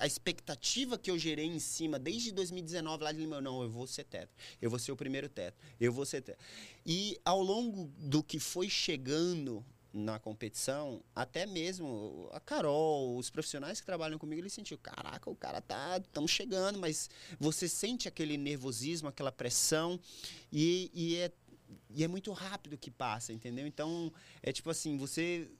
a 0.00 0.06
expectativa 0.06 0.98
que 0.98 1.08
eu 1.08 1.16
gerei 1.16 1.46
em 1.46 1.60
cima 1.60 1.96
desde 1.96 2.32
2019 2.32 3.04
lá 3.04 3.12
de 3.12 3.18
Limão, 3.20 3.40
não, 3.40 3.62
eu 3.62 3.70
vou 3.70 3.86
ser 3.86 4.02
tetra, 4.02 4.34
eu 4.60 4.68
vou 4.68 4.80
ser 4.80 4.90
o 4.90 4.96
primeiro 4.96 5.28
tetra, 5.28 5.54
eu 5.80 5.92
vou 5.92 6.04
ser 6.04 6.22
tetra. 6.22 6.44
E 6.84 7.20
ao 7.24 7.40
longo 7.40 7.88
do 7.96 8.20
que 8.20 8.40
foi 8.40 8.68
chegando 8.68 9.64
na 9.94 10.18
competição, 10.18 11.00
até 11.14 11.46
mesmo 11.46 12.28
a 12.32 12.40
Carol, 12.40 13.16
os 13.16 13.30
profissionais 13.30 13.78
que 13.80 13.86
trabalham 13.86 14.18
comigo, 14.18 14.42
eles 14.42 14.52
sentiram, 14.52 14.80
caraca, 14.82 15.30
o 15.30 15.36
cara 15.36 15.60
tá, 15.60 15.98
estamos 15.98 16.32
chegando, 16.32 16.80
mas 16.80 17.08
você 17.38 17.68
sente 17.68 18.08
aquele 18.08 18.36
nervosismo, 18.36 19.08
aquela 19.08 19.30
pressão 19.30 20.00
e, 20.52 20.90
e 20.92 21.14
é 21.16 21.30
e 21.90 22.04
é 22.04 22.08
muito 22.08 22.32
rápido 22.32 22.78
que 22.78 22.90
passa, 22.90 23.32
entendeu? 23.32 23.66
Então, 23.66 24.12
é 24.42 24.52
tipo 24.52 24.70
assim, 24.70 24.96
você. 24.96 25.50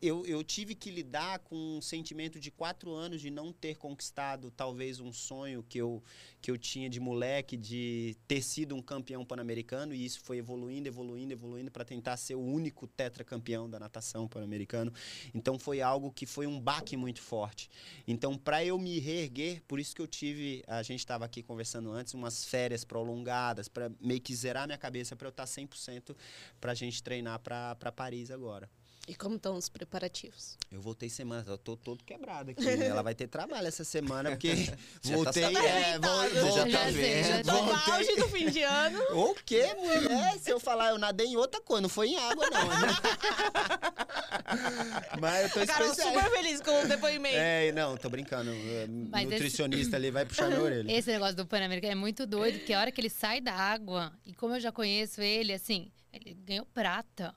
Eu, 0.00 0.26
eu 0.26 0.44
tive 0.44 0.74
que 0.74 0.90
lidar 0.90 1.38
com 1.38 1.78
um 1.78 1.80
sentimento 1.80 2.38
de 2.38 2.50
quatro 2.50 2.92
anos 2.92 3.20
de 3.20 3.30
não 3.30 3.52
ter 3.52 3.76
conquistado 3.76 4.50
talvez 4.50 5.00
um 5.00 5.12
sonho 5.12 5.62
que 5.62 5.78
eu, 5.78 6.02
que 6.42 6.50
eu 6.50 6.58
tinha 6.58 6.90
de 6.90 7.00
moleque, 7.00 7.56
de 7.56 8.16
ter 8.28 8.42
sido 8.42 8.74
um 8.74 8.82
campeão 8.82 9.24
pan-americano, 9.24 9.94
e 9.94 10.04
isso 10.04 10.20
foi 10.20 10.38
evoluindo, 10.38 10.88
evoluindo, 10.88 11.32
evoluindo 11.32 11.70
para 11.70 11.84
tentar 11.84 12.16
ser 12.16 12.34
o 12.34 12.40
único 12.40 12.86
tetracampeão 12.86 13.68
da 13.68 13.80
natação 13.80 14.28
pan-americano. 14.28 14.92
Então 15.34 15.58
foi 15.58 15.80
algo 15.80 16.12
que 16.12 16.26
foi 16.26 16.46
um 16.46 16.60
baque 16.60 16.96
muito 16.96 17.22
forte. 17.22 17.70
Então, 18.06 18.36
para 18.36 18.64
eu 18.64 18.78
me 18.78 18.98
reerguer, 18.98 19.62
por 19.66 19.80
isso 19.80 19.94
que 19.94 20.02
eu 20.02 20.06
tive, 20.06 20.62
a 20.66 20.82
gente 20.82 21.00
estava 21.00 21.24
aqui 21.24 21.42
conversando 21.42 21.90
antes, 21.90 22.12
umas 22.14 22.44
férias 22.44 22.84
prolongadas, 22.84 23.68
para 23.68 23.90
meio 24.00 24.20
que 24.20 24.34
zerar 24.34 24.66
minha 24.66 24.78
cabeça, 24.78 25.16
para 25.16 25.28
eu 25.28 25.30
estar 25.30 25.44
100% 25.44 26.14
para 26.60 26.72
a 26.72 26.74
gente 26.74 27.02
treinar 27.02 27.38
para 27.40 27.92
Paris 27.92 28.30
agora. 28.30 28.68
E 29.06 29.14
como 29.14 29.36
estão 29.36 29.54
os 29.56 29.68
preparativos? 29.68 30.56
Eu 30.72 30.80
voltei 30.80 31.10
semana, 31.10 31.44
eu 31.46 31.58
tô 31.58 31.76
todo 31.76 32.02
quebrado 32.02 32.52
aqui. 32.52 32.64
né? 32.64 32.86
Ela 32.86 33.02
vai 33.02 33.14
ter 33.14 33.26
trabalho 33.28 33.66
essa 33.68 33.84
semana, 33.84 34.30
porque 34.30 34.54
voltei. 35.02 35.42
tá 35.52 35.62
é, 35.62 35.98
vou, 35.98 36.30
Você 36.30 36.52
já 36.52 36.64
já 36.70 36.78
tá 36.78 36.84
vendo. 36.90 37.26
já 37.28 37.42
Tô 37.42 37.52
sei. 37.52 37.60
no 37.60 37.66
Voltei. 37.66 37.92
auge 37.92 38.16
do 38.16 38.28
fim 38.28 38.48
de 38.50 38.62
ano. 38.62 38.98
O 39.14 39.34
quê, 39.44 39.74
mulher? 39.74 40.38
Se 40.38 40.50
eu 40.50 40.58
falar, 40.58 40.88
eu 40.88 40.98
nadei 40.98 41.26
em 41.26 41.36
outra 41.36 41.60
coisa, 41.60 41.82
não 41.82 41.88
foi 41.90 42.08
em 42.08 42.16
água, 42.18 42.48
não. 42.48 42.66
né? 42.66 42.88
Mas 45.20 45.44
eu 45.44 45.50
tô 45.50 45.60
A 45.60 45.66
Carol 45.66 45.88
especial. 45.90 46.14
super 46.14 46.30
feliz 46.30 46.60
com 46.62 46.82
o 46.82 46.88
depoimento. 46.88 47.36
É, 47.36 47.72
não, 47.72 47.96
tô 47.98 48.08
brincando. 48.08 48.50
O 48.52 49.08
Mas 49.10 49.22
esse- 49.24 49.32
nutricionista 49.32 49.96
ali 49.96 50.10
vai 50.10 50.24
puxar 50.24 50.48
minha 50.48 50.62
orelha. 50.62 50.90
Esse 50.90 51.10
negócio 51.10 51.36
do 51.36 51.46
Pan-Americano 51.46 51.92
é 51.92 51.96
muito 51.96 52.26
doido, 52.26 52.58
porque 52.58 52.72
a 52.72 52.80
hora 52.80 52.90
que 52.90 53.00
ele 53.00 53.10
sai 53.10 53.40
da 53.40 53.52
água, 53.52 54.12
e 54.24 54.32
como 54.34 54.54
eu 54.54 54.60
já 54.60 54.72
conheço 54.72 55.20
ele, 55.20 55.52
assim, 55.52 55.90
ele 56.12 56.34
ganhou 56.34 56.64
prata. 56.72 57.34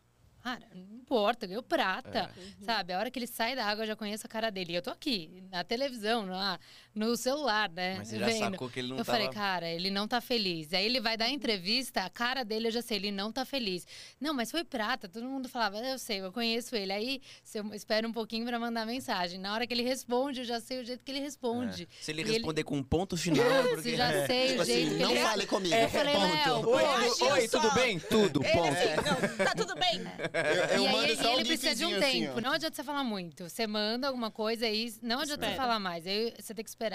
Cara, 0.48 0.66
não 0.74 0.96
importa, 0.96 1.46
ganhou 1.46 1.62
prata. 1.62 2.30
Sabe? 2.62 2.94
A 2.94 3.00
hora 3.00 3.12
que 3.12 3.20
ele 3.20 3.28
sai 3.28 3.54
da 3.54 3.66
água, 3.66 3.84
eu 3.84 3.88
já 3.88 3.96
conheço 3.98 4.26
a 4.26 4.30
cara 4.30 4.50
dele. 4.50 4.72
E 4.72 4.76
eu 4.76 4.82
tô 4.82 4.90
aqui, 4.92 5.44
na 5.52 5.62
televisão, 5.62 6.26
na, 6.26 6.58
no 6.98 7.16
celular, 7.16 7.70
né? 7.70 7.96
Mas 8.00 8.08
você 8.10 8.20
já 8.20 8.26
vendo. 8.26 8.52
sacou 8.52 8.70
que 8.70 8.80
ele 8.80 8.90
não 8.90 8.98
eu 8.98 9.06
tava... 9.06 9.18
falei, 9.18 9.32
cara, 9.34 9.70
ele 9.70 9.90
não 9.90 10.08
tá 10.08 10.20
feliz. 10.20 10.74
Aí 10.74 10.86
ele 10.86 11.00
vai 11.00 11.16
dar 11.16 11.30
entrevista, 11.30 12.02
a 12.04 12.10
cara 12.10 12.44
dele 12.44 12.68
eu 12.68 12.72
já 12.72 12.82
sei, 12.82 12.98
ele 12.98 13.12
não 13.12 13.32
tá 13.32 13.46
feliz. 13.46 13.86
Não, 14.20 14.34
mas 14.34 14.50
foi 14.52 14.64
prata, 14.64 15.08
todo 15.08 15.26
mundo 15.26 15.48
falava, 15.48 15.78
eu 15.78 15.98
sei, 16.00 16.20
eu 16.22 16.32
conheço 16.32 16.76
ele. 16.76 16.92
Aí 16.92 17.22
você 17.44 17.60
espera 17.74 18.08
um 18.08 18.12
pouquinho 18.12 18.46
pra 18.46 18.60
mandar 18.60 18.86
mensagem. 18.86 19.40
Na 19.40 19.54
hora 19.54 19.68
que 19.68 19.74
ele 19.74 19.84
responde, 19.84 20.42
eu 20.42 20.46
já 20.46 20.60
sei 20.60 20.82
o 20.82 20.86
jeito 20.86 21.04
que 21.04 21.12
ele 21.12 21.20
responde. 21.20 21.84
É. 21.84 21.88
Se 22.04 22.12
ele 22.12 22.22
E 22.22 22.24
ele- 22.26 22.34
responder 22.34 22.64
com 22.64 22.76
um 22.78 22.84
ponto 22.84 23.16
final, 23.18 23.46
é 23.46 23.64
porque... 23.68 23.82
Se 23.92 23.96
já 23.96 24.26
sei 24.26 24.48
Tipo 24.50 24.62
o 24.62 24.66
jeito 24.66 24.88
assim, 24.88 24.98
que 24.98 25.04
não 25.04 25.12
ele 25.12 25.20
fale 25.22 25.46
comigo. 25.46 25.76
Eu 25.76 25.90
falei, 25.90 26.14
Léo, 26.18 26.56
ponto. 26.56 26.70
Oi, 26.70 27.32
oi, 27.32 27.48
só- 27.48 27.60
tudo 27.62 27.74
bem? 27.76 28.00
Tudo, 28.00 28.44
Ele 28.44 28.52
ponto. 28.54 28.74
assim, 28.74 28.96
não, 29.38 29.46
tá 29.46 29.54
tudo 29.56 29.76
bem. 29.76 29.98
Eu, 30.48 30.78
eu 30.78 30.86
e 30.86 30.92
mando 30.92 31.06
aí 31.06 31.16
só 31.16 31.34
ele 31.34 31.44
um 31.44 31.46
precisa 31.48 31.76
de 31.76 31.86
um 31.86 31.96
assim, 31.98 32.22
tempo. 32.22 32.38
ó. 32.38 32.42
não 32.42 32.52
adianta 32.52 32.76
você 32.76 32.84
falar 32.84 33.04
muito. 33.04 33.50
Você 33.50 33.68
manda 33.68 34.08
alguma 34.08 34.32
coisa 34.32 34.66
aí, 34.66 34.94
não 35.02 35.20
adianta 35.20 35.48
você 35.50 35.56
falar 35.56 35.80
mais. 35.80 36.06
Aí 36.08 36.34
você 36.40 36.54
tem 36.54 36.64
que 36.64 36.70
esperar 36.70 36.87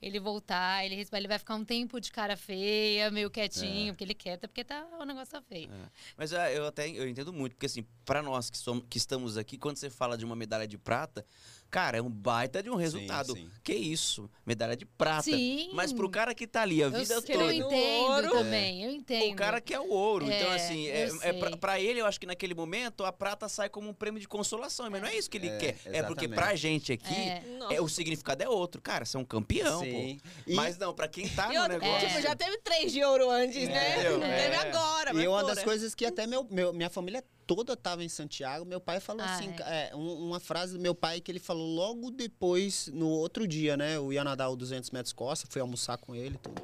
ele 0.00 0.20
voltar, 0.20 0.84
ele, 0.84 1.06
ele 1.12 1.28
vai 1.28 1.38
ficar 1.38 1.54
um 1.54 1.64
tempo 1.64 2.00
de 2.00 2.10
cara 2.10 2.36
feia, 2.36 3.10
meio 3.10 3.30
quietinho, 3.30 3.92
porque 3.92 4.04
ele 4.04 4.14
quer, 4.14 4.34
até 4.34 4.46
porque 4.46 4.64
tá, 4.64 4.86
o 5.00 5.04
negócio 5.04 5.32
tá 5.32 5.42
feio. 5.42 5.70
É. 5.72 5.90
Mas 6.16 6.32
ah, 6.32 6.50
eu 6.52 6.66
até 6.66 6.88
eu 6.88 7.08
entendo 7.08 7.32
muito, 7.32 7.54
porque 7.54 7.66
assim, 7.66 7.84
pra 8.04 8.22
nós 8.22 8.50
que, 8.50 8.58
somos, 8.58 8.84
que 8.88 8.98
estamos 8.98 9.36
aqui, 9.36 9.58
quando 9.58 9.76
você 9.76 9.90
fala 9.90 10.16
de 10.16 10.24
uma 10.24 10.36
medalha 10.36 10.66
de 10.66 10.78
prata, 10.78 11.24
cara, 11.70 11.98
é 11.98 12.02
um 12.02 12.10
baita 12.10 12.62
de 12.62 12.70
um 12.70 12.74
resultado. 12.76 13.34
sim. 13.34 13.48
Que 13.62 13.74
isso? 13.74 14.30
Medalha 14.46 14.76
de 14.76 14.86
prata. 14.86 15.24
Sim. 15.24 15.70
Mas 15.72 15.92
pro 15.92 16.08
cara 16.08 16.34
que 16.34 16.46
tá 16.46 16.62
ali 16.62 16.82
a 16.82 16.86
Eu, 16.86 16.92
vida 16.92 17.14
eu 17.14 17.22
toda. 17.22 17.52
entendo 17.52 18.04
Ouro. 18.12 18.30
também, 18.30 18.84
eu 18.84 18.90
entendo. 18.92 19.32
O 19.32 19.36
cara 19.36 19.60
quer 19.60 19.80
o 19.80 19.88
ouro. 19.90 20.24
então, 20.24 20.52
É, 20.52 20.54
assim, 20.56 20.86
é, 20.86 21.08
eu 21.08 21.18
é 21.22 21.32
pra, 21.32 21.56
pra 21.56 21.80
ele, 21.80 22.00
eu 22.00 22.06
acho 22.06 22.20
que 22.20 22.26
naquele 22.26 22.54
momento 22.54 23.04
a 23.04 23.12
prata 23.12 23.48
sai 23.48 23.68
como 23.68 23.88
um 23.90 23.92
prêmio 23.94 24.20
de 24.20 24.28
consolação. 24.28 24.88
Mas 24.90 25.02
não 25.02 25.08
é 25.08 25.16
isso 25.16 25.28
que 25.28 25.36
ele 25.38 25.48
É, 25.48 25.56
quer. 25.58 25.68
É 25.86 26.02
porque 26.02 26.26
exatamente. 26.26 26.34
pra 26.34 26.54
gente 26.54 26.92
aqui, 26.92 27.14
É. 27.14 27.42
É, 27.70 27.80
o 27.80 27.88
significado 27.88 28.42
é 28.42 28.48
outro. 28.48 28.80
Cara, 28.80 29.04
você 29.04 29.16
é 29.16 29.20
um 29.20 29.24
campeão, 29.24 29.80
Sim. 29.80 29.90
pô. 30.22 30.30
E- 30.46 30.54
Mas 30.54 30.78
não, 30.78 30.94
pra 30.94 31.08
quem 31.08 31.28
tá 31.28 31.50
E 31.52 31.54
no 31.56 31.62
outra, 31.62 31.78
negócio. 31.78 32.08
tipo, 32.08 32.20
já 32.22 32.36
teve 32.36 32.58
três 32.58 32.92
de 32.92 33.02
ouro 33.02 33.28
antes, 33.30 33.68
né? 33.68 34.10
Não 34.10 34.22
É. 34.22 34.42
teve 34.44 34.56
agora, 34.56 35.12
mas 35.12 35.24
E 35.24 35.26
uma 35.28 35.42
das 35.44 35.62
coisas 35.64 35.94
que 35.94 36.06
até 36.06 36.26
meu, 36.26 36.46
meu- 36.50 36.72
minha 36.72 36.88
família 36.88 37.24
toda 37.46 37.74
estava 37.74 38.02
em 38.02 38.08
Santiago, 38.08 38.64
meu 38.64 38.80
pai 38.80 38.98
falou 39.00 39.22
Ah, 39.22 39.34
assim, 39.34 39.50
é, 39.60 39.94
um- 39.94 40.26
uma 40.26 40.40
frase 40.40 40.72
do 40.74 40.80
meu 40.80 40.94
pai 40.94 41.20
que 41.20 41.30
ele 41.30 41.38
falou 41.38 41.66
logo 41.74 42.10
depois, 42.10 42.88
no 42.92 43.08
outro 43.08 43.46
dia, 43.46 43.76
né? 43.76 43.96
Eu 43.96 44.12
ia 44.12 44.24
nadar 44.24 44.48
o 44.50 44.56
200 44.56 44.90
metros 44.90 45.12
costa, 45.12 45.46
fui 45.48 45.60
almoçar 45.60 45.96
com 45.98 46.14
ele 46.14 46.34
e 46.34 46.38
tudo. 46.38 46.62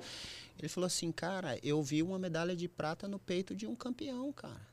Ele 0.59 0.69
falou 0.69 0.87
assim, 0.87 1.11
cara, 1.11 1.59
eu 1.63 1.83
vi 1.83 2.03
uma 2.03 2.19
medalha 2.19 2.55
de 2.55 2.69
prata 2.69 3.09
no 3.09 3.19
peito 3.19 3.55
de 3.55 3.67
um 3.67 3.75
campeão, 3.75 4.33
cara. 4.33 4.73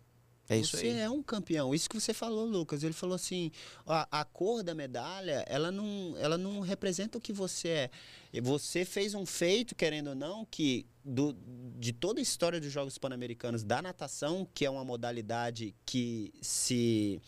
É 0.52 0.58
isso 0.58 0.78
você 0.78 0.88
aí. 0.88 1.00
é 1.00 1.10
um 1.10 1.22
campeão. 1.22 1.76
Isso 1.76 1.88
que 1.88 2.00
você 2.00 2.12
falou, 2.12 2.44
Lucas. 2.44 2.82
Ele 2.84 2.92
falou 2.94 3.14
assim: 3.16 3.52
a, 3.86 4.08
a 4.22 4.26
cor 4.26 4.64
da 4.64 4.74
medalha, 4.74 5.44
ela 5.48 5.72
não, 5.72 6.16
ela 6.18 6.40
não 6.40 6.60
representa 6.62 7.20
o 7.20 7.22
que 7.22 7.32
você 7.32 7.68
é. 7.68 7.90
E 8.34 8.42
Você 8.42 8.84
fez 8.84 9.14
um 9.14 9.28
feito, 9.28 9.76
querendo 9.76 10.08
ou 10.08 10.16
não, 10.16 10.44
que 10.46 10.88
do, 11.10 11.36
de 11.80 11.92
toda 11.92 12.20
a 12.20 12.24
história 12.24 12.60
dos 12.60 12.72
Jogos 12.72 12.98
Pan-Americanos 12.98 13.64
da 13.64 13.82
natação, 13.82 14.48
que 14.54 14.66
é 14.66 14.70
uma 14.70 14.86
modalidade 14.86 15.76
que 15.86 16.32
se, 16.42 17.20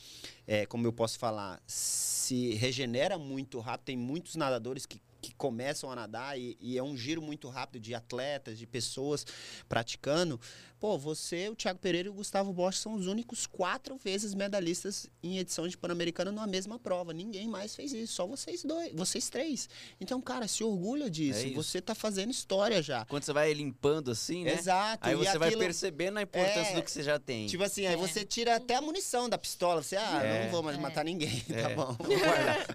é, 0.45 0.65
como 0.65 0.85
eu 0.85 0.93
posso 0.93 1.17
falar, 1.17 1.61
se 1.65 2.53
regenera 2.53 3.17
muito 3.17 3.59
rápido. 3.59 3.85
Tem 3.85 3.97
muitos 3.97 4.35
nadadores 4.35 4.85
que 4.85 5.01
que 5.21 5.33
começam 5.35 5.91
a 5.91 5.95
nadar 5.95 6.37
e, 6.39 6.57
e 6.59 6.77
é 6.77 6.83
um 6.83 6.97
giro 6.97 7.21
muito 7.21 7.47
rápido 7.47 7.79
de 7.79 7.93
atletas, 7.93 8.57
de 8.57 8.65
pessoas 8.65 9.25
praticando. 9.69 10.41
Pô, 10.81 10.97
você, 10.97 11.47
o 11.47 11.55
Thiago 11.55 11.77
Pereira 11.77 12.07
e 12.07 12.09
o 12.09 12.13
Gustavo 12.15 12.51
Bosch 12.51 12.79
são 12.79 12.95
os 12.95 13.05
únicos 13.05 13.45
quatro 13.45 13.97
vezes 13.97 14.33
medalhistas 14.33 15.05
em 15.21 15.37
edição 15.37 15.67
de 15.67 15.77
Pan-Americano 15.77 16.31
numa 16.31 16.47
mesma 16.47 16.79
prova. 16.79 17.13
Ninguém 17.13 17.47
mais 17.47 17.75
fez 17.75 17.93
isso, 17.93 18.13
só 18.13 18.25
vocês 18.25 18.63
dois, 18.63 18.91
vocês 18.91 19.29
três. 19.29 19.69
Então, 19.99 20.19
cara, 20.19 20.47
se 20.47 20.63
orgulha 20.63 21.07
disso. 21.07 21.45
É. 21.45 21.49
Você 21.51 21.79
tá 21.79 21.93
fazendo 21.93 22.31
história 22.31 22.81
já. 22.81 23.05
Quando 23.05 23.21
você 23.21 23.31
vai 23.31 23.53
limpando 23.53 24.09
assim, 24.09 24.43
né? 24.43 24.55
Exato. 24.55 25.07
Aí 25.07 25.13
e 25.13 25.17
você 25.17 25.37
vai 25.37 25.49
aquilo- 25.49 25.61
percebendo 25.63 26.17
a 26.17 26.23
importância 26.23 26.71
É, 26.71 26.73
do 26.73 26.81
que 26.81 26.89
você 26.89 27.03
já 27.03 27.19
tem. 27.19 27.45
Tipo 27.45 27.63
assim, 27.63 27.85
aí 27.85 27.93
É. 27.93 27.97
você 27.97 28.25
tira 28.25 28.55
até 28.55 28.73
a 28.73 28.81
munição 28.81 29.29
da 29.29 29.37
pistola. 29.37 29.83
Você, 29.83 29.95
ah, 29.97 30.23
É. 30.23 30.45
não 30.45 30.51
vou 30.51 30.63
mais 30.63 30.77
É. 30.79 30.81
matar 30.81 31.05
ninguém, 31.05 31.43
É. 31.51 31.61
tá 31.61 31.69
bom. 31.75 31.95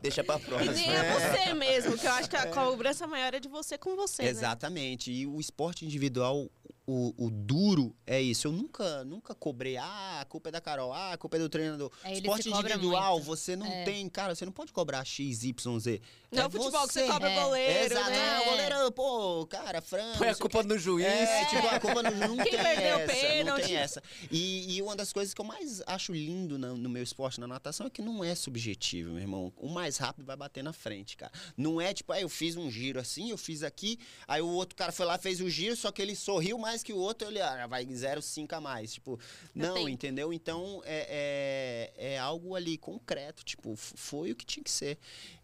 Deixa 0.01 0.23
pra 0.23 0.37
E 0.37 0.41
próxima. 0.43 0.73
nem 0.75 0.89
é 0.95 1.13
você 1.13 1.55
mesmo, 1.55 1.99
que 1.99 2.07
eu 2.07 2.13
acho 2.13 2.31
que 2.31 2.37
a 2.37 2.47
cobrança 2.53 3.05
maior 3.09 3.35
é 3.35 3.41
de 3.41 3.49
você 3.49 3.77
com 3.77 3.97
você, 3.97 4.23
né? 4.23 4.29
Exatamente. 4.29 5.11
E 5.11 5.27
o 5.27 5.41
esporte 5.41 5.85
individual, 5.85 6.49
o, 6.87 7.13
o 7.27 7.31
duro 7.31 7.95
é 8.07 8.21
isso. 8.23 8.47
Eu 8.47 8.53
nunca, 8.53 9.05
nunca 9.05 9.35
cobrei, 9.35 9.77
ah, 9.77 10.21
a 10.21 10.25
culpa 10.25 10.49
é 10.51 10.53
da 10.53 10.61
Carol, 10.61 10.93
ah, 10.93 11.13
a 11.13 11.17
culpa 11.19 11.37
é 11.37 11.41
do 11.41 11.49
treinador. 11.49 11.91
É, 12.05 12.13
Esporte 12.13 12.49
individual, 12.49 13.15
muito. 13.15 13.27
você 13.27 13.57
não 13.57 13.67
É. 13.67 13.85
tem, 13.85 14.09
cara, 14.09 14.35
você 14.35 14.45
não 14.45 14.53
pode 14.53 14.73
cobrar 14.73 15.05
X, 15.05 15.43
Y, 15.45 15.79
Z. 15.81 16.01
Não 16.31 16.43
é 16.43 16.47
é 16.47 16.51
futebol 16.51 16.87
que 16.87 16.93
você 16.93 17.01
você. 17.01 17.07
cobra 17.13 17.31
É. 17.31 17.43
goleiro, 17.43 17.95
Exato, 17.95 18.11
né? 18.11 18.37
não, 18.39 18.45
goleiro, 18.45 18.93
pô, 18.93 19.47
cara, 19.47 19.81
frango. 19.81 20.19
Põe 20.19 20.27
não 20.29 20.33
a 20.35 20.37
o 20.37 20.39
culpa 20.41 20.63
no 20.63 20.79
juiz. 20.79 21.07
É, 21.07 21.45
tipo, 21.47 21.67
a 21.67 21.81
culpa 21.81 22.03
não, 22.03 22.11
não 22.11 22.37
Quem 22.45 22.53
tem 22.53 22.63
perdeu 22.63 22.97
o 22.97 23.01
essa, 23.01 23.13
não 23.13 23.21
pênalti? 23.31 23.63
tem 23.65 23.77
essa. 23.77 24.03
E, 24.31 24.77
e 24.77 24.83
uma 24.83 24.95
das 24.97 25.13
coisas 25.13 25.33
que 25.35 25.41
eu 25.41 25.45
mais 25.45 25.83
acho 25.87 26.13
lindo 26.13 26.59
na- 26.59 26.73
no, 26.75 26.89
meu 26.89 27.03
esporte, 27.03 27.41
na 27.41 27.47
natação, 27.47 27.87
é 27.87 27.91
que 27.91 28.03
não 28.03 28.23
é 28.23 28.35
subjetivo, 28.35 29.11
meu 29.11 29.21
irmão. 29.21 29.53
O 29.57 29.69
mais 29.69 29.97
rápido 29.97 30.25
vai 30.25 30.37
bater 30.37 30.63
na 30.63 30.73
frente, 30.73 31.17
cara. 31.17 31.33
Não 31.57 31.81
é 31.81 31.93
tipo, 31.95 32.13
ah, 32.13 32.21
eu 32.21 32.29
fiz 32.29 32.57
um 32.57 32.71
giro 32.71 33.01
assim, 33.01 33.31
eu 33.31 33.39
fiz 33.39 33.63
aqui, 33.63 33.99
aí 34.29 34.41
o 34.43 34.49
outro 34.49 34.77
cara 34.77 34.93
foi 34.93 35.07
lá, 35.07 35.17
fez 35.19 35.41
o 35.41 35.49
giro, 35.49 35.75
só 35.77 35.91
que 35.91 36.01
ele 36.03 36.15
sorriu 36.15 36.59
mais 36.59 36.76
que 36.83 36.93
o 36.93 36.99
outro, 36.99 37.29
ele 37.29 37.41
ah, 37.41 37.67
vai 37.67 37.85
0,5 37.87 38.53
a 38.53 38.61
mais. 38.61 38.95
Tipo, 38.95 39.19
não, 39.55 39.75
tempo. 39.75 39.89
entendeu? 39.89 40.33
Então, 40.33 40.83
é, 40.85 41.93
é, 41.99 42.15
é 42.15 42.19
algo 42.19 42.55
ali 42.55 42.77
concreto, 42.77 43.45
tipo, 43.45 43.75
foi 43.77 44.33
o 44.33 44.37
que 44.37 44.45
tinha 44.45 44.63
que 44.63 44.71
ser. 44.71 44.99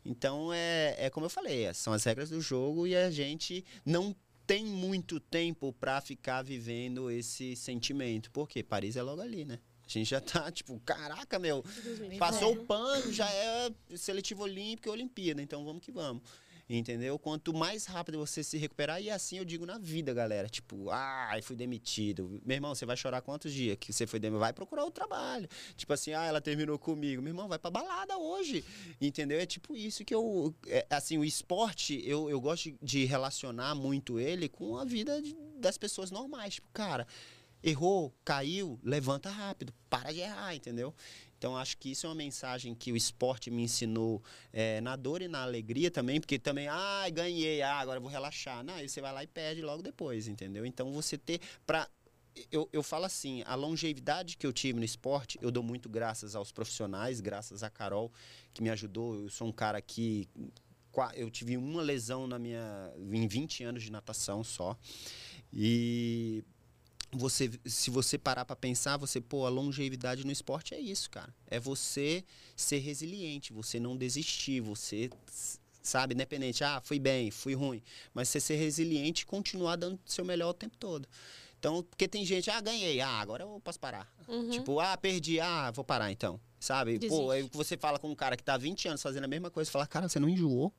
Então, 0.04 0.52
é, 0.52 0.96
é 0.98 1.10
como 1.10 1.26
eu 1.26 1.30
falei, 1.30 1.64
é, 1.64 1.72
são 1.72 1.92
as 1.92 2.04
regras 2.04 2.30
do 2.30 2.40
jogo 2.40 2.86
e 2.86 2.96
a 2.96 3.10
gente 3.10 3.64
não 3.84 4.14
tem 4.46 4.64
muito 4.64 5.20
tempo 5.20 5.72
pra 5.72 6.00
ficar 6.00 6.42
vivendo 6.42 7.10
esse 7.10 7.56
sentimento. 7.56 8.30
Porque 8.30 8.62
Paris 8.62 8.96
é 8.96 9.02
logo 9.02 9.22
ali, 9.22 9.44
né? 9.44 9.58
A 9.86 9.98
gente 9.98 10.10
já 10.10 10.20
tá, 10.20 10.50
tipo, 10.52 10.80
caraca, 10.80 11.38
meu, 11.38 11.64
passou 12.18 12.52
o 12.52 12.64
pano, 12.64 13.12
já 13.12 13.30
é 13.30 13.70
seletivo 13.96 14.42
olímpico 14.42 14.88
e 14.88 14.90
Olimpíada, 14.90 15.42
então 15.42 15.64
vamos 15.64 15.82
que 15.82 15.92
vamos. 15.92 16.22
Entendeu? 16.68 17.18
Quanto 17.18 17.52
mais 17.52 17.84
rápido 17.84 18.18
você 18.18 18.42
se 18.42 18.56
recuperar, 18.56 19.02
e 19.02 19.10
assim 19.10 19.36
eu 19.36 19.44
digo 19.44 19.66
na 19.66 19.78
vida, 19.78 20.14
galera. 20.14 20.48
Tipo, 20.48 20.88
ai, 20.90 21.42
fui 21.42 21.54
demitido. 21.54 22.40
Meu 22.46 22.54
irmão, 22.56 22.74
você 22.74 22.86
vai 22.86 22.96
chorar 22.96 23.20
quantos 23.20 23.52
dias 23.52 23.76
que 23.78 23.92
você 23.92 24.06
foi 24.06 24.18
demitido? 24.18 24.40
Vai 24.40 24.52
procurar 24.52 24.84
outro 24.84 25.04
trabalho. 25.04 25.48
Tipo 25.76 25.92
assim, 25.92 26.12
ah, 26.14 26.24
ela 26.24 26.40
terminou 26.40 26.78
comigo. 26.78 27.20
Meu 27.20 27.30
irmão, 27.32 27.46
vai 27.48 27.58
pra 27.58 27.70
balada 27.70 28.16
hoje. 28.16 28.64
Entendeu? 29.00 29.38
É 29.38 29.44
tipo 29.44 29.76
isso 29.76 30.04
que 30.04 30.14
eu. 30.14 30.54
é, 30.66 30.86
assim, 30.88 31.18
o 31.18 31.24
esporte, 31.24 32.00
eu, 32.06 32.30
eu 32.30 32.40
gosto 32.40 32.72
de 32.80 33.04
relacionar 33.04 33.74
muito 33.74 34.18
ele 34.18 34.48
com 34.48 34.76
a 34.78 34.84
vida 34.84 35.20
de- 35.20 35.36
das 35.58 35.76
pessoas 35.76 36.10
normais. 36.10 36.54
Tipo, 36.54 36.68
cara, 36.72 37.06
errou, 37.62 38.14
caiu, 38.24 38.78
levanta 38.82 39.28
rápido, 39.30 39.74
para 39.90 40.10
de 40.12 40.20
errar, 40.20 40.54
entendeu? 40.54 40.94
Então, 41.42 41.56
acho 41.56 41.76
que 41.76 41.90
isso 41.90 42.06
é 42.06 42.08
uma 42.08 42.14
mensagem 42.14 42.72
que 42.72 42.92
o 42.92 42.96
esporte 42.96 43.50
me 43.50 43.64
ensinou 43.64 44.22
é, 44.52 44.80
na 44.80 44.94
dor 44.94 45.22
e 45.22 45.26
na 45.26 45.42
alegria 45.42 45.90
também, 45.90 46.20
porque 46.20 46.38
também, 46.38 46.68
ah, 46.68 47.04
ganhei, 47.12 47.60
ah, 47.62 47.80
agora 47.80 47.98
vou 47.98 48.08
relaxar. 48.08 48.62
Não, 48.62 48.74
aí 48.74 48.88
você 48.88 49.00
vai 49.00 49.12
lá 49.12 49.24
e 49.24 49.26
perde 49.26 49.60
logo 49.60 49.82
depois, 49.82 50.28
entendeu? 50.28 50.64
Então, 50.64 50.92
você 50.92 51.18
ter 51.18 51.40
para 51.66 51.88
eu, 52.52 52.68
eu 52.72 52.80
falo 52.80 53.06
assim, 53.06 53.42
a 53.44 53.56
longevidade 53.56 54.36
que 54.36 54.46
eu 54.46 54.52
tive 54.52 54.78
no 54.78 54.84
esporte, 54.84 55.36
eu 55.42 55.50
dou 55.50 55.64
muito 55.64 55.88
graças 55.88 56.36
aos 56.36 56.52
profissionais, 56.52 57.20
graças 57.20 57.64
a 57.64 57.68
Carol, 57.68 58.12
que 58.54 58.62
me 58.62 58.70
ajudou. 58.70 59.24
Eu 59.24 59.28
sou 59.28 59.48
um 59.48 59.52
cara 59.52 59.82
que 59.82 60.28
eu 61.16 61.28
tive 61.28 61.56
uma 61.56 61.82
lesão 61.82 62.28
na 62.28 62.38
minha 62.38 62.92
em 62.96 63.26
20 63.26 63.64
anos 63.64 63.82
de 63.82 63.90
natação 63.90 64.44
só. 64.44 64.78
E 65.52 66.44
você 67.12 67.50
se 67.64 67.90
você 67.90 68.16
parar 68.16 68.44
para 68.44 68.56
pensar, 68.56 68.96
você, 68.96 69.20
pô, 69.20 69.44
a 69.46 69.50
longevidade 69.50 70.24
no 70.24 70.32
esporte 70.32 70.74
é 70.74 70.80
isso, 70.80 71.10
cara. 71.10 71.34
É 71.46 71.60
você 71.60 72.24
ser 72.56 72.78
resiliente, 72.78 73.52
você 73.52 73.78
não 73.78 73.96
desistir, 73.96 74.60
você 74.60 75.10
sabe, 75.82 76.14
independente, 76.14 76.62
ah, 76.62 76.80
fui 76.82 76.98
bem, 76.98 77.30
fui 77.30 77.54
ruim, 77.54 77.82
mas 78.14 78.28
você 78.28 78.40
ser 78.40 78.56
resiliente 78.56 79.22
e 79.22 79.26
continuar 79.26 79.76
dando 79.76 79.96
o 79.96 80.10
seu 80.10 80.24
melhor 80.24 80.50
o 80.50 80.54
tempo 80.54 80.76
todo. 80.76 81.08
Então, 81.58 81.82
porque 81.82 82.08
tem 82.08 82.24
gente, 82.24 82.50
ah, 82.50 82.60
ganhei, 82.60 83.00
ah, 83.00 83.20
agora 83.20 83.44
eu 83.44 83.60
posso 83.62 83.78
parar. 83.78 84.12
Uhum. 84.26 84.50
Tipo, 84.50 84.80
ah, 84.80 84.96
perdi, 84.96 85.38
ah, 85.38 85.70
vou 85.70 85.84
parar 85.84 86.10
então. 86.10 86.40
Sabe? 86.58 86.94
Pô, 86.94 86.98
Desiste. 86.98 87.30
aí 87.30 87.50
você 87.52 87.76
fala 87.76 87.98
com 87.98 88.08
um 88.08 88.14
cara 88.14 88.36
que 88.36 88.42
tá 88.42 88.54
há 88.54 88.58
20 88.58 88.88
anos 88.88 89.02
fazendo 89.02 89.24
a 89.24 89.28
mesma 89.28 89.50
coisa, 89.50 89.70
fala, 89.70 89.86
cara, 89.86 90.08
você 90.08 90.18
não 90.18 90.28
enjoou? 90.28 90.72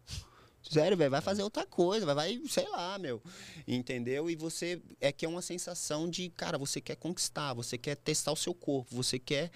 Sério, 0.70 0.98
velho, 0.98 1.12
vai 1.12 1.22
fazer 1.22 1.44
outra 1.44 1.66
coisa, 1.66 2.06
vai, 2.06 2.16
vai, 2.16 2.42
sei 2.48 2.68
lá, 2.70 2.98
meu. 2.98 3.22
Entendeu? 3.68 4.30
E 4.30 4.36
você 4.36 4.82
é 5.00 5.12
que 5.12 5.26
é 5.26 5.30
uma 5.30 5.42
sensação 5.42 6.10
de, 6.10 6.30
cara, 6.30 6.58
você 6.58 6.80
quer 6.80 6.96
conquistar, 6.96 7.54
você 7.54 7.78
quer 7.78 7.96
testar 7.96 8.32
o 8.32 8.36
seu 8.36 8.54
corpo, 8.54 8.96
você 8.96 9.20
quer 9.20 9.52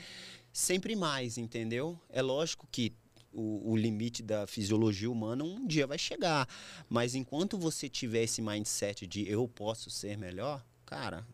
sempre 0.51 0.95
mais, 0.95 1.37
entendeu? 1.37 1.99
É 2.09 2.21
lógico 2.21 2.67
que 2.71 2.93
o, 3.31 3.71
o 3.71 3.77
limite 3.77 4.23
da 4.23 4.47
fisiologia 4.47 5.09
humana 5.09 5.43
um 5.43 5.65
dia 5.65 5.85
vai 5.87 5.97
chegar. 5.97 6.47
Mas 6.89 7.15
enquanto 7.15 7.57
você 7.57 7.87
tiver 7.87 8.23
esse 8.23 8.41
mindset 8.41 9.05
de 9.05 9.29
eu 9.29 9.47
posso 9.47 9.89
ser 9.89 10.17
melhor, 10.17 10.65
cara, 10.85 11.25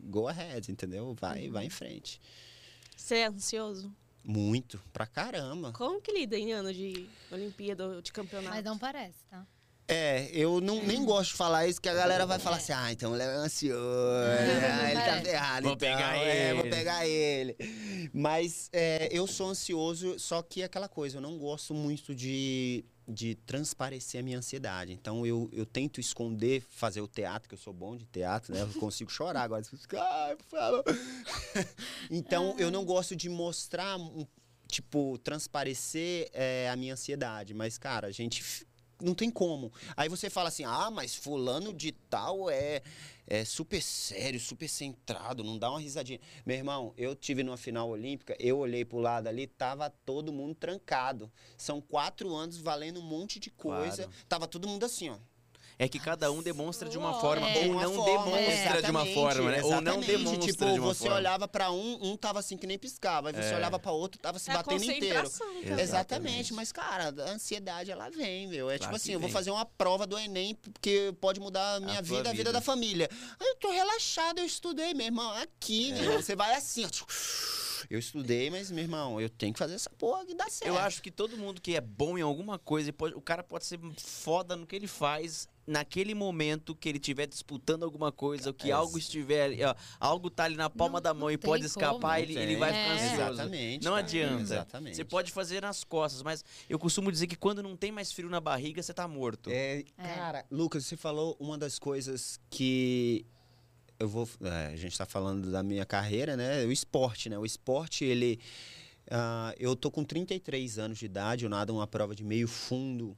go 0.00 0.26
ahead, 0.26 0.70
entendeu? 0.70 1.14
Vai, 1.20 1.48
vai 1.48 1.66
em 1.66 1.70
frente. 1.70 2.20
Você 2.96 3.16
é 3.16 3.26
ansioso? 3.26 3.94
Muito, 4.24 4.80
pra 4.92 5.06
caramba. 5.06 5.72
Como 5.72 6.00
que 6.00 6.10
lida 6.10 6.36
em 6.38 6.52
ano 6.52 6.72
de 6.72 7.06
Olimpíada 7.30 7.86
ou 7.86 8.00
de 8.00 8.10
campeonato? 8.10 8.54
Mas 8.54 8.64
não 8.64 8.78
parece, 8.78 9.26
tá? 9.28 9.46
É, 9.86 10.30
eu 10.32 10.62
não, 10.62 10.82
nem 10.82 11.04
gosto 11.04 11.32
de 11.32 11.36
falar 11.36 11.66
isso, 11.66 11.78
que 11.78 11.90
a 11.90 11.94
galera 11.94 12.24
vai 12.24 12.38
falar 12.38 12.56
assim, 12.56 12.72
ah, 12.72 12.90
então 12.90 13.12
ele 13.12 13.22
é 13.22 13.26
ansioso, 13.26 13.76
ah, 13.76 14.90
ele 14.90 15.00
tá 15.00 15.20
ferrado, 15.20 15.64
Vou 15.64 15.72
então, 15.74 15.88
pegar 15.88 16.16
é, 16.16 16.54
vou 16.54 16.62
ele." 16.64 16.70
pegar 16.70 17.06
ele. 17.06 17.56
Mas 18.10 18.70
é, 18.72 19.10
eu 19.12 19.26
sou 19.26 19.48
ansioso, 19.50 20.18
só 20.18 20.40
que 20.40 20.62
é 20.62 20.64
aquela 20.64 20.88
coisa, 20.88 21.18
eu 21.18 21.20
não 21.20 21.36
gosto 21.36 21.74
muito 21.74 22.14
de, 22.14 22.82
de 23.06 23.34
transparecer 23.34 24.20
a 24.20 24.22
minha 24.22 24.38
ansiedade. 24.38 24.92
Então 24.92 25.26
eu, 25.26 25.48
eu 25.52 25.66
tento 25.66 26.00
esconder, 26.00 26.62
fazer 26.70 27.00
o 27.00 27.08
teatro, 27.08 27.48
que 27.48 27.54
eu 27.54 27.58
sou 27.58 27.72
bom 27.72 27.96
de 27.96 28.06
teatro, 28.06 28.52
né? 28.52 28.62
Eu 28.62 28.80
consigo 28.80 29.10
chorar 29.10 29.42
agora. 29.42 29.62
Então 32.10 32.54
eu 32.58 32.70
não 32.70 32.84
gosto 32.84 33.16
de 33.16 33.28
mostrar, 33.28 33.96
tipo, 34.68 35.18
transparecer 35.18 36.30
é, 36.32 36.68
a 36.70 36.76
minha 36.76 36.94
ansiedade. 36.94 37.54
Mas, 37.54 37.78
cara, 37.78 38.08
a 38.08 38.12
gente 38.12 38.66
não 39.00 39.14
tem 39.14 39.30
como. 39.30 39.72
Aí 39.96 40.08
você 40.08 40.30
fala 40.30 40.48
assim, 40.48 40.64
ah, 40.64 40.90
mas 40.90 41.14
fulano 41.14 41.72
de 41.72 41.92
tal 41.92 42.50
é, 42.50 42.82
é 43.26 43.44
super 43.44 43.80
sério, 43.82 44.38
super 44.38 44.68
centrado, 44.68 45.42
não 45.42 45.58
dá 45.58 45.70
uma 45.70 45.80
risadinha. 45.80 46.20
Meu 46.44 46.56
irmão, 46.56 46.92
eu 46.96 47.14
tive 47.14 47.42
numa 47.42 47.56
final 47.56 47.88
olímpica, 47.88 48.36
eu 48.38 48.58
olhei 48.58 48.84
pro 48.84 48.98
lado 48.98 49.28
ali, 49.28 49.46
tava 49.46 49.88
todo 49.90 50.32
mundo 50.32 50.54
trancado. 50.54 51.30
São 51.56 51.80
quatro 51.80 52.34
anos 52.34 52.58
valendo 52.58 53.00
um 53.00 53.04
monte 53.04 53.38
de 53.38 53.50
coisa. 53.50 54.04
Claro. 54.04 54.12
Tava 54.28 54.48
todo 54.48 54.68
mundo 54.68 54.84
assim, 54.84 55.08
ó. 55.08 55.18
É 55.76 55.88
que 55.88 55.98
cada 55.98 56.30
um 56.30 56.40
demonstra 56.40 56.88
de 56.88 56.96
uma 56.96 57.20
forma, 57.20 57.50
É. 57.50 57.64
ou 57.66 57.72
Uma 57.72 57.82
não 57.82 57.94
forma, 57.94 58.10
demonstra 58.36 58.82
de 58.82 58.90
uma 58.90 59.00
exatamente, 59.02 59.14
forma, 59.14 59.50
né? 59.50 59.62
Ou 59.62 59.70
não 59.70 59.78
exatamente. 59.80 60.06
demonstra 60.06 60.52
Tipo, 60.52 60.64
de 60.72 60.78
uma 60.80 60.94
você 60.94 61.00
forma. 61.00 61.16
olhava 61.16 61.48
pra 61.48 61.70
um, 61.72 61.98
um 62.12 62.16
tava 62.16 62.38
assim 62.38 62.56
que 62.56 62.66
nem 62.66 62.78
piscava. 62.78 63.30
Aí 63.30 63.34
você 63.34 63.52
É. 63.52 63.56
olhava 63.56 63.78
pra 63.78 63.90
outro, 63.90 64.20
tava 64.20 64.38
se 64.38 64.50
É 64.50 64.54
batendo 64.54 64.84
inteiro. 64.84 65.28
também. 65.30 65.62
Exato. 65.64 65.80
Exatamente, 65.80 66.54
mas 66.54 66.70
cara, 66.70 67.12
a 67.26 67.30
ansiedade 67.32 67.90
ela 67.90 68.08
vem, 68.08 68.46
meu. 68.46 68.70
É 68.70 68.78
Claro 68.78 68.82
tipo 68.84 68.96
assim, 68.96 69.12
eu 69.12 69.20
vou 69.20 69.28
fazer 69.28 69.50
uma 69.50 69.64
prova 69.64 70.06
do 70.06 70.16
Enem 70.16 70.54
porque 70.54 71.12
pode 71.20 71.40
mudar 71.40 71.74
a 71.76 71.80
minha 71.80 71.98
A 71.98 72.02
vida, 72.02 72.18
a 72.20 72.32
vida 72.32 72.36
vida. 72.36 72.52
da 72.52 72.60
família. 72.60 73.08
Aí 73.40 73.46
eu 73.48 73.56
tô 73.56 73.70
relaxado, 73.72 74.38
eu 74.38 74.44
estudei, 74.44 74.94
meu 74.94 75.06
irmão. 75.06 75.28
Aqui, 75.32 75.90
É. 75.90 75.94
meu 75.94 76.02
irmão, 76.04 76.22
você 76.22 76.36
vai 76.36 76.54
assim, 76.54 76.84
ó. 76.86 76.88
Eu 77.90 77.98
estudei, 77.98 78.48
mas, 78.48 78.70
meu 78.70 78.82
irmão, 78.82 79.20
eu 79.20 79.28
tenho 79.28 79.52
que 79.52 79.58
fazer 79.58 79.74
essa 79.74 79.90
porra 79.90 80.24
que 80.24 80.34
dá 80.34 80.48
certo. 80.48 80.68
Eu 80.70 80.78
acho 80.78 81.02
que 81.02 81.10
todo 81.10 81.36
mundo 81.36 81.60
que 81.60 81.76
é 81.76 81.80
bom 81.82 82.16
em 82.16 82.22
alguma 82.22 82.58
coisa, 82.58 82.90
pode- 82.92 83.14
o 83.14 83.20
cara 83.20 83.42
pode 83.42 83.66
ser 83.66 83.78
foda 83.98 84.56
no 84.56 84.66
que 84.66 84.74
ele 84.74 84.86
faz 84.86 85.46
naquele 85.66 86.14
momento 86.14 86.74
que 86.74 86.88
ele 86.88 86.98
estiver 86.98 87.26
disputando 87.26 87.84
alguma 87.84 88.12
coisa, 88.12 88.50
ou 88.50 88.54
que 88.54 88.70
É. 88.70 88.72
algo 88.72 88.98
estiver, 88.98 89.50
ó, 89.66 89.74
algo 89.98 90.28
tá 90.28 90.44
ali 90.44 90.56
na 90.56 90.68
palma 90.68 90.94
Não- 90.98 91.02
da 91.02 91.14
mão 91.14 91.30
e 91.30 91.38
pode 91.38 91.64
escapar, 91.64 92.20
ele, 92.20 92.36
ele 92.38 92.56
vai 92.56 92.70
É. 92.70 92.72
ficar 92.82 92.92
ansioso. 92.94 93.32
Exatamente. 93.32 93.84
Não 93.84 93.92
cara, 93.92 94.04
adianta. 94.04 94.42
Exatamente. 94.42 94.96
Você 94.96 95.04
pode 95.04 95.32
fazer 95.32 95.62
nas 95.62 95.82
costas, 95.84 96.22
mas 96.22 96.44
eu 96.68 96.78
costumo 96.78 97.10
dizer 97.10 97.26
que 97.26 97.36
quando 97.36 97.62
não 97.62 97.76
tem 97.76 97.90
mais 97.90 98.12
frio 98.12 98.28
na 98.28 98.40
barriga, 98.40 98.82
você 98.82 98.92
tá 98.92 99.08
morto. 99.08 99.48
É, 99.50 99.84
cara, 99.96 100.44
Lucas, 100.50 100.84
você 100.84 100.96
falou 100.96 101.36
uma 101.40 101.56
das 101.56 101.78
coisas 101.78 102.38
que 102.50 103.24
eu 103.98 104.08
vou. 104.08 104.28
é, 104.42 104.66
a 104.72 104.76
gente 104.76 104.98
tá 104.98 105.06
falando 105.06 105.50
da 105.50 105.62
minha 105.62 105.86
carreira, 105.86 106.36
né? 106.36 106.64
O 106.66 106.72
esporte, 106.72 107.28
né? 107.30 107.38
O 107.38 107.46
esporte, 107.46 108.04
ele. 108.04 108.38
ah, 109.10 109.54
eu 109.58 109.76
tô 109.76 109.90
com 109.90 110.02
33 110.02 110.78
anos 110.78 110.98
de 110.98 111.04
idade, 111.06 111.44
eu 111.44 111.50
nado 111.50 111.74
uma 111.74 111.86
prova 111.86 112.14
de 112.14 112.24
meio 112.24 112.48
fundo, 112.48 113.16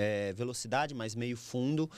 é, 0.00 0.32
velocidade, 0.32 0.94
mas 0.94 1.14
meio 1.14 1.36
fundo. 1.36 1.90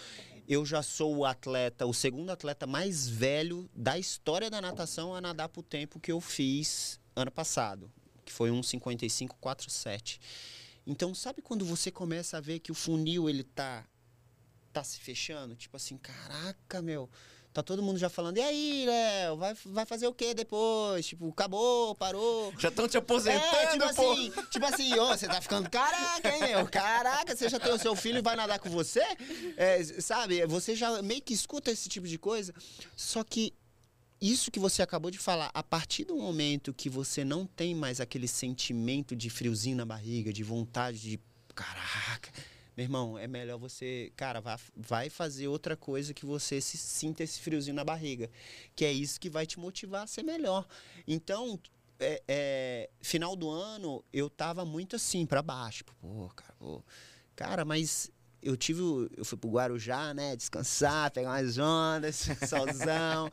Eu 0.49 0.67
já 0.67 0.83
sou 0.83 1.19
o 1.19 1.25
atleta, 1.25 1.87
o 1.87 1.95
segundo 1.95 2.31
atleta 2.31 2.67
mais 2.67 3.09
velho 3.09 3.71
da 3.75 3.99
história 3.99 4.51
da 4.51 4.61
natação 4.61 5.15
a 5.15 5.21
nadar 5.21 5.49
pro 5.49 5.63
tempo 5.63 6.01
que 6.01 6.11
eu 6.11 6.21
fiz 6.21 7.01
ano 7.15 7.31
passado, 7.31 7.91
que 8.25 8.33
foi 8.33 8.51
um 8.51 8.61
55,47. 8.61 10.19
Então, 10.87 11.15
sabe 11.15 11.41
quando 11.41 11.65
você 11.65 11.91
começa 11.91 12.39
a 12.39 12.41
ver 12.41 12.59
que 12.59 12.73
o 12.73 12.75
funil 12.75 13.31
ele 13.31 13.45
tá 13.45 13.87
tá 14.73 14.83
se 14.83 14.99
fechando, 14.99 15.55
tipo 15.55 15.77
assim, 15.77 15.99
caraca, 15.99 16.81
meu, 16.81 17.09
tá 17.53 17.63
todo 17.63 17.83
mundo 17.83 17.99
já 17.99 18.09
falando, 18.09 18.39
e 18.39 18.41
aí, 18.41 18.85
Léo, 18.87 19.37
vai, 19.37 19.55
vai 19.67 19.85
fazer 19.87 20.07
o 20.07 20.15
quê 20.15 20.33
depois? 20.35 21.07
Tipo, 21.07 21.29
acabou, 21.31 21.95
parou. 21.95 22.53
Já 22.59 22.69
estão 22.69 22.89
te 22.89 22.97
aposentando, 22.97 23.45
É, 23.45 23.67
tipo 23.73 23.95
pô. 23.95 24.13
assim, 24.13 24.33
tipo 24.51 24.67
assim, 24.67 24.99
ô, 24.99 25.09
você 25.09 25.27
tá 25.27 25.41
ficando 25.41 25.69
caraca, 25.69 26.29
hein, 26.35 26.41
meu? 26.55 26.67
Caraca, 26.69 27.37
você 27.37 27.49
já 27.49 27.59
tem 27.61 27.73
o 27.73 27.79
seu 27.79 27.95
filho 27.95 28.19
e 28.19 28.23
vai 28.23 28.37
nadar 28.37 28.59
com 28.59 28.71
você? 28.71 29.03
É, 29.57 29.83
sabe, 30.01 30.45
você 30.47 30.75
já 30.75 31.03
meio 31.03 31.21
que 31.21 31.35
escuta 31.35 31.71
esse 31.71 31.89
tipo 31.89 32.07
de 32.09 32.19
coisa. 32.19 32.55
Só 32.97 33.23
que 33.23 33.53
isso 34.21 34.51
que 34.51 34.61
você 34.61 34.83
acabou 34.83 35.11
de 35.11 35.19
falar, 35.19 35.51
a 35.53 35.63
partir 35.63 36.05
do 36.05 36.17
momento 36.17 36.73
que 36.73 36.89
você 36.89 37.25
não 37.25 37.45
tem 37.45 37.75
mais 37.75 38.01
aquele 38.01 38.29
sentimento 38.29 39.17
de 39.17 39.29
friozinho 39.29 39.77
na 39.77 39.85
barriga, 39.85 40.33
de 40.33 40.43
vontade 40.45 40.99
de. 41.01 41.21
Caraca. 41.55 42.31
Meu 42.77 42.85
irmão, 42.85 43.19
é 43.19 43.27
melhor 43.27 43.59
você, 43.59 44.11
cara, 44.17 44.41
vá, 44.41 44.59
vai 44.75 45.11
fazer 45.11 45.47
outra 45.49 45.77
coisa 45.77 46.15
que 46.15 46.25
você 46.25 46.61
se 46.61 46.79
sinta 46.79 47.23
esse 47.23 47.39
friozinho 47.41 47.77
na 47.77 47.85
barriga. 47.85 48.31
Que 48.75 48.85
é 48.85 48.93
isso 48.93 49.21
que 49.21 49.29
vai 49.29 49.47
te 49.47 49.61
motivar 49.61 50.05
a 50.05 50.07
ser 50.07 50.23
melhor. 50.23 50.67
Então, 51.07 51.61
é, 52.01 52.23
é, 52.27 52.91
final 53.03 53.37
do 53.37 53.51
ano, 53.51 54.03
eu 54.13 54.31
tava 54.31 54.65
muito 54.65 54.97
assim, 54.97 55.27
pra 55.27 55.43
baixo. 55.43 55.79
Tipo, 55.79 55.93
Pô, 56.01 56.29
cara, 56.35 56.55
pô. 56.59 56.83
Cara, 57.37 57.65
mas 57.65 58.11
eu 58.43 58.57
tive. 58.57 58.81
Eu 59.17 59.25
fui 59.25 59.37
pro 59.39 59.51
Guarujá, 59.51 60.13
né? 60.15 60.35
Descansar, 60.35 61.11
pegar 61.11 61.29
umas 61.31 61.59
ondas, 61.59 62.27
solzão. 62.49 63.31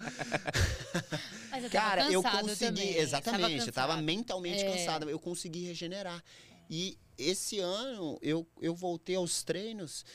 Mas 1.50 1.64
eu 1.64 1.70
tava 1.70 1.70
Cara, 1.70 2.12
eu 2.12 2.22
consegui. 2.22 2.58
também, 2.66 2.96
exatamente, 2.98 3.68
eu 3.68 3.74
tava 3.74 3.98
mentalmente 4.02 4.64
É. 4.64 4.72
cansado. 4.72 5.10
Eu 5.10 5.20
consegui 5.20 5.66
regenerar. 5.66 6.24
E 6.70 6.98
esse 7.18 7.60
ano 7.60 8.18
eu, 8.22 8.48
eu 8.62 8.76
voltei 8.76 9.16
aos 9.16 9.44
treinos. 9.44 10.06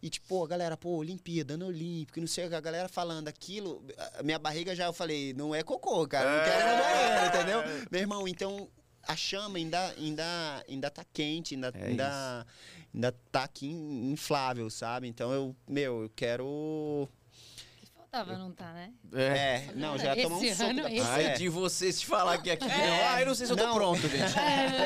E, 0.00 0.10
tipo, 0.10 0.44
a 0.44 0.46
galera, 0.46 0.76
pô, 0.76 0.96
Olimpíada, 0.98 1.54
ano 1.54 1.66
olímpico, 1.66 2.20
não 2.20 2.26
sei, 2.26 2.44
a 2.44 2.60
galera 2.60 2.90
falando 2.90 3.26
aquilo, 3.26 3.82
a 4.18 4.22
minha 4.22 4.38
barriga 4.38 4.76
já, 4.76 4.84
eu 4.84 4.92
falei, 4.92 5.32
não 5.32 5.54
é 5.54 5.62
cocô, 5.62 6.06
cara, 6.06 6.30
não 6.30 6.44
quero 6.44 6.60
ir 6.60 6.76
no 6.76 6.84
banheiro, 6.84 7.26
entendeu? 7.26 7.86
Meu 7.90 8.00
irmão, 8.02 8.28
então, 8.28 8.68
a 9.02 9.16
chama 9.16 9.56
ainda, 9.56 9.94
ainda, 9.96 10.64
ainda 10.68 10.90
tá 10.90 11.06
quente, 11.10 11.54
ainda, 11.54 11.72
É 11.74 11.86
ainda, 11.86 12.46
ainda 12.92 13.12
tá 13.32 13.44
aqui 13.44 13.66
inflável, 13.66 14.68
sabe? 14.68 15.08
Então, 15.08 15.32
eu, 15.32 15.56
meu, 15.66 16.02
eu 16.02 16.10
quero... 16.14 17.08
Faltava, 18.14 18.38
não 18.38 18.52
tá, 18.52 18.72
né? 18.72 18.92
É, 19.12 19.72
não, 19.74 19.98
já 19.98 20.14
ia 20.14 20.22
tomar 20.22 20.36
um 20.36 20.44
Esse 20.44 20.54
soco 20.54 20.70
ano, 20.70 20.82
da 20.84 20.88
Ai, 20.88 21.24
É. 21.24 21.34
de 21.34 21.48
você 21.48 21.92
se 21.92 22.06
falar 22.06 22.38
que 22.40 22.48
aqui. 22.48 22.64
Ah, 22.70 23.20
eu 23.20 23.26
não 23.26 23.34
sei 23.34 23.44
se 23.46 23.52
eu 23.52 23.56
tô 23.56 23.66
Não. 23.66 23.74
pronto, 23.74 24.00
gente. 24.06 24.34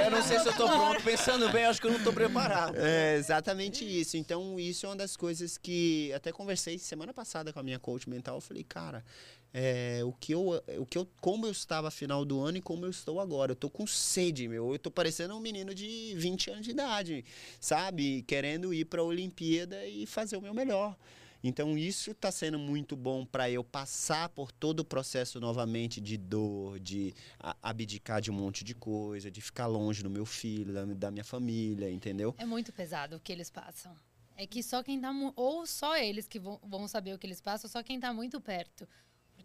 Eu 0.04 0.10
não 0.10 0.22
sei 0.22 0.38
se 0.38 0.48
eu 0.48 0.56
tô 0.56 0.66
pronto. 0.66 1.02
Pensando 1.02 1.50
bem, 1.50 1.64
eu 1.64 1.70
acho 1.70 1.78
que 1.78 1.86
eu 1.86 1.92
não 1.92 2.02
tô 2.02 2.10
preparado. 2.10 2.74
É 2.78 3.16
exatamente 3.16 3.84
isso. 3.84 4.16
Então, 4.16 4.58
isso 4.58 4.86
é 4.86 4.88
uma 4.88 4.96
das 4.96 5.14
coisas 5.14 5.58
que 5.58 6.10
até 6.14 6.32
conversei 6.32 6.78
semana 6.78 7.12
passada 7.12 7.52
com 7.52 7.60
a 7.60 7.62
minha 7.62 7.78
coach 7.78 8.08
mental. 8.08 8.36
Eu 8.36 8.40
falei, 8.40 8.64
cara, 8.64 9.04
é, 9.52 10.00
o 10.04 10.12
que 10.12 10.32
eu, 10.32 10.62
o 10.78 10.86
que 10.86 10.96
eu, 10.96 11.06
como 11.20 11.44
eu 11.46 11.52
estava 11.52 11.90
final 11.90 12.24
do 12.24 12.40
ano 12.40 12.56
e 12.56 12.62
como 12.62 12.86
eu 12.86 12.90
estou 12.90 13.20
agora. 13.20 13.52
Eu 13.52 13.56
tô 13.56 13.68
com 13.68 13.86
sede, 13.86 14.48
meu. 14.48 14.72
Eu 14.72 14.78
tô 14.78 14.90
parecendo 14.90 15.36
um 15.36 15.40
menino 15.40 15.74
de 15.74 16.14
20 16.16 16.50
anos 16.50 16.64
de 16.64 16.70
idade, 16.70 17.22
sabe? 17.60 18.22
Querendo 18.26 18.72
ir 18.72 18.86
para 18.86 19.02
a 19.02 19.04
Olimpíada 19.04 19.84
e 19.86 20.06
fazer 20.06 20.38
o 20.38 20.40
meu 20.40 20.54
melhor. 20.54 20.96
Então 21.42 21.78
isso 21.78 22.10
está 22.10 22.30
sendo 22.30 22.58
muito 22.58 22.96
bom 22.96 23.24
para 23.24 23.50
eu 23.50 23.62
passar 23.62 24.28
por 24.28 24.50
todo 24.50 24.80
o 24.80 24.84
processo 24.84 25.40
novamente 25.40 26.00
de 26.00 26.16
dor, 26.16 26.80
de 26.80 27.14
abdicar 27.62 28.20
de 28.20 28.30
um 28.30 28.34
monte 28.34 28.64
de 28.64 28.74
coisa, 28.74 29.30
de 29.30 29.40
ficar 29.40 29.66
longe 29.66 30.02
do 30.02 30.10
meu 30.10 30.26
filho, 30.26 30.72
da, 30.94 31.10
minha 31.10 31.24
família, 31.24 31.90
entendeu? 31.90 32.34
É 32.38 32.44
muito 32.44 32.72
pesado 32.72 33.16
o 33.16 33.20
que 33.20 33.32
eles 33.32 33.50
passam. 33.50 33.94
É 34.36 34.46
que 34.46 34.62
só 34.62 34.82
quem 34.82 35.00
tá. 35.00 35.10
Ou 35.34 35.66
só 35.66 35.96
eles 35.96 36.28
que 36.28 36.38
vão, 36.38 36.60
vão 36.62 36.86
saber 36.86 37.12
o 37.12 37.18
que 37.18 37.26
eles 37.26 37.40
passam, 37.40 37.68
só 37.68 37.82
quem 37.82 37.98
tá 37.98 38.12
muito 38.12 38.40
perto. 38.40 38.88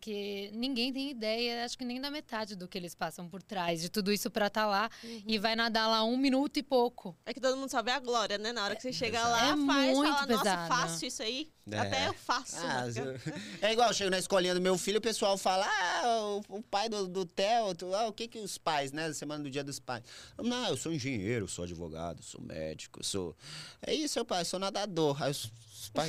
Porque 0.03 0.49
ninguém 0.53 0.91
tem 0.91 1.11
ideia, 1.11 1.63
acho 1.63 1.77
que 1.77 1.85
nem 1.85 2.01
da 2.01 2.11
metade 2.11 2.57
do 2.57 2.67
que 2.67 2.77
eles 2.77 2.93
passam 2.93 3.29
por 3.29 3.41
trás, 3.41 3.81
de 3.81 3.87
tudo 3.87 4.11
isso 4.11 4.29
pra 4.29 4.47
estar 4.47 4.65
lá 4.65 4.89
e 5.25 5.39
vai 5.39 5.55
nadar 5.55 5.87
lá 5.87 6.03
um 6.03 6.17
minuto 6.17 6.57
e 6.57 6.61
pouco. 6.61 7.15
É 7.25 7.33
que 7.33 7.39
todo 7.39 7.55
mundo 7.55 7.69
só 7.69 7.81
vê 7.81 7.91
a 7.91 7.99
glória, 8.01 8.37
né? 8.37 8.51
Na 8.51 8.65
hora 8.65 8.75
que 8.75 8.81
você 8.81 8.91
chega 8.91 9.25
lá, 9.25 9.53
É 9.53 9.55
faz, 9.65 9.95
muito 9.95 10.13
fala, 10.13 10.25
nossa, 10.27 10.27
pesado. 10.43 10.67
faço 10.67 11.05
isso 11.05 11.23
aí. 11.23 11.49
É. 11.71 11.77
Até 11.79 12.07
eu 12.09 12.13
faço. 12.13 12.57
Ah, 12.57 12.85
né? 12.87 13.21
é 13.61 13.71
igual, 13.71 13.87
eu 13.87 13.93
chego 13.93 14.09
na 14.11 14.19
escolinha 14.19 14.53
do 14.53 14.59
meu 14.59 14.77
filho, 14.77 14.97
o 14.97 15.01
pessoal 15.01 15.37
fala, 15.37 15.65
ah, 15.65 16.41
o, 16.49 16.57
o 16.57 16.61
pai 16.61 16.89
do, 16.89 17.07
do 17.07 17.25
Theo, 17.25 17.73
tu- 17.73 17.95
ah, 17.95 18.05
o 18.09 18.11
que 18.11 18.27
que 18.27 18.39
os 18.39 18.57
pais, 18.57 18.91
né, 18.91 19.13
semana 19.13 19.41
do 19.41 19.49
dia 19.49 19.63
dos 19.63 19.79
pais. 19.79 20.03
Não, 20.37 20.67
eu 20.67 20.75
sou 20.75 20.91
engenheiro, 20.91 21.47
sou 21.47 21.63
advogado, 21.63 22.21
sou 22.21 22.41
médico, 22.41 23.01
sou... 23.05 23.33
É 23.81 23.93
isso, 23.93 24.19
meu 24.19 24.25
pai, 24.25 24.43
sou 24.43 24.59
nadador. 24.59 25.23
Aí 25.23 25.33
pais, 25.33 25.49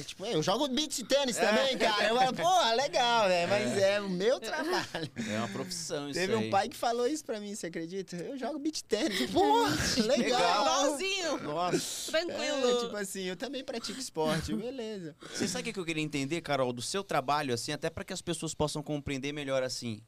tipo, 0.05 0.25
eu 0.27 0.43
jogo 0.43 0.69
beat 0.69 1.03
tênis 1.07 1.37
também, 1.37 1.77
cara. 1.79 2.09
Eu 2.09 2.17
falo, 2.17 2.35
pô, 2.35 2.75
legal, 2.77 3.29
velho, 3.29 3.49
mas 3.49 3.79
é 3.79 4.01
o 4.01 4.09
meu 4.09 4.39
trabalho. 4.41 5.11
É 5.29 5.39
uma 5.39 5.49
profissão 5.49 6.09
isso 6.09 6.19
Teve 6.19 6.35
aí. 6.35 6.47
um 6.47 6.51
pai 6.51 6.69
que 6.69 6.77
falou 6.77 7.07
isso 7.07 7.25
pra 7.25 7.41
mim, 7.41 7.55
você 7.55 7.67
acredita? 7.67 8.17
Eu 8.17 8.39
jogo 8.39 8.59
beat 8.59 8.83
tênis. 8.83 9.31
Pô, 9.33 9.43
legal. 10.07 10.61
Igualzinho. 10.63 11.43
Nossa. 11.43 12.11
Tranquilo. 12.11 12.69
É, 12.69 12.81
tipo 12.81 12.97
assim, 12.97 13.23
eu 13.23 13.37
também 13.37 13.65
pratico 13.65 13.99
esporte, 13.99 14.55
beleza. 14.55 15.17
Você 15.33 15.49
sabe 15.49 15.71
o 15.71 15.73
que 15.73 15.81
eu 15.81 15.85
queria 15.85 16.03
entender, 16.03 16.41
Carol, 16.41 16.73
do 16.73 16.83
seu 16.83 17.03
trabalho, 17.03 17.55
assim, 17.55 17.73
até 17.73 17.91
para 17.91 18.05
que 18.05 18.13
as 18.13 18.23
pessoas 18.23 18.55
possam 18.55 18.83
compreender 18.83 19.33
melhor, 19.33 19.63
assim, 19.63 20.01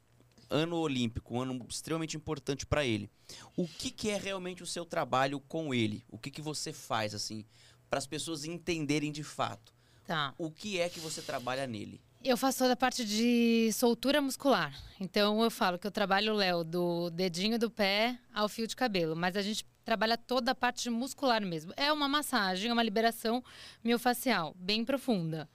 ano 0.49 0.77
olímpico, 0.77 1.35
um 1.35 1.41
ano 1.43 1.67
extremamente 1.69 2.17
importante 2.17 2.67
para 2.67 2.85
ele. 2.85 3.11
O 3.57 3.67
que, 3.67 3.91
que 3.91 4.11
é 4.11 4.17
realmente 4.17 4.63
o 4.63 4.67
seu 4.67 4.85
trabalho 4.85 5.41
com 5.41 5.75
ele? 5.75 6.05
O 6.09 6.19
que, 6.19 6.31
que 6.31 6.43
você 6.43 6.73
faz, 6.73 7.15
assim, 7.15 7.45
para 7.89 7.99
as 7.99 8.07
pessoas 8.07 8.45
entenderem 8.45 9.13
de 9.13 9.23
fato? 9.23 9.73
Tá. 10.07 10.35
O 10.39 10.51
que 10.51 10.79
é 10.79 10.89
que 10.89 11.01
você 11.01 11.21
trabalha 11.21 11.67
nele? 11.67 12.01
Eu 12.25 12.37
faço 12.37 12.59
toda 12.59 12.73
a 12.73 12.77
parte 12.77 13.05
de 13.05 13.71
soltura 13.73 14.21
muscular. 14.21 14.75
Então 15.01 15.43
eu 15.43 15.51
falo 15.51 15.79
que 15.79 15.87
eu 15.87 15.91
trabalho 15.91 16.33
o 16.33 16.37
Léo 16.37 16.65
do 16.65 17.11
dedinho 17.11 17.59
do 17.59 17.71
pé 17.71 18.19
ao 18.35 18.49
fio 18.49 18.67
de 18.67 18.75
cabelo, 18.75 19.15
mas 19.15 19.37
a 19.37 19.43
gente 19.43 19.65
trabalha 19.85 20.17
toda 20.19 20.51
a 20.51 20.55
parte 20.55 20.91
muscular 20.91 21.41
mesmo. 21.45 21.73
É 21.77 21.93
uma 21.93 22.09
massagem, 22.09 22.71
é 22.71 22.73
uma 22.73 22.83
liberação 22.83 23.45
miofacial 23.85 24.55
bem 24.59 24.85
profunda. 24.85 25.49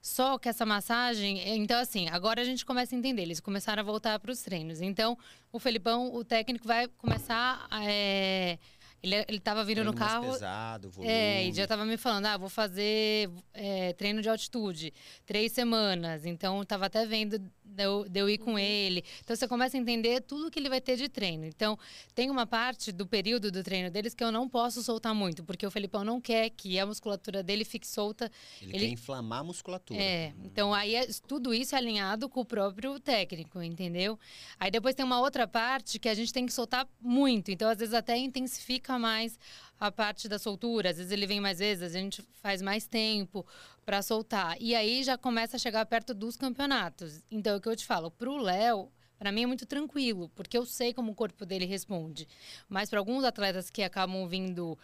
Só 0.00 0.38
que 0.38 0.48
essa 0.50 0.66
massagem, 0.66 1.40
é- 1.40 1.56
então 1.56 1.78
assim, 1.80 2.08
agora 2.10 2.40
a 2.40 2.44
gente 2.44 2.64
começa 2.64 2.94
a 2.94 2.98
entender, 2.98 3.22
eles 3.22 3.40
começaram 3.40 3.80
a 3.80 3.84
voltar 3.84 4.18
para 4.18 4.30
os 4.30 4.40
treinos. 4.42 4.80
Então, 4.82 5.16
o 5.50 5.58
Felipão, 5.58 6.14
o 6.14 6.22
técnico 6.22 6.66
vai 6.66 6.88
começar 6.88 7.66
a, 7.70 7.84
é, 7.90 8.58
ele 9.04 9.16
ele 9.28 9.38
estava 9.38 9.62
vindo 9.62 9.76
Treino 9.76 9.92
no 9.92 9.98
mais 9.98 10.12
carro, 10.12 10.32
pesado, 10.32 10.90
volume. 10.90 11.12
é, 11.12 11.44
e 11.46 11.52
já 11.52 11.66
tava 11.66 11.84
me 11.84 11.96
falando, 11.96 12.26
ah, 12.26 12.36
vou 12.38 12.48
fazer 12.48 13.30
é, 13.52 13.92
treino 13.92 14.22
de 14.22 14.28
altitude, 14.28 14.92
três 15.26 15.52
semanas. 15.52 16.24
Então, 16.24 16.64
tava 16.64 16.86
até 16.86 17.04
vendo 17.04 17.40
de 17.64 17.82
eu, 17.82 18.08
de 18.08 18.20
eu 18.20 18.28
ir 18.28 18.38
com 18.38 18.58
ele. 18.58 19.02
Então, 19.22 19.34
você 19.34 19.48
começa 19.48 19.76
a 19.76 19.80
entender 19.80 20.20
tudo 20.20 20.50
que 20.50 20.58
ele 20.58 20.68
vai 20.68 20.80
ter 20.80 20.96
de 20.96 21.08
treino. 21.08 21.44
Então, 21.44 21.78
tem 22.14 22.30
uma 22.30 22.46
parte 22.46 22.92
do 22.92 23.06
período 23.06 23.50
do 23.50 23.62
treino 23.64 23.90
deles 23.90 24.14
que 24.14 24.22
eu 24.22 24.30
não 24.30 24.48
posso 24.48 24.82
soltar 24.82 25.14
muito, 25.14 25.42
porque 25.42 25.66
o 25.66 25.70
Felipão 25.70 26.04
não 26.04 26.20
quer 26.20 26.50
que 26.50 26.78
a 26.78 26.86
musculatura 26.86 27.42
dele 27.42 27.64
fique 27.64 27.86
solta. 27.86 28.30
Ele, 28.60 28.70
ele- 28.76 28.86
quer 28.86 28.92
inflamar 28.92 29.40
a 29.40 29.44
musculatura. 29.44 30.00
É, 30.00 30.32
então 30.44 30.72
aí 30.74 30.94
é- 30.94 31.06
tudo 31.26 31.52
isso 31.54 31.74
é 31.74 31.78
alinhado 31.78 32.28
com 32.28 32.40
o 32.40 32.44
próprio 32.44 33.00
técnico, 33.00 33.62
entendeu? 33.62 34.18
Aí 34.60 34.70
depois 34.70 34.94
tem 34.94 35.04
uma 35.04 35.20
outra 35.20 35.46
parte 35.48 35.98
que 35.98 36.08
a 36.08 36.14
gente 36.14 36.32
tem 36.32 36.44
que 36.46 36.52
soltar 36.52 36.86
muito, 37.00 37.50
então 37.50 37.68
às 37.68 37.78
vezes 37.78 37.94
até 37.94 38.16
intensifica 38.16 38.98
mais 38.98 39.38
a 39.78 39.90
parte 39.90 40.28
da 40.28 40.38
soltura, 40.38 40.90
às 40.90 40.96
vezes 40.96 41.12
ele 41.12 41.26
vem 41.26 41.40
mais 41.40 41.58
vezes, 41.58 41.82
a 41.82 41.98
gente 41.98 42.22
faz 42.40 42.62
mais 42.62 42.86
tempo 42.86 43.46
para 43.84 44.02
soltar. 44.02 44.56
E 44.60 44.74
aí 44.74 45.02
já 45.02 45.18
começa 45.18 45.56
a 45.56 45.58
chegar 45.58 45.84
perto 45.86 46.14
dos 46.14 46.36
campeonatos. 46.36 47.22
Então 47.30 47.54
é 47.54 47.56
o 47.56 47.60
que 47.60 47.68
eu 47.68 47.76
te 47.76 47.84
falo, 47.84 48.10
pro 48.10 48.36
Léo, 48.36 48.90
Pra 49.18 49.32
mim 49.32 49.44
é 49.44 49.46
muito 49.46 49.64
tranquilo, 49.64 50.28
porque 50.34 50.58
eu 50.58 50.66
sei 50.66 50.92
como 50.92 51.12
o 51.12 51.14
corpo 51.14 51.46
dele 51.46 51.64
responde. 51.64 52.28
Mas 52.68 52.90
para 52.90 52.98
alguns 52.98 53.24
atletas 53.24 53.70
que 53.70 53.82
acabam 53.82 54.26
vindo 54.28 54.76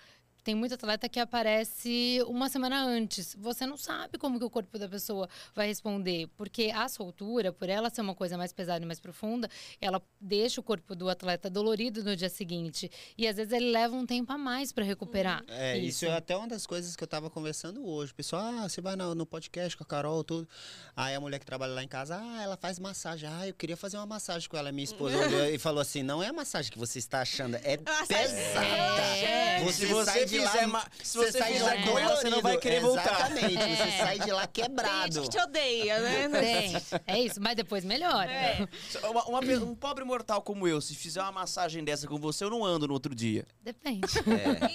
tem 0.43 0.55
muito 0.55 0.75
atleta 0.75 1.09
que 1.09 1.21
aparece 1.21 2.23
uma 2.27 2.49
semana 2.49 2.83
antes. 2.85 3.37
Você 3.39 3.67
não 3.67 3.77
sabe 3.77 4.19
como 4.19 4.39
que 4.39 4.45
o 4.45 4.51
corpo 4.51 4.79
da 4.79 4.89
pessoa 4.89 5.29
vai 5.55 5.67
responder, 5.67 6.29
porque 6.37 6.71
a 6.75 6.89
soltura, 6.89 7.53
por 7.53 7.69
ela 7.69 7.91
ser 7.91 8.01
uma 8.01 8.15
coisa 8.15 8.37
mais 8.37 8.53
pesada 8.53 8.85
e 8.85 8.87
mais 8.87 9.01
profunda, 9.01 9.49
ela 9.81 10.03
deixa 10.21 10.61
o 10.61 10.65
corpo 10.65 10.95
do 10.95 11.09
atleta 11.09 11.51
dolorido 11.51 12.03
no 12.03 12.17
dia 12.17 12.29
seguinte. 12.29 12.91
E 13.17 13.27
às 13.27 13.37
vezes 13.37 13.53
ele 13.53 13.71
leva 13.71 13.95
um 13.95 14.07
tempo 14.07 14.33
a 14.33 14.39
mais 14.39 14.73
para 14.73 14.85
recuperar. 14.85 15.45
É, 15.49 15.77
isso. 15.79 16.05
é 16.07 16.17
até 16.17 16.37
uma 16.37 16.49
das 16.49 16.67
coisas 16.67 16.97
que 16.97 17.05
eu 17.05 17.09
tava 17.09 17.31
conversando 17.31 17.87
hoje. 17.87 18.13
O 18.13 18.15
pessoal, 18.15 18.43
ah, 18.43 18.69
você 18.69 18.81
vai 18.81 18.97
no, 18.97 19.15
no 19.15 19.27
podcast 19.27 19.77
com 19.77 19.85
a 19.85 19.87
Carol, 19.87 20.25
tudo. 20.25 20.49
Aí 20.97 21.15
a 21.15 21.21
mulher 21.21 21.39
que 21.39 21.47
trabalha 21.47 21.73
lá 21.75 21.83
em 21.83 21.89
casa, 21.89 22.19
ah, 22.21 22.43
ela 22.43 22.57
faz 22.57 22.79
massagem. 22.79 23.29
Ah, 23.29 23.47
eu 23.47 23.55
queria 23.55 23.77
fazer 23.77 23.97
uma 23.97 24.07
massagem 24.07 24.49
com 24.49 24.57
ela. 24.57 24.73
Minha 24.73 24.85
esposa 24.85 25.17
olhou 25.17 25.47
e 25.47 25.59
falou 25.59 25.81
assim: 25.81 26.03
não 26.03 26.23
é 26.23 26.29
a 26.29 26.33
massagem 26.33 26.71
que 26.71 26.79
você 26.79 26.99
está 26.99 27.21
achando, 27.21 27.57
é 27.57 27.77
pesada. 28.07 28.71
É. 29.17 29.65
Você, 29.65 29.87
Se 29.87 29.93
você 29.93 30.11
sai 30.11 30.27
de 30.31 30.39
lá, 30.39 30.87
se 31.03 31.19
você 31.19 31.33
sai 31.33 31.53
de 31.55 31.59
lá 31.63 31.77
com 31.83 31.99
ela, 31.99 32.17
você 32.17 32.31
não 32.31 32.41
vai 32.41 32.57
querer 32.57 32.81
voltar. 32.81 33.31
Exatamente, 33.31 33.59
É. 33.63 33.77
você 33.77 33.91
sai 33.99 34.19
de 34.19 34.31
lá 34.31 34.47
Tem 34.47 34.65
quebrado. 34.65 35.13
gente 35.15 35.23
que 35.25 35.29
te 35.37 35.43
odeia, 35.43 36.01
né? 36.01 36.29
Tem, 36.41 36.77
é 37.07 37.19
isso, 37.21 37.41
mas 37.41 37.55
depois 37.57 37.85
melhora. 37.85 38.31
É. 38.31 38.69
Uma- 39.09 39.25
uma 39.25 39.41
um 39.41 39.75
pobre 39.75 40.05
mortal 40.05 40.43
como 40.43 40.67
eu, 40.69 40.81
se 40.81 40.95
fizer 40.95 41.21
uma 41.23 41.33
massagem 41.33 41.83
dessa 41.85 42.07
com 42.07 42.19
você, 42.19 42.45
eu 42.45 42.51
não 42.51 42.65
ando 42.65 42.87
no 42.87 42.95
outro 42.95 43.15
dia. 43.15 43.45
Depende. 43.63 44.01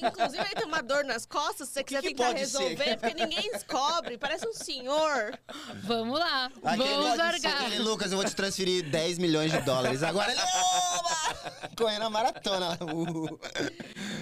Inclusive, 0.04 0.44
ele 0.44 0.56
tem 0.56 0.66
uma 0.66 0.82
dor 0.82 1.04
nas 1.06 1.26
costas, 1.26 1.68
se 1.70 1.74
você 1.76 1.84
quiser 1.84 2.02
que 2.02 2.10
tentar 2.10 2.26
pode 2.28 2.46
ser? 2.46 2.58
resolver, 2.60 2.98
porque 2.98 3.14
ninguém 3.14 3.52
descobre, 3.52 4.18
parece 4.18 4.48
um 4.48 4.54
senhor. 4.54 5.38
Vamos 5.84 6.20
lá, 6.20 6.52
Aquele, 6.64 6.90
vamos 6.90 7.18
largar. 7.18 7.62
aquele 7.66 7.80
Lucas, 7.80 8.12
eu 8.12 8.18
vou 8.18 8.26
te 8.26 8.36
transferir 8.36 8.84
10 8.90 9.18
milhões 9.18 9.52
de 9.52 9.60
dólares. 9.62 10.04
Agora 10.04 10.32
ele. 10.32 10.42
Oba! 10.42 11.70
Correndo 11.78 12.04
a 12.04 12.10
maratona. 12.10 12.78
Uh. 12.82 13.40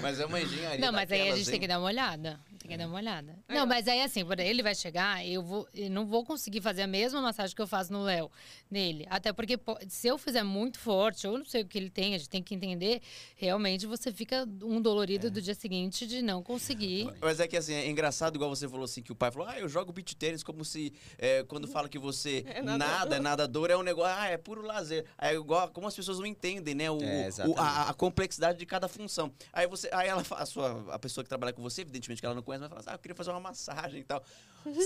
Mas 0.01 0.19
é 0.19 0.25
uma 0.25 0.39
engenharia. 0.41 0.79
Não, 0.85 0.91
mas 0.91 1.11
aí 1.11 1.22
a 1.31 1.35
gente 1.35 1.49
tem 1.49 1.59
que 1.59 1.67
dar 1.67 1.79
uma 1.79 1.87
olhada. 1.87 2.39
Tem 2.63 2.71
que 2.71 2.77
dar 2.77 2.87
uma 2.87 2.97
olhada. 2.97 3.37
Aí, 3.47 3.55
Não, 3.57 3.63
ó. 3.63 3.65
mas 3.67 3.87
aí 3.89 4.01
assim, 4.01 4.23
por 4.25 4.39
aí 4.39 4.47
ele 4.47 4.63
vai 4.63 4.73
chegar, 4.73 5.25
eu 5.27 5.43
vou, 5.43 5.67
eu 5.73 5.89
não 5.89 6.05
vou 6.05 6.23
conseguir 6.23 6.61
fazer 6.61 6.81
a 6.83 6.87
mesma 6.87 7.21
massagem 7.21 7.53
que 7.55 7.61
eu 7.61 7.67
faço 7.67 7.91
no 7.91 8.03
Léo, 8.03 8.31
nele. 8.71 9.05
Até 9.09 9.33
porque 9.33 9.57
po- 9.57 9.77
se 9.89 10.07
eu 10.07 10.17
fizer 10.17 10.43
muito 10.43 10.79
forte, 10.79 11.25
eu 11.27 11.37
não 11.37 11.45
sei 11.45 11.61
o 11.63 11.67
que 11.67 11.77
ele 11.77 11.89
tem, 11.89 12.15
a 12.15 12.17
gente 12.17 12.29
tem 12.29 12.41
que 12.41 12.55
entender, 12.55 13.01
realmente 13.35 13.85
você 13.85 14.11
fica 14.11 14.47
um 14.63 14.81
dolorido 14.81 15.29
do 15.29 15.41
dia 15.41 15.53
seguinte 15.55 16.07
de 16.07 16.21
não 16.21 16.41
conseguir. 16.41 17.11
Mas 17.21 17.39
é 17.39 17.47
que 17.47 17.57
assim, 17.57 17.73
é 17.73 17.89
engraçado, 17.89 18.35
igual 18.35 18.49
você 18.49 18.67
falou 18.67 18.85
assim, 18.85 19.01
que 19.01 19.11
o 19.11 19.15
pai 19.15 19.31
falou, 19.31 19.47
ah, 19.47 19.59
eu 19.59 19.67
jogo 19.67 19.91
beat 19.91 20.13
tênis 20.15 20.43
como 20.43 20.63
se 20.63 20.93
é, 21.17 21.43
quando 21.43 21.67
fala 21.67 21.89
que 21.89 21.99
você 21.99 22.45
É 22.53 22.61
nadador. 22.61 22.77
nada, 22.77 23.19
nadador 23.19 23.69
é 23.71 23.77
um 23.77 23.83
negócio, 23.83 24.13
ah, 24.17 24.27
é 24.27 24.37
puro 24.37 24.61
lazer. 24.61 25.05
Aí 25.17 25.35
igual, 25.35 25.67
como 25.69 25.87
as 25.87 25.95
pessoas 25.95 26.19
não 26.19 26.25
entendem, 26.25 26.73
né, 26.75 26.89
o, 26.89 27.01
É, 27.01 27.29
o- 27.47 27.57
a, 27.57 27.89
a 27.89 27.93
complexidade 27.93 28.57
de 28.57 28.65
cada 28.65 28.87
função. 28.87 29.31
Aí 29.51 29.67
você, 29.67 29.89
aí 29.91 30.07
ela, 30.07 30.23
a 30.31 30.45
sua, 30.45 30.93
a 30.93 30.99
pessoa 30.99 31.23
que 31.23 31.29
trabalha 31.29 31.51
com 31.51 31.61
você, 31.61 31.81
evidentemente 31.81 32.21
que 32.21 32.25
ela 32.25 32.35
não 32.35 32.41
conhece, 32.43 32.62
mas 32.63 32.69
fala 32.69 32.79
assim, 32.81 32.89
ah, 32.89 32.93
eu 32.95 32.99
queria 32.99 33.15
fazer 33.15 33.31
uma 33.31 33.39
massagem 33.39 34.01
e 34.01 34.03
tal. 34.03 34.23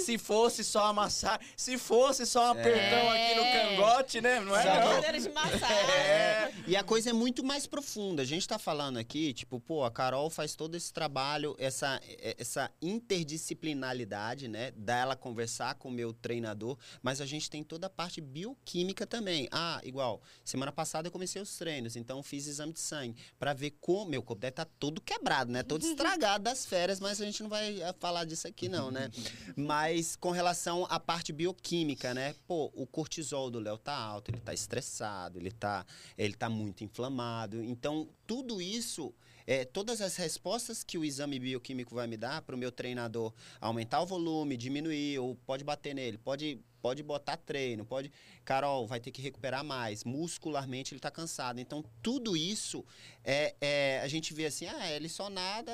Se 0.03 0.17
fosse 0.17 0.63
só 0.63 0.85
a 0.85 0.93
massagem, 0.93 1.45
se 1.55 1.77
fosse 1.77 2.25
só 2.25 2.47
um 2.47 2.51
apertão 2.51 3.09
aqui 3.11 3.35
no 3.35 3.41
É. 3.41 3.75
cangote, 3.75 4.21
né, 4.21 4.39
não 4.39 4.55
é? 4.55 4.63
Só 4.63 4.75
não? 4.75 4.95
Cadeira 5.01 5.19
de 5.19 5.29
massagem. 5.29 5.91
É. 5.95 6.53
E 6.67 6.75
a 6.75 6.83
coisa 6.83 7.09
é 7.09 7.13
muito 7.13 7.43
mais 7.43 7.65
profunda. 7.67 8.21
A 8.21 8.25
gente 8.25 8.47
tá 8.47 8.57
falando 8.59 8.97
aqui, 8.97 9.33
tipo, 9.33 9.59
pô, 9.59 9.83
a 9.83 9.91
Carol 9.91 10.29
faz 10.29 10.55
todo 10.55 10.75
esse 10.75 10.91
trabalho, 10.91 11.55
essa, 11.59 12.01
essa 12.37 12.69
interdisciplinaridade, 12.81 14.47
né? 14.47 14.71
Dela 14.71 15.15
conversar 15.15 15.75
com 15.75 15.89
o 15.89 15.91
meu 15.91 16.13
treinador, 16.13 16.77
mas 17.01 17.21
a 17.21 17.25
gente 17.25 17.49
tem 17.49 17.63
toda 17.63 17.87
a 17.87 17.89
parte 17.89 18.19
bioquímica 18.21 19.05
também. 19.05 19.47
Ah, 19.51 19.79
igual, 19.83 20.21
semana 20.43 20.71
passada 20.71 21.07
eu 21.07 21.11
comecei 21.11 21.41
os 21.41 21.55
treinos, 21.57 21.95
então 21.95 22.21
fiz 22.23 22.47
exame 22.47 22.73
de 22.73 22.79
sangue 22.79 23.15
para 23.39 23.53
ver 23.53 23.71
como. 23.79 24.09
Meu 24.09 24.21
corpo 24.21 24.41
deve 24.41 24.51
estar 24.51 24.65
todo 24.79 25.01
quebrado, 25.01 25.51
né? 25.51 25.63
Todo 25.63 25.83
estragado 25.85 26.43
das 26.43 26.65
férias, 26.65 26.99
mas 26.99 27.21
a 27.21 27.25
gente 27.25 27.41
não 27.43 27.49
vai 27.49 27.77
falar 27.99 28.25
disso 28.25 28.47
aqui, 28.47 28.67
não, 28.69 28.91
né? 28.91 29.09
Mas 29.67 30.15
com 30.15 30.31
relação 30.31 30.87
à 30.89 30.97
parte 30.97 31.33
bioquímica, 31.33 32.13
né? 32.13 32.33
Pô, 32.47 32.71
o 32.73 32.87
cortisol 32.87 33.51
do 33.51 33.59
Léo 33.59 33.77
tá 33.77 33.93
alto, 33.93 34.31
ele 34.31 34.39
tá 34.39 34.53
estressado, 34.53 35.37
ele 35.37 35.51
tá, 35.51 35.85
ele 36.17 36.33
tá 36.33 36.47
muito 36.47 36.85
inflamado. 36.85 37.61
Então, 37.61 38.07
tudo 38.25 38.61
isso, 38.61 39.13
é, 39.45 39.65
todas 39.65 39.99
as 39.99 40.15
respostas 40.15 40.85
que 40.85 40.97
o 40.97 41.03
exame 41.03 41.37
bioquímico 41.37 41.93
vai 41.93 42.07
me 42.07 42.15
dar 42.15 42.41
para 42.43 42.55
o 42.55 42.57
meu 42.57 42.71
treinador 42.71 43.33
aumentar 43.59 43.99
o 44.01 44.05
volume, 44.05 44.55
diminuir, 44.55 45.19
ou 45.19 45.35
pode 45.35 45.65
bater 45.65 45.93
nele, 45.93 46.17
pode, 46.17 46.61
pode 46.87 47.03
botar 47.03 47.35
treino, 47.35 47.83
pode. 47.85 48.09
Carol, 48.45 48.87
vai 48.87 48.97
ter 49.01 49.11
que 49.11 49.21
recuperar 49.21 49.61
mais. 49.61 50.05
Muscularmente 50.05 50.93
ele 50.93 51.01
tá 51.01 51.11
cansado. 51.11 51.59
Então, 51.59 51.83
tudo 52.01 52.37
isso 52.37 52.85
é, 53.25 53.53
é, 53.59 53.99
a 54.01 54.07
gente 54.07 54.33
vê 54.33 54.45
assim, 54.45 54.65
ah, 54.67 54.89
ele 54.89 55.09
só 55.09 55.29
nada, 55.29 55.71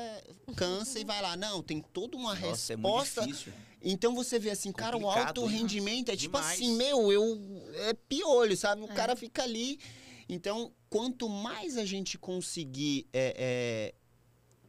cansa 0.55 0.99
e 0.99 1.03
vai 1.03 1.21
lá. 1.21 1.37
Não, 1.37 1.61
tem 1.61 1.81
toda 1.81 2.17
uma 2.17 2.33
Nossa, 2.33 2.73
é 2.73 2.75
muito 2.75 2.95
resposta 2.97 3.27
difícil. 3.27 3.53
então 3.79 4.15
você 4.15 4.39
vê 4.39 4.49
assim, 4.49 4.71
cara, 4.71 4.97
o 4.97 5.07
alto 5.07 5.41
hein? 5.43 5.49
rendimento 5.49 6.09
é 6.09 6.15
tipo 6.15 6.35
Demais. 6.37 6.59
assim, 6.59 6.75
meu, 6.75 7.11
eu 7.11 7.39
é 7.89 7.93
piolho, 7.93 8.57
sabe? 8.57 8.81
O 8.81 8.85
É. 8.91 8.95
cara 8.95 9.15
fica 9.15 9.43
ali. 9.43 9.79
Então, 10.27 10.71
quanto 10.89 11.29
mais 11.29 11.77
a 11.77 11.85
gente 11.85 12.17
conseguir 12.17 13.05
é, 13.13 13.35
é, 13.37 13.93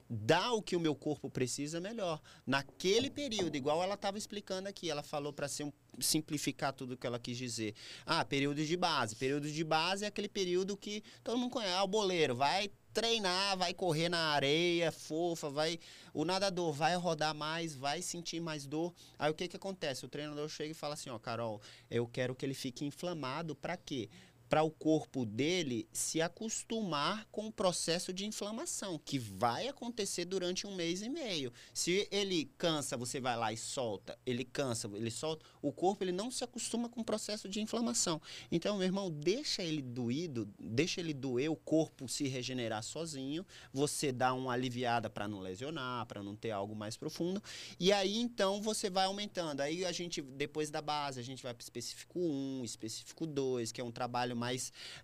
dar 0.09 0.53
o 0.53 0.63
que 0.63 0.77
o 0.77 0.81
meu 0.81 0.95
corpo 0.95 1.31
precisa, 1.31 1.81
melhor. 1.81 2.21
Naquele 2.47 3.11
período, 3.11 3.57
igual 3.57 3.83
ela 3.83 3.95
estava 3.95 4.19
explicando 4.19 4.69
aqui, 4.69 4.91
ela 4.91 5.03
falou 5.03 5.33
para 5.33 5.47
um, 5.63 5.73
simplificar 5.99 6.73
tudo 6.73 6.93
o 6.93 6.97
que 6.97 7.07
ela 7.07 7.19
quis 7.19 7.37
dizer. 7.37 7.75
Ah, 8.05 8.25
período 8.25 8.65
de 8.65 8.77
base. 8.77 9.17
Período 9.17 9.51
de 9.51 9.65
base 9.65 10.05
é 10.05 10.09
aquele 10.09 10.29
período 10.29 10.77
que 10.77 11.03
todo 11.23 11.39
mundo 11.39 11.51
conhece. 11.51 11.75
Ah, 11.75 11.83
o 11.83 11.89
boleiro 11.89 12.35
vai 12.35 12.71
treinar, 12.93 13.57
vai 13.57 13.75
correr 13.75 14.09
na 14.09 14.19
areia 14.29 14.93
fofa, 14.93 15.51
vai 15.51 15.81
o 16.13 16.25
nadador 16.25 16.73
vai 16.73 16.95
rodar 16.95 17.35
mais, 17.35 17.75
vai 17.75 18.01
sentir 18.01 18.41
mais 18.41 18.67
dor. 18.67 18.95
Aí 19.19 19.29
o 19.31 19.35
que 19.35 19.49
que 19.49 19.57
acontece? 19.57 20.07
O 20.07 20.09
treinador 20.09 20.49
chega 20.49 20.71
e 20.71 20.75
fala 20.75 20.95
assim, 20.95 21.11
ó, 21.11 21.19
Carol, 21.19 21.61
eu 21.91 22.07
quero 22.07 22.37
que 22.37 22.47
ele 22.47 22.55
fique 22.55 22.85
inflamado 22.85 23.57
para 23.57 23.77
quê? 23.77 24.09
Para 24.55 24.63
o 24.63 24.71
corpo 24.71 25.27
dele 25.27 25.89
se 25.93 26.23
acostumar 26.23 27.27
com 27.33 27.49
o 27.49 27.53
processo 27.53 28.13
de 28.13 28.25
inflamação, 28.25 29.01
que 29.05 29.19
vai 29.19 29.67
acontecer 29.67 30.27
durante 30.27 30.65
um 30.65 30.77
mês 30.77 31.03
e 31.03 31.09
meio. 31.09 31.53
Se 31.73 32.07
ele 32.09 32.45
cansa, 32.57 32.97
você 32.97 33.21
vai 33.21 33.37
lá 33.37 33.53
e 33.53 33.57
solta. 33.57 34.17
Ele 34.25 34.45
cansa, 34.45 34.89
ele 34.95 35.11
solta. 35.11 35.45
O 35.61 35.73
corpo 35.73 36.05
ele 36.05 36.13
não 36.13 36.31
se 36.31 36.45
acostuma 36.45 36.89
com 36.89 37.01
o 37.01 37.05
processo 37.05 37.49
de 37.49 37.61
inflamação. 37.61 38.23
Então, 38.49 38.77
meu 38.77 38.87
irmão, 38.87 39.11
deixa 39.11 39.61
ele 39.61 39.83
doído, 39.83 40.49
deixa 40.57 41.01
ele 41.01 41.13
doer, 41.13 41.51
o 41.51 41.57
corpo 41.57 42.09
se 42.09 42.29
regenerar 42.29 42.85
sozinho. 42.85 43.45
Você 43.73 44.13
dá 44.13 44.33
uma 44.35 44.53
aliviada 44.53 45.11
para 45.11 45.27
não 45.27 45.41
lesionar, 45.41 46.07
para 46.07 46.23
não 46.23 46.37
ter 46.37 46.53
algo 46.53 46.77
mais 46.77 46.97
profundo. 46.97 47.43
E 47.81 47.93
aí, 47.93 48.19
então, 48.19 48.63
você 48.63 48.89
vai 48.89 49.07
aumentando. 49.07 49.63
Aí 49.63 49.85
a 49.85 49.91
gente, 49.91 50.23
depois 50.23 50.71
da 50.71 50.81
base, 50.81 51.19
a 51.19 51.25
gente 51.25 51.43
vai 51.43 51.53
para 51.53 51.65
específico 51.65 52.21
1, 52.21 52.63
específico 52.65 53.27
2, 53.27 53.73
que 53.73 53.81
é 53.81 53.85
um 53.85 53.91
trabalho 53.91 54.37
mais 54.37 54.44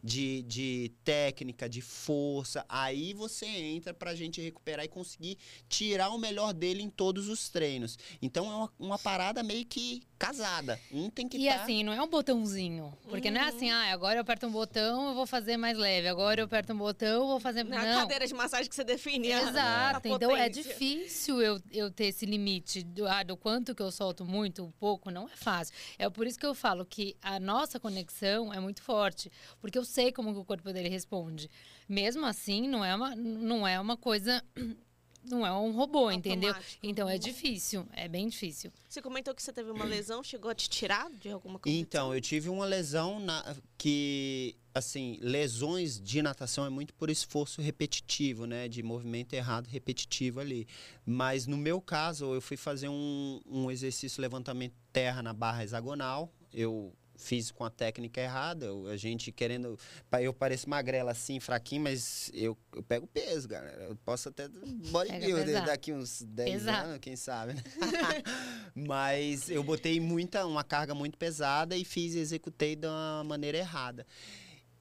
de, 0.02 0.42
de 0.42 0.92
técnica, 1.04 1.68
de 1.68 1.80
força. 1.80 2.64
Aí 2.68 3.12
você 3.14 3.46
entra 3.46 3.92
para 3.94 4.10
a 4.10 4.14
gente 4.14 4.40
recuperar 4.40 4.84
e 4.84 4.88
conseguir 4.88 5.38
tirar 5.68 6.10
o 6.10 6.18
melhor 6.18 6.52
dele 6.52 6.82
em 6.82 6.90
todos 6.90 7.28
os 7.28 7.48
treinos. 7.48 7.98
Então 8.20 8.46
é 8.50 8.54
uma, 8.54 8.72
uma 8.78 8.98
parada 8.98 9.42
meio 9.42 9.64
que 9.64 10.02
casada. 10.18 10.78
Um 10.92 11.08
tem 11.08 11.26
que 11.28 11.38
E 11.38 11.46
estar. 11.48 11.62
assim, 11.62 11.82
não 11.82 11.92
é 11.92 12.02
um 12.02 12.08
botãozinho. 12.08 12.92
Porque 13.08 13.30
não 13.30 13.40
é 13.40 13.48
assim, 13.48 13.70
ah, 13.70 13.90
agora 13.92 14.16
eu 14.18 14.22
aperto 14.22 14.46
um 14.46 14.50
botão, 14.52 15.08
eu 15.08 15.14
vou 15.14 15.26
fazer 15.26 15.56
mais 15.56 15.76
leve. 15.78 16.08
Agora 16.08 16.40
eu 16.40 16.44
aperto 16.44 16.72
um 16.72 16.78
botão, 16.78 17.22
eu 17.22 17.26
vou 17.26 17.40
fazer... 17.40 17.64
Na 17.64 17.84
não. 17.84 18.00
cadeira 18.00 18.26
de 18.26 18.34
massagem 18.34 18.68
que 18.68 18.74
você 18.74 18.84
define 18.84 19.32
a- 19.32 19.42
Exato. 19.42 20.08
a 20.08 20.10
Então 20.14 20.36
é 20.36 20.48
potência. 20.48 20.62
difícil 20.62 21.40
eu, 21.40 21.60
eu 21.72 21.90
ter 21.90 22.06
esse 22.06 22.26
limite 22.26 22.82
do, 22.82 23.06
ah, 23.08 23.22
do 23.22 23.36
quanto 23.36 23.74
que 23.74 23.82
eu 23.82 23.90
solto 23.90 24.24
muito, 24.24 24.62
um 24.64 24.70
pouco, 24.72 25.10
não 25.10 25.26
é 25.28 25.34
fácil. 25.36 25.74
É 25.98 26.08
por 26.10 26.26
isso 26.26 26.38
que 26.38 26.46
eu 26.46 26.54
falo 26.54 26.84
que 26.84 27.16
a 27.22 27.40
nossa 27.40 27.80
conexão 27.80 28.52
é 28.52 28.60
muito 28.60 28.82
forte. 28.82 29.19
Porque 29.60 29.76
eu 29.76 29.84
sei 29.84 30.12
como 30.12 30.32
que 30.32 30.38
o 30.38 30.44
corpo 30.44 30.72
dele 30.72 30.88
responde. 30.88 31.50
Mesmo 31.88 32.24
assim, 32.24 32.68
não 32.68 32.84
é 32.84 32.94
uma, 32.94 33.16
não 33.16 33.66
é 33.66 33.80
uma 33.80 33.96
coisa. 33.96 34.42
Não 35.22 35.46
é 35.46 35.52
um 35.52 35.72
robô, 35.72 36.10
entendeu? 36.10 36.48
Automático. 36.48 36.80
Então 36.82 37.08
é 37.08 37.18
difícil, 37.18 37.86
é 37.92 38.08
bem 38.08 38.26
difícil. 38.28 38.72
Você 38.88 39.02
comentou 39.02 39.34
que 39.34 39.42
você 39.42 39.52
teve 39.52 39.70
uma 39.70 39.84
lesão, 39.84 40.24
chegou 40.24 40.50
a 40.50 40.54
te 40.54 40.68
tirar 40.68 41.10
de 41.10 41.28
alguma 41.28 41.58
coisa? 41.58 41.76
Então, 41.78 42.14
eu 42.14 42.20
tive 42.22 42.48
uma 42.48 42.64
lesão 42.64 43.20
na, 43.20 43.54
que, 43.76 44.56
assim, 44.74 45.18
lesões 45.20 46.00
de 46.00 46.22
natação 46.22 46.64
é 46.64 46.70
muito 46.70 46.94
por 46.94 47.10
esforço 47.10 47.60
repetitivo, 47.60 48.46
né? 48.46 48.66
De 48.66 48.82
movimento 48.82 49.34
errado 49.34 49.66
repetitivo 49.66 50.40
ali. 50.40 50.66
Mas 51.04 51.46
no 51.46 51.56
meu 51.56 51.82
caso, 51.82 52.32
eu 52.34 52.40
fui 52.40 52.56
fazer 52.56 52.88
um, 52.88 53.40
um 53.46 53.70
exercício 53.70 54.22
levantamento 54.22 54.74
terra 54.90 55.22
na 55.22 55.34
barra 55.34 55.62
hexagonal. 55.62 56.32
Eu 56.52 56.94
fiz 57.20 57.50
com 57.50 57.64
a 57.64 57.70
técnica 57.70 58.20
errada. 58.20 58.66
eu- 58.66 58.86
a 58.86 58.96
gente 58.96 59.30
querendo. 59.30 59.78
Eu 60.20 60.32
pareço 60.32 60.68
magrela 60.68 61.10
assim, 61.12 61.38
fraquinho, 61.38 61.82
mas 61.82 62.30
eu, 62.34 62.56
eu 62.74 62.82
pego 62.82 63.06
peso, 63.06 63.46
galera. 63.46 63.84
Eu 63.84 63.96
posso 63.96 64.28
até 64.28 64.48
bodybuilder 64.48 65.64
daqui 65.64 65.92
uns 65.92 66.22
10 66.22 66.50
Pesado. 66.52 66.88
anos, 66.88 66.98
quem 67.00 67.16
sabe, 67.16 67.54
né? 67.54 67.62
Mas 68.74 69.50
eu 69.50 69.62
botei 69.62 70.00
muita, 70.00 70.46
uma 70.46 70.64
carga 70.64 70.94
muito 70.94 71.18
pesada 71.18 71.76
e 71.76 71.84
fiz 71.84 72.14
e 72.14 72.18
executei 72.18 72.76
da 72.76 73.22
maneira 73.26 73.58
errada. 73.58 74.06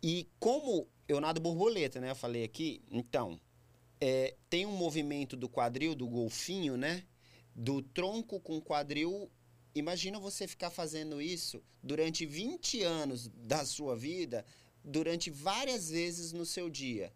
E 0.01 0.27
como 0.39 0.87
eu 1.07 1.19
nado 1.19 1.41
borboleta, 1.41 1.99
né? 1.99 2.11
Eu 2.11 2.15
falei 2.15 2.43
aqui, 2.43 2.81
então, 2.89 3.39
é, 3.99 4.35
tem 4.49 4.65
um 4.65 4.71
movimento 4.71 5.35
do 5.35 5.49
quadril, 5.49 5.95
do 5.95 6.07
golfinho, 6.07 6.77
né? 6.77 7.03
Do 7.55 7.81
tronco 7.81 8.39
com 8.39 8.57
o 8.57 8.61
quadril. 8.61 9.29
Imagina 9.79 10.19
você 10.19 10.47
ficar 10.47 10.69
fazendo 10.69 11.21
isso 11.21 11.63
durante 11.81 12.25
20 12.25 12.83
anos 12.83 13.29
da 13.29 13.65
sua 13.65 13.95
vida, 13.95 14.45
durante 14.83 15.29
várias 15.29 15.89
vezes 15.89 16.33
no 16.33 16.45
seu 16.45 16.69
dia. 16.69 17.13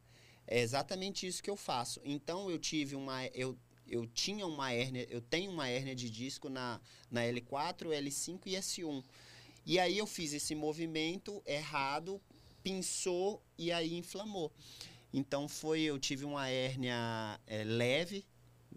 É 0.47 0.61
exatamente 0.61 1.27
isso 1.27 1.43
que 1.43 1.49
eu 1.49 1.57
faço. 1.57 1.99
Então 2.05 2.49
eu 2.49 2.57
tive 2.57 2.95
uma. 2.95 3.25
Eu, 3.27 3.57
eu 3.85 4.07
tinha 4.07 4.47
uma 4.47 4.71
hérnia, 4.71 5.05
eu 5.09 5.21
tenho 5.21 5.51
uma 5.51 5.67
hérnia 5.67 5.93
de 5.93 6.09
disco 6.09 6.47
na, 6.49 6.79
na 7.11 7.21
L4, 7.21 7.87
L5 7.89 8.41
e 8.45 8.51
S1. 8.51 9.03
E 9.65 9.79
aí 9.79 9.97
eu 9.97 10.07
fiz 10.07 10.33
esse 10.33 10.55
movimento 10.55 11.41
errado, 11.45 12.21
pinçou 12.63 13.41
e 13.57 13.71
aí 13.71 13.93
inflamou. 13.93 14.51
Então 15.13 15.47
foi, 15.47 15.81
eu 15.81 15.99
tive 15.99 16.25
uma 16.25 16.49
hérnia 16.49 17.39
é, 17.45 17.63
leve, 17.63 18.25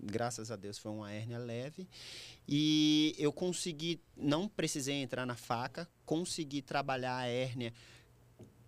Graças 0.02 0.50
a 0.50 0.56
Deus 0.56 0.78
foi 0.78 0.90
uma 0.90 1.12
hérnia 1.12 1.38
leve. 1.38 1.88
E 2.48 3.14
eu 3.18 3.32
consegui, 3.32 4.00
não 4.16 4.48
precisei 4.48 4.96
entrar 4.96 5.26
na 5.26 5.36
faca, 5.36 5.88
consegui 6.04 6.62
trabalhar 6.62 7.16
a 7.16 7.26
hérnia 7.26 7.72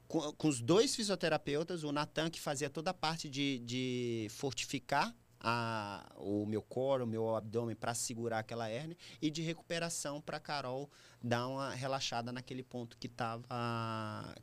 com, 0.08 0.32
com 0.32 0.48
os 0.48 0.60
dois 0.60 0.96
fisioterapeutas, 0.96 1.84
o 1.84 1.92
Natan, 1.92 2.30
que 2.30 2.40
fazia 2.40 2.70
toda 2.70 2.90
a 2.90 2.94
parte 2.94 3.28
de, 3.28 3.58
de 3.58 4.26
fortificar 4.30 5.14
a, 5.40 6.10
o 6.16 6.46
meu 6.46 6.62
core, 6.62 7.02
o 7.02 7.06
meu 7.06 7.36
abdômen 7.36 7.76
para 7.76 7.94
segurar 7.94 8.40
aquela 8.40 8.68
hérnia 8.68 8.96
e 9.22 9.30
de 9.30 9.42
recuperação 9.42 10.20
para 10.20 10.40
Carol 10.40 10.90
dar 11.22 11.48
uma 11.48 11.70
relaxada 11.74 12.30
naquele 12.32 12.62
ponto 12.62 12.96
que 12.96 13.06
estava 13.06 13.44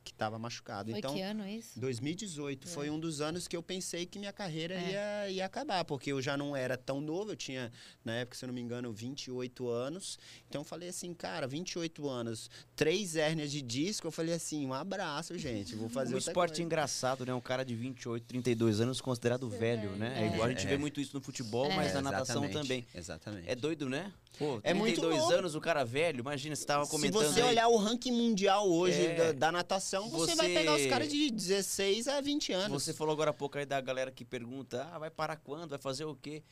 que 0.03 0.13
tava 0.13 0.38
machucado. 0.38 0.89
Foi 0.91 0.99
então, 0.99 1.13
que 1.13 1.21
ano 1.21 1.47
isso? 1.47 1.79
2018 1.79 2.67
É. 2.67 2.71
foi 2.71 2.89
um 2.89 2.99
dos 2.99 3.21
anos 3.21 3.47
que 3.47 3.55
eu 3.55 3.63
pensei 3.63 4.05
que 4.05 4.19
minha 4.19 4.33
carreira 4.33 4.75
É. 4.75 4.91
ia, 5.25 5.29
ia 5.31 5.45
acabar, 5.45 5.85
porque 5.85 6.11
eu 6.11 6.21
já 6.21 6.35
não 6.35 6.55
era 6.55 6.77
tão 6.77 6.99
novo, 6.99 7.31
eu 7.31 7.35
tinha, 7.35 7.71
na 8.03 8.13
época, 8.15 8.38
se 8.38 8.43
eu 8.45 8.47
não 8.47 8.53
me 8.53 8.61
engano, 8.61 8.91
28 8.91 9.67
anos. 9.69 10.19
Então 10.49 10.61
eu 10.61 10.65
falei 10.65 10.89
assim, 10.89 11.13
cara, 11.13 11.47
28 11.47 12.07
anos, 12.09 12.49
três 12.76 13.15
hérnias 13.15 13.51
de 13.51 13.61
disco, 13.61 14.07
eu 14.07 14.11
falei 14.11 14.34
assim, 14.34 14.65
um 14.65 14.73
abraço, 14.73 15.38
gente, 15.38 15.76
vou 15.76 15.88
fazer 15.89 16.13
O 16.13 16.17
outra 16.17 16.32
esporte 16.32 16.49
coisa. 16.51 16.63
engraçado, 16.63 17.26
né? 17.26 17.34
Um 17.34 17.41
cara 17.41 17.63
de 17.63 17.76
28, 17.76 18.26
32 18.26 18.82
anos 18.82 18.99
considerado 18.99 19.49
velho, 19.49 19.91
né? 19.91 20.13
É 20.19 20.23
É. 20.26 20.28
igual 20.28 20.47
a 20.47 20.49
gente 20.49 20.65
É. 20.65 20.69
vê 20.69 20.78
muito 20.78 20.99
isso 20.99 21.15
no 21.15 21.21
futebol, 21.21 21.71
É. 21.71 21.76
mas 21.76 21.93
na 21.93 22.01
natação 22.01 22.43
exatamente, 22.43 22.53
também. 22.53 22.88
Exatamente. 22.93 23.49
É 23.49 23.55
doido, 23.55 23.89
né? 23.89 24.11
Pô, 24.38 24.59
32 24.59 24.63
É 24.63 24.73
muito 24.73 25.01
louco. 25.01 25.33
anos, 25.33 25.55
o 25.55 25.61
cara 25.61 25.83
velho, 25.83 26.19
imagina, 26.19 26.55
você 26.55 26.65
tava 26.65 26.86
Se 26.86 26.91
comentando 26.91 27.23
você 27.33 27.41
aí. 27.41 27.47
olhar 27.49 27.67
o 27.67 27.77
ranking 27.77 28.11
mundial 28.11 28.69
hoje 28.69 29.05
É. 29.05 29.15
da, 29.15 29.31
da 29.31 29.51
natação, 29.51 30.09
você, 30.09 30.36
vai 30.36 30.47
Você- 30.47 30.53
pegar 30.53 30.75
os 30.75 30.86
caras 30.88 31.09
de 31.09 31.29
16 31.31 32.07
a 32.07 32.19
20 32.21 32.51
anos. 32.53 32.83
Você 32.83 32.93
falou 32.93 33.13
agora 33.13 33.31
há 33.31 33.33
pouco 33.33 33.57
aí 33.57 33.65
da 33.65 33.79
galera 33.81 34.11
que 34.11 34.23
pergunta, 34.25 34.88
ah, 34.93 34.99
vai 34.99 35.09
parar 35.09 35.38
quando? 35.38 35.69
Vai 35.69 35.79
fazer 35.79 36.05
o 36.05 36.15
quê? 36.15 36.43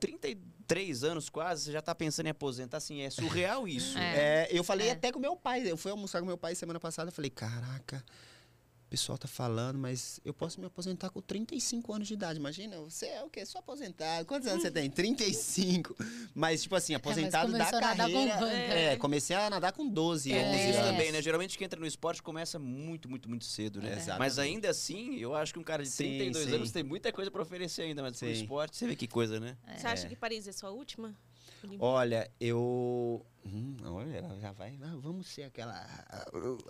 33 0.00 1.04
anos 1.04 1.28
quase, 1.28 1.64
você 1.64 1.72
já 1.72 1.80
tá 1.82 1.94
pensando 1.94 2.26
em 2.26 2.30
aposentar, 2.30 2.76
assim, 2.78 3.02
é 3.02 3.10
surreal 3.10 3.66
isso. 3.68 3.96
É. 3.98 4.46
É, 4.46 4.48
eu 4.50 4.64
falei 4.64 4.88
É. 4.88 4.92
até 4.92 5.12
com 5.12 5.18
meu 5.18 5.36
pai. 5.36 5.62
Eu 5.70 5.76
fui 5.76 5.90
almoçar 5.90 6.20
com 6.20 6.26
meu 6.26 6.38
pai 6.38 6.54
semana 6.54 6.80
passada. 6.80 7.08
Eu 7.08 7.12
falei, 7.12 7.30
caraca, 7.30 8.04
pessoal 8.92 9.16
tá 9.16 9.26
falando, 9.26 9.78
mas 9.78 10.20
eu 10.22 10.34
posso 10.34 10.60
me 10.60 10.66
aposentar 10.66 11.08
com 11.08 11.22
35 11.22 11.94
anos 11.94 12.06
de 12.06 12.12
idade. 12.12 12.38
Imagina, 12.38 12.76
você 12.78 13.06
é 13.06 13.24
o 13.24 13.30
quê? 13.30 13.46
Só 13.46 13.58
aposentado. 13.60 14.26
Quantos 14.26 14.46
anos 14.46 14.60
você 14.60 14.70
tem? 14.70 14.90
35. 14.92 15.96
Mas, 16.34 16.60
tipo 16.62 16.76
assim, 16.76 16.94
aposentado 16.94 17.50
da 17.52 17.58
começou 17.64 17.78
a 17.78 17.80
nadar 17.80 18.06
com 18.06 18.12
carreira. 18.12 18.36
quanto? 18.36 18.52
É, 18.52 18.96
comecei 18.98 19.34
a 19.34 19.48
nadar 19.48 19.72
com 19.72 19.88
12, 19.88 20.30
E 20.30 20.34
11 20.34 20.42
tem 20.44 20.68
isso 20.70 20.78
anos. 20.78 20.90
também, 20.90 21.10
né? 21.10 21.22
Geralmente 21.22 21.56
quem 21.56 21.64
entra 21.64 21.80
no 21.80 21.86
esporte 21.86 22.22
começa 22.22 22.58
muito, 22.58 23.08
muito, 23.08 23.30
muito 23.30 23.46
cedo, 23.46 23.80
né? 23.80 23.92
Exatamente. 23.92 24.18
Mas 24.18 24.38
ainda 24.38 24.68
assim, 24.68 25.16
eu 25.16 25.34
acho 25.34 25.54
que 25.54 25.58
um 25.58 25.64
cara 25.64 25.82
de 25.82 25.88
Sim, 25.88 26.04
32 26.18 26.48
sim. 26.50 26.54
anos 26.56 26.70
tem 26.70 26.82
muita 26.82 27.10
coisa 27.10 27.30
pra 27.30 27.40
oferecer 27.40 27.82
ainda, 27.82 28.02
mas 28.02 28.18
pro 28.18 28.28
Sim. 28.28 28.34
esporte, 28.34 28.76
você 28.76 28.86
vê 28.86 28.94
que 28.94 29.08
coisa, 29.08 29.40
né? 29.40 29.56
Você 29.74 29.86
acha 29.86 30.04
É. 30.04 30.08
que 30.10 30.16
Paris 30.16 30.46
é 30.46 30.52
sua 30.52 30.70
última? 30.70 31.16
Olha, 31.78 32.30
eu. 32.40 33.24
Hum, 33.44 33.76
olha, 33.84 34.22
já 34.40 34.52
vai. 34.52 34.78
ah, 34.82 34.94
vamos 35.00 35.26
ser 35.28 35.42
aquela. 35.44 35.74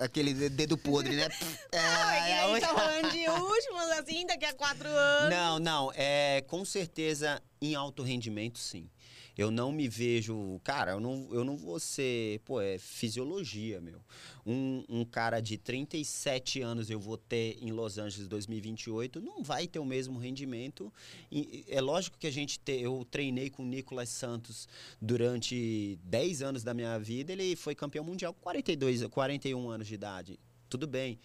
Aquele 0.01 0.49
dedo 0.49 0.76
podre, 0.78 1.16
né? 1.16 1.28
É, 1.72 1.78
Ah, 1.78 2.16
é 2.16 2.20
que 2.20 2.30
é, 2.32 2.40
a 2.43 2.49
gente 2.49 2.61
tá 2.61 2.74
falando 2.74 3.11
de 3.11 3.28
últimas, 3.28 3.90
assim, 3.99 4.26
daqui 4.26 4.45
a 4.45 4.55
quatro 4.55 4.88
anos. 4.90 5.30
Não, 5.30 5.59
não. 5.59 5.93
É, 5.95 6.40
com 6.43 6.64
certeza, 6.64 7.43
em 7.61 7.74
alto 7.74 8.03
rendimento, 8.03 8.59
sim. 8.59 8.88
Eu 9.37 9.51
não 9.51 9.72
me 9.72 9.89
vejo. 9.89 10.61
Cara, 10.62 10.93
eu 10.93 11.01
não, 11.01 11.28
eu 11.33 11.45
não 11.45 11.57
vou 11.57 11.80
ser. 11.80 12.41
Pô, 12.41 12.61
é 12.61 12.78
fisiologia, 12.78 13.80
meu. 13.80 14.01
Um, 14.45 14.85
um 14.89 15.05
cara 15.05 15.41
de 15.41 15.57
37 15.57 16.61
anos 16.61 16.91
eu 16.91 16.99
vou 16.99 17.16
ter 17.16 17.57
em 17.61 17.70
Los 17.70 17.97
Angeles 17.99 18.28
2028, 18.28 19.20
não 19.20 19.43
vai 19.43 19.66
ter 19.66 19.78
o 19.78 19.85
mesmo 19.85 20.18
rendimento. 20.18 20.93
E 21.30 21.64
é 21.68 21.80
lógico 21.80 22.18
que 22.18 22.26
a 22.26 22.30
gente. 22.30 22.59
Te, 22.59 22.72
eu 22.72 23.07
treinei 23.11 23.49
com 23.51 23.62
o 23.62 23.66
Nicolas 23.66 24.09
Santos 24.09 24.68
durante 25.01 25.99
10 26.05 26.43
anos 26.43 26.62
da 26.62 26.74
minha 26.74 26.99
vida. 26.99 27.33
Ele 27.33 27.57
foi 27.57 27.74
campeão 27.74 28.05
mundial 28.05 28.35
com 28.35 28.41
42, 28.41 29.07
41 29.07 29.68
anos 29.70 29.87
de 29.87 29.95
idade. 29.95 30.39
Tudo 30.68 30.87
bem 30.87 31.18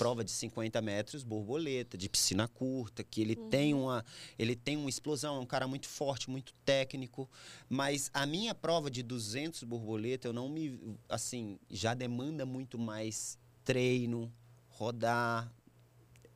prova 0.00 0.24
de 0.24 0.30
50 0.30 0.80
metros, 0.80 1.22
borboleta, 1.22 1.98
de 1.98 2.08
piscina 2.08 2.48
curta, 2.48 3.04
que 3.04 3.20
ele 3.20 3.36
tem 3.36 3.74
uma 3.74 4.02
ele 4.38 4.56
tem 4.56 4.74
uma 4.78 4.88
explosão, 4.88 5.36
é 5.36 5.40
um 5.40 5.44
cara 5.44 5.68
muito 5.68 5.86
forte, 5.86 6.30
muito 6.30 6.54
técnico, 6.64 7.28
mas 7.68 8.10
a 8.14 8.24
minha 8.24 8.54
prova 8.54 8.90
de 8.90 9.02
200 9.02 9.62
borboleta, 9.64 10.26
eu 10.26 10.32
não 10.32 10.48
me 10.48 10.96
assim, 11.06 11.58
já 11.68 11.92
demanda 11.92 12.46
muito 12.46 12.78
mais 12.78 13.38
treino, 13.62 14.32
rodar, 14.68 15.52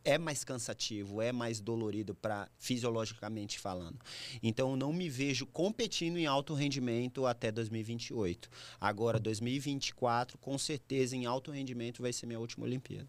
é 0.04 0.18
mais 0.18 0.44
cansativo, 0.44 1.22
é 1.22 1.32
mais 1.32 1.58
dolorido 1.58 2.14
para 2.14 2.46
fisiologicamente 2.58 3.58
falando. 3.58 3.98
Então 4.42 4.72
eu 4.72 4.76
não 4.76 4.92
me 4.92 5.08
vejo 5.08 5.46
competindo 5.46 6.18
em 6.18 6.26
alto 6.26 6.52
rendimento 6.52 7.24
até 7.24 7.50
2028. 7.50 8.50
Agora 8.78 9.18
2024, 9.18 10.36
com 10.36 10.58
certeza 10.58 11.16
em 11.16 11.24
alto 11.24 11.50
rendimento 11.50 12.02
vai 12.02 12.12
ser 12.12 12.26
minha 12.26 12.38
última 12.38 12.66
Olimpíada. 12.66 13.08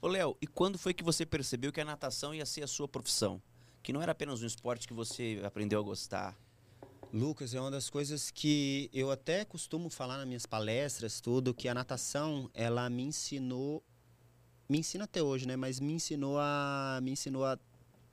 Ô, 0.00 0.06
Léo, 0.06 0.36
e 0.40 0.46
quando 0.46 0.78
foi 0.78 0.94
que 0.94 1.02
você 1.02 1.26
percebeu 1.26 1.72
que 1.72 1.80
a 1.80 1.84
natação 1.84 2.32
ia 2.32 2.46
ser 2.46 2.62
a 2.62 2.68
sua 2.68 2.86
profissão? 2.86 3.42
Que 3.82 3.92
não 3.92 4.00
era 4.00 4.12
apenas 4.12 4.40
um 4.40 4.46
esporte 4.46 4.86
que 4.86 4.94
você 4.94 5.40
aprendeu 5.42 5.80
a 5.80 5.82
gostar. 5.82 6.38
Lucas, 7.12 7.52
é 7.52 7.60
uma 7.60 7.70
das 7.70 7.90
coisas 7.90 8.30
que 8.30 8.88
eu 8.92 9.10
até 9.10 9.44
costumo 9.44 9.90
falar 9.90 10.18
nas 10.18 10.26
minhas 10.26 10.46
palestras, 10.46 11.20
tudo, 11.20 11.52
que 11.52 11.68
a 11.68 11.74
natação, 11.74 12.48
ela 12.54 12.88
me 12.88 13.02
ensinou, 13.02 13.82
me 14.68 14.78
ensina 14.78 15.02
até 15.02 15.20
hoje, 15.20 15.48
né? 15.48 15.56
Mas 15.56 15.80
me 15.80 15.94
ensinou 15.94 16.38
a, 16.38 17.00
me 17.02 17.10
ensinou 17.10 17.44
a 17.44 17.58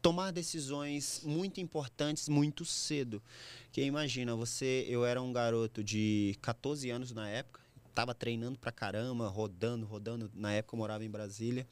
tomar 0.01 0.31
decisões 0.31 1.21
muito 1.23 1.61
importantes 1.61 2.27
muito 2.27 2.65
cedo. 2.65 3.21
Que 3.71 3.83
imagina, 3.83 4.35
você, 4.35 4.87
eu 4.89 5.05
era 5.05 5.21
um 5.21 5.31
garoto 5.31 5.83
de 5.83 6.35
14 6.41 6.89
anos 6.89 7.11
na 7.11 7.29
época, 7.29 7.61
tava 7.95 8.13
treinando 8.13 8.59
pra 8.59 8.71
caramba, 8.71 9.27
rodando, 9.29 9.85
rodando. 9.85 10.29
Na 10.35 10.51
época 10.51 10.75
eu 10.75 10.77
morava 10.77 11.05
em 11.05 11.09
Brasília. 11.09 11.65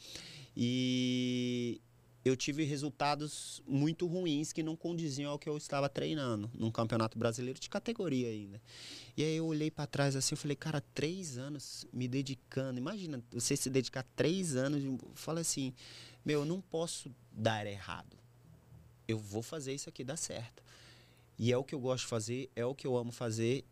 E 0.55 1.81
eu 2.23 2.37
tive 2.37 2.63
resultados 2.63 3.61
muito 3.67 4.07
ruins 4.07 4.53
que 4.53 4.63
não 4.63 4.75
condiziam 4.75 5.31
ao 5.31 5.37
que 5.37 5.49
eu 5.49 5.57
estava 5.57 5.89
treinando 5.89 6.49
num 6.53 6.71
campeonato 6.71 7.19
brasileiro 7.19 7.59
de 7.59 7.69
categoria 7.69 8.29
ainda. 8.29 8.61
E 9.17 9.23
aí 9.23 9.35
eu 9.35 9.45
olhei 9.45 9.69
para 9.69 9.85
trás 9.85 10.15
assim, 10.15 10.33
eu 10.33 10.37
falei, 10.37 10.55
cara, 10.55 10.81
três 10.95 11.37
anos 11.37 11.85
me 11.91 12.07
dedicando. 12.07 12.79
Imagina 12.79 13.21
você 13.29 13.57
se 13.57 13.69
dedicar 13.69 14.05
três 14.15 14.55
anos. 14.55 14.81
Fala 15.15 15.41
assim, 15.41 15.73
meu, 16.23 16.39
eu 16.39 16.45
não 16.45 16.61
posso 16.61 17.13
dar 17.31 17.67
errado. 17.67 18.17
Eu 19.05 19.19
vou 19.19 19.43
fazer 19.43 19.73
isso 19.73 19.89
aqui 19.89 20.03
dar 20.03 20.17
certo. 20.17 20.63
E 21.37 21.51
é 21.51 21.57
o 21.57 21.63
que 21.63 21.75
eu 21.75 21.79
gosto 21.79 22.03
de 22.03 22.09
fazer, 22.09 22.49
é 22.55 22.65
o 22.65 22.73
que 22.73 22.87
eu 22.87 22.95
amo 22.95 23.11
fazer. 23.11 23.65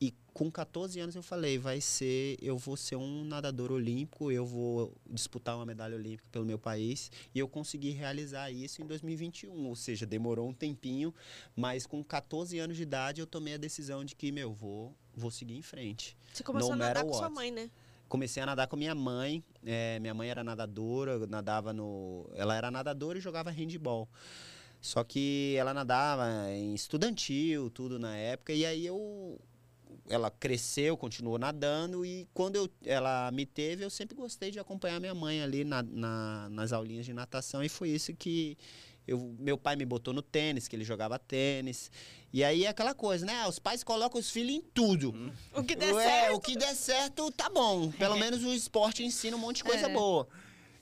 E 0.00 0.14
com 0.34 0.50
14 0.50 1.00
anos 1.00 1.16
eu 1.16 1.22
falei, 1.22 1.58
vai 1.58 1.80
ser, 1.80 2.36
eu 2.42 2.58
vou 2.58 2.76
ser 2.76 2.96
um 2.96 3.24
nadador 3.24 3.72
olímpico, 3.72 4.30
eu 4.30 4.44
vou 4.44 4.94
disputar 5.08 5.56
uma 5.56 5.64
medalha 5.64 5.96
olímpica 5.96 6.28
pelo 6.30 6.44
meu 6.44 6.58
país, 6.58 7.10
e 7.34 7.38
eu 7.38 7.48
consegui 7.48 7.90
realizar 7.90 8.50
isso 8.50 8.82
em 8.82 8.86
2021, 8.86 9.66
ou 9.66 9.74
seja, 9.74 10.04
demorou 10.04 10.48
um 10.48 10.52
tempinho, 10.52 11.14
mas 11.54 11.86
com 11.86 12.04
14 12.04 12.58
anos 12.58 12.76
de 12.76 12.82
idade 12.82 13.20
eu 13.20 13.26
tomei 13.26 13.54
a 13.54 13.56
decisão 13.56 14.04
de 14.04 14.14
que, 14.14 14.30
meu, 14.30 14.52
vou, 14.52 14.94
vou 15.14 15.30
seguir 15.30 15.56
em 15.56 15.62
frente. 15.62 16.14
Você 16.32 16.42
começou 16.42 16.76
No 16.76 16.82
a 16.82 16.86
nadar 16.86 17.04
com 17.04 17.14
sua 17.14 17.22
what. 17.22 17.34
mãe, 17.34 17.50
né? 17.50 17.70
Comecei 18.06 18.42
a 18.42 18.46
nadar 18.46 18.68
com 18.68 18.76
minha 18.76 18.94
mãe, 18.94 19.42
é, 19.64 19.98
minha 19.98 20.12
mãe 20.14 20.28
era 20.28 20.44
nadadora, 20.44 21.26
nadava 21.26 21.72
no, 21.72 22.30
ela 22.34 22.54
era 22.54 22.70
nadadora 22.70 23.16
e 23.16 23.20
jogava 23.22 23.50
handball. 23.50 24.06
Só 24.80 25.02
que 25.02 25.56
ela 25.58 25.72
nadava 25.72 26.50
em 26.50 26.74
estudantil, 26.74 27.70
tudo 27.70 27.98
na 27.98 28.16
época, 28.16 28.52
e 28.52 28.64
aí 28.64 28.86
eu 28.86 29.40
ela 30.08 30.30
cresceu, 30.30 30.96
continuou 30.96 31.38
nadando 31.38 32.04
e 32.04 32.28
quando 32.32 32.56
eu, 32.56 32.68
ela 32.84 33.30
me 33.32 33.44
teve, 33.44 33.84
eu 33.84 33.90
sempre 33.90 34.14
gostei 34.16 34.50
de 34.50 34.58
acompanhar 34.58 35.00
minha 35.00 35.14
mãe 35.14 35.42
ali 35.42 35.64
na, 35.64 35.82
na- 35.82 36.48
nas 36.50 36.72
aulinhas 36.72 37.04
de 37.06 37.12
natação 37.12 37.62
e 37.62 37.68
foi 37.68 37.90
isso 37.90 38.14
que 38.14 38.56
eu, 39.06 39.34
meu 39.38 39.56
pai 39.56 39.76
me 39.76 39.84
botou 39.84 40.12
no 40.12 40.20
tênis, 40.22 40.66
que 40.66 40.74
ele 40.74 40.82
jogava 40.84 41.16
tênis. 41.18 41.90
E 42.32 42.42
aí 42.42 42.64
é 42.64 42.68
aquela 42.68 42.92
coisa, 42.92 43.24
né? 43.24 43.46
Os 43.46 43.56
pais 43.58 43.84
colocam 43.84 44.18
os 44.20 44.28
filhos 44.30 44.52
em 44.56 44.60
tudo. 44.60 45.32
O 45.54 45.62
que 45.62 45.76
der 45.76 45.90
é, 45.90 45.92
certo. 45.94 46.34
o 46.34 46.40
que 46.40 46.56
der 46.56 46.74
certo 46.74 47.30
tá 47.30 47.48
bom. 47.48 47.90
Pelo 47.92 48.16
menos 48.18 48.42
o 48.44 48.52
esporte 48.52 49.04
ensina 49.04 49.36
um 49.36 49.40
monte 49.40 49.58
de 49.58 49.64
coisa 49.64 49.86
É. 49.88 49.92
boa. 49.92 50.26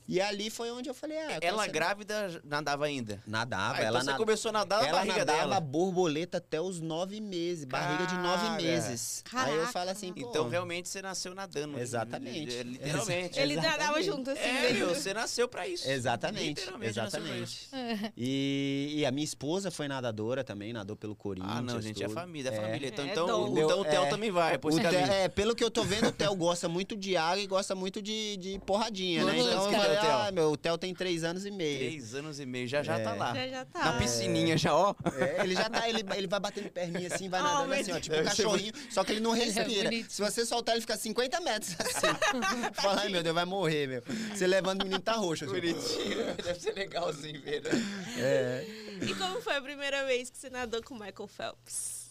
E 0.07 0.21
ali 0.21 0.51
foi 0.51 0.71
onde 0.71 0.89
eu 0.89 0.95
falei, 0.95 1.17
ah, 1.19 1.39
eu 1.41 1.49
Ela 1.49 1.67
grávida 1.67 2.41
nadava 2.45 2.85
ainda. 2.85 3.23
nadava, 3.27 3.73
Ah, 3.73 3.77
então 3.77 3.87
ela 3.87 4.01
você 4.01 4.07
nada- 4.07 4.19
começou 4.19 4.49
a 4.51 4.53
nadar 4.53 4.83
na 4.83 4.89
ela 4.89 4.99
barriga 4.99 5.19
nadava 5.21 5.39
dela. 5.41 5.61
borboleta 5.61 6.39
até 6.39 6.61
os 6.61 6.79
nove 6.81 7.21
meses, 7.21 7.65
barriga 7.65 8.07
de 8.07 8.15
nove 8.19 8.63
meses. 8.63 9.25
Aí 9.33 9.51
eu 9.51 9.57
Caraca. 9.57 9.73
falo 9.73 9.91
assim, 9.91 10.13
pô, 10.13 10.21
Então 10.29 10.49
realmente 10.49 10.89
você 10.89 11.01
nasceu 11.01 11.35
nadando. 11.35 11.79
Exatamente. 11.79 12.55
É, 12.55 12.63
Literalmente. 12.63 13.39
Ele 13.41 13.57
nadava 13.57 14.03
junto, 14.03 14.31
assim, 14.31 14.41
É, 14.43 14.63
mesmo. 14.63 14.79
meu, 14.87 14.95
você 14.95 15.15
nasceu 15.15 15.49
pra 15.49 15.67
isso. 15.67 15.89
Exatamente, 15.89 16.61
Literalmente 16.61 16.91
exatamente. 16.91 17.69
E, 18.17 18.93
e 18.97 19.07
a 19.07 19.11
minha 19.11 19.25
esposa 19.25 19.71
foi 19.71 19.89
nadadora 19.89 20.45
também, 20.45 20.73
nadou 20.73 20.97
pelo 20.97 21.15
Corinthians. 21.17 21.57
Ah, 21.57 21.63
não, 21.63 21.81
gente, 21.81 22.03
é 22.03 22.07
tudo. 22.07 22.15
família, 22.15 22.51
é, 22.51 22.55
É. 22.55 22.61
família. 22.61 22.89
Então, 22.89 23.05
É 23.05 23.09
então, 23.11 23.27
dom. 23.27 23.49
o- 23.49 23.59
então 23.59 23.81
o 23.81 23.83
Meu, 23.83 23.91
Theo 23.91 24.03
é, 24.05 24.09
também 24.09 24.31
vai, 24.31 24.59
por 24.59 24.73
é, 24.85 25.29
pelo 25.29 25.55
que 25.55 25.65
eu 25.65 25.71
tô 25.71 25.83
vendo, 25.83 26.09
o 26.09 26.13
Theo 26.13 26.35
gosta 26.37 26.69
muito 26.69 26.97
de 26.97 27.17
água 27.17 27.41
e 27.43 27.47
gosta 27.47 27.75
muito 27.75 28.03
de, 28.03 28.37
de 28.37 28.59
porradinha, 28.67 29.25
né? 29.25 29.39
Então. 29.39 29.94
Falei, 29.97 30.11
Theo? 30.11 30.21
ah, 30.29 30.31
meu, 30.33 30.51
o 30.53 30.57
Theo 30.57 30.79
tem 30.79 30.95
três 30.95 31.25
anos 31.25 31.45
e 31.47 31.51
meio. 31.51 31.79
Três 31.79 32.15
anos 32.15 32.41
e 32.41 32.47
meio, 32.47 32.67
já 32.69 32.83
já 32.83 32.99
É. 32.99 33.03
tá 33.05 33.15
lá. 33.15 33.35
Já, 33.35 33.49
já 33.49 33.65
tá. 33.65 33.85
Na 33.85 33.93
piscininha 33.99 34.57
já, 34.59 34.75
ó. 34.75 34.95
É, 35.19 35.43
ele 35.45 35.55
já 35.55 35.69
tá, 35.69 35.89
ele, 35.89 36.05
ele 36.17 36.27
vai 36.27 36.41
batendo 36.41 36.71
perninha 36.71 37.09
assim, 37.13 37.29
vai 37.29 37.41
Oh, 37.45 37.45
nadando 37.45 37.75
assim, 37.75 37.93
ó, 37.93 38.01
tipo 38.01 38.15
um 38.15 38.19
Deve 38.23 38.31
ser 38.31 38.43
cachorrinho, 38.43 38.73
só 38.91 39.05
que 39.05 39.13
ele 39.13 39.21
não 39.21 39.35
é 39.37 39.39
respira. 39.45 39.85
bonitinho. 39.85 40.07
Se 40.11 40.23
você 40.23 40.45
soltar, 40.47 40.75
ele 40.75 40.81
fica 40.83 40.97
50 40.97 41.41
metros 41.41 41.77
assim. 41.81 42.07
Fala, 42.75 43.01
ai 43.03 43.09
meu 43.09 43.23
Deus, 43.23 43.35
vai 43.35 43.45
morrer, 43.45 43.87
meu. 43.89 44.03
Você 44.35 44.47
levando 44.47 44.83
o 44.83 44.85
menino 44.85 45.01
tá 45.03 45.13
roxo. 45.13 45.45
Assim. 45.45 45.55
Bonitinho, 45.55 46.35
deve 46.43 46.61
ser 46.61 46.73
legalzinho 46.75 47.41
ver, 47.43 47.63
né? 47.63 47.71
É. 48.19 48.65
E 49.03 49.15
como 49.15 49.41
foi 49.41 49.57
a 49.57 49.61
primeira 49.63 50.05
vez 50.07 50.31
que 50.31 50.39
você 50.39 50.49
nadou 50.51 50.83
com 50.83 50.95
o 50.95 50.99
Michael 50.99 51.27
Phelps? 51.29 52.04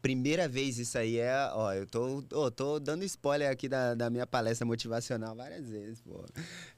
Primeira 0.00 0.48
vez 0.48 0.78
isso 0.78 0.96
aí 0.96 1.18
é, 1.18 1.50
ó, 1.52 1.72
eu 1.72 1.86
tô, 1.86 2.24
ó, 2.32 2.50
tô 2.50 2.78
dando 2.78 3.04
spoiler 3.04 3.50
aqui 3.50 3.68
da, 3.68 3.94
da 3.94 4.10
minha 4.10 4.26
palestra 4.26 4.66
motivacional 4.66 5.34
várias 5.34 5.68
vezes, 5.68 6.00
pô. 6.00 6.24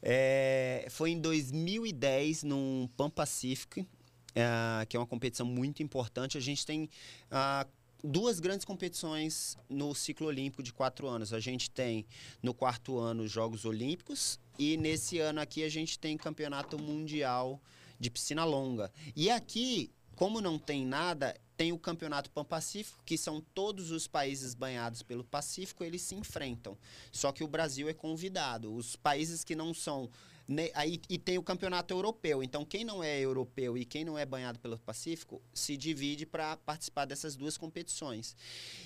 É, 0.02 0.86
foi 0.90 1.10
em 1.10 1.20
2010, 1.20 2.42
num 2.42 2.88
Pan 2.96 3.10
Pacific, 3.10 3.86
é, 4.34 4.86
que 4.86 4.96
é 4.96 5.00
uma 5.00 5.06
competição 5.06 5.46
muito 5.46 5.82
importante. 5.82 6.36
A 6.36 6.40
gente 6.40 6.66
tem 6.66 6.88
ah, 7.30 7.66
duas 8.02 8.38
grandes 8.38 8.64
competições 8.64 9.56
no 9.68 9.94
ciclo 9.94 10.26
olímpico 10.26 10.62
de 10.62 10.72
quatro 10.72 11.08
anos. 11.08 11.32
A 11.32 11.40
gente 11.40 11.70
tem 11.70 12.04
no 12.42 12.52
quarto 12.52 12.98
ano 12.98 13.22
os 13.22 13.30
Jogos 13.30 13.64
Olímpicos 13.64 14.38
e 14.58 14.76
nesse 14.76 15.18
ano 15.18 15.40
aqui 15.40 15.64
a 15.64 15.68
gente 15.68 15.98
tem 15.98 16.16
Campeonato 16.16 16.78
Mundial 16.78 17.60
de 17.98 18.10
Piscina 18.10 18.44
Longa. 18.44 18.92
E 19.16 19.30
aqui, 19.30 19.90
como 20.14 20.40
não 20.40 20.58
tem 20.58 20.84
nada, 20.86 21.34
tem 21.56 21.72
o 21.72 21.78
Campeonato 21.78 22.30
Pan-Pacífico, 22.30 23.02
que 23.04 23.16
são 23.16 23.40
todos 23.40 23.90
os 23.90 24.06
países 24.06 24.54
banhados 24.54 25.02
pelo 25.02 25.24
Pacífico, 25.24 25.84
eles 25.84 26.02
se 26.02 26.14
enfrentam. 26.14 26.76
Só 27.12 27.32
que 27.32 27.44
o 27.44 27.48
Brasil 27.48 27.88
é 27.88 27.94
convidado. 27.94 28.74
Os 28.74 28.96
países 28.96 29.44
que 29.44 29.54
não 29.54 29.72
são. 29.72 30.10
né, 30.46 30.68
aí, 30.74 31.00
e 31.08 31.16
tem 31.16 31.38
o 31.38 31.42
Campeonato 31.42 31.94
Europeu. 31.94 32.42
Então, 32.42 32.64
quem 32.64 32.84
não 32.84 33.02
é 33.02 33.18
europeu 33.20 33.78
e 33.78 33.84
quem 33.84 34.04
não 34.04 34.18
é 34.18 34.26
banhado 34.26 34.58
pelo 34.58 34.78
Pacífico 34.78 35.40
se 35.54 35.76
divide 35.76 36.26
para 36.26 36.56
participar 36.58 37.04
dessas 37.06 37.36
duas 37.36 37.56
competições. 37.56 38.36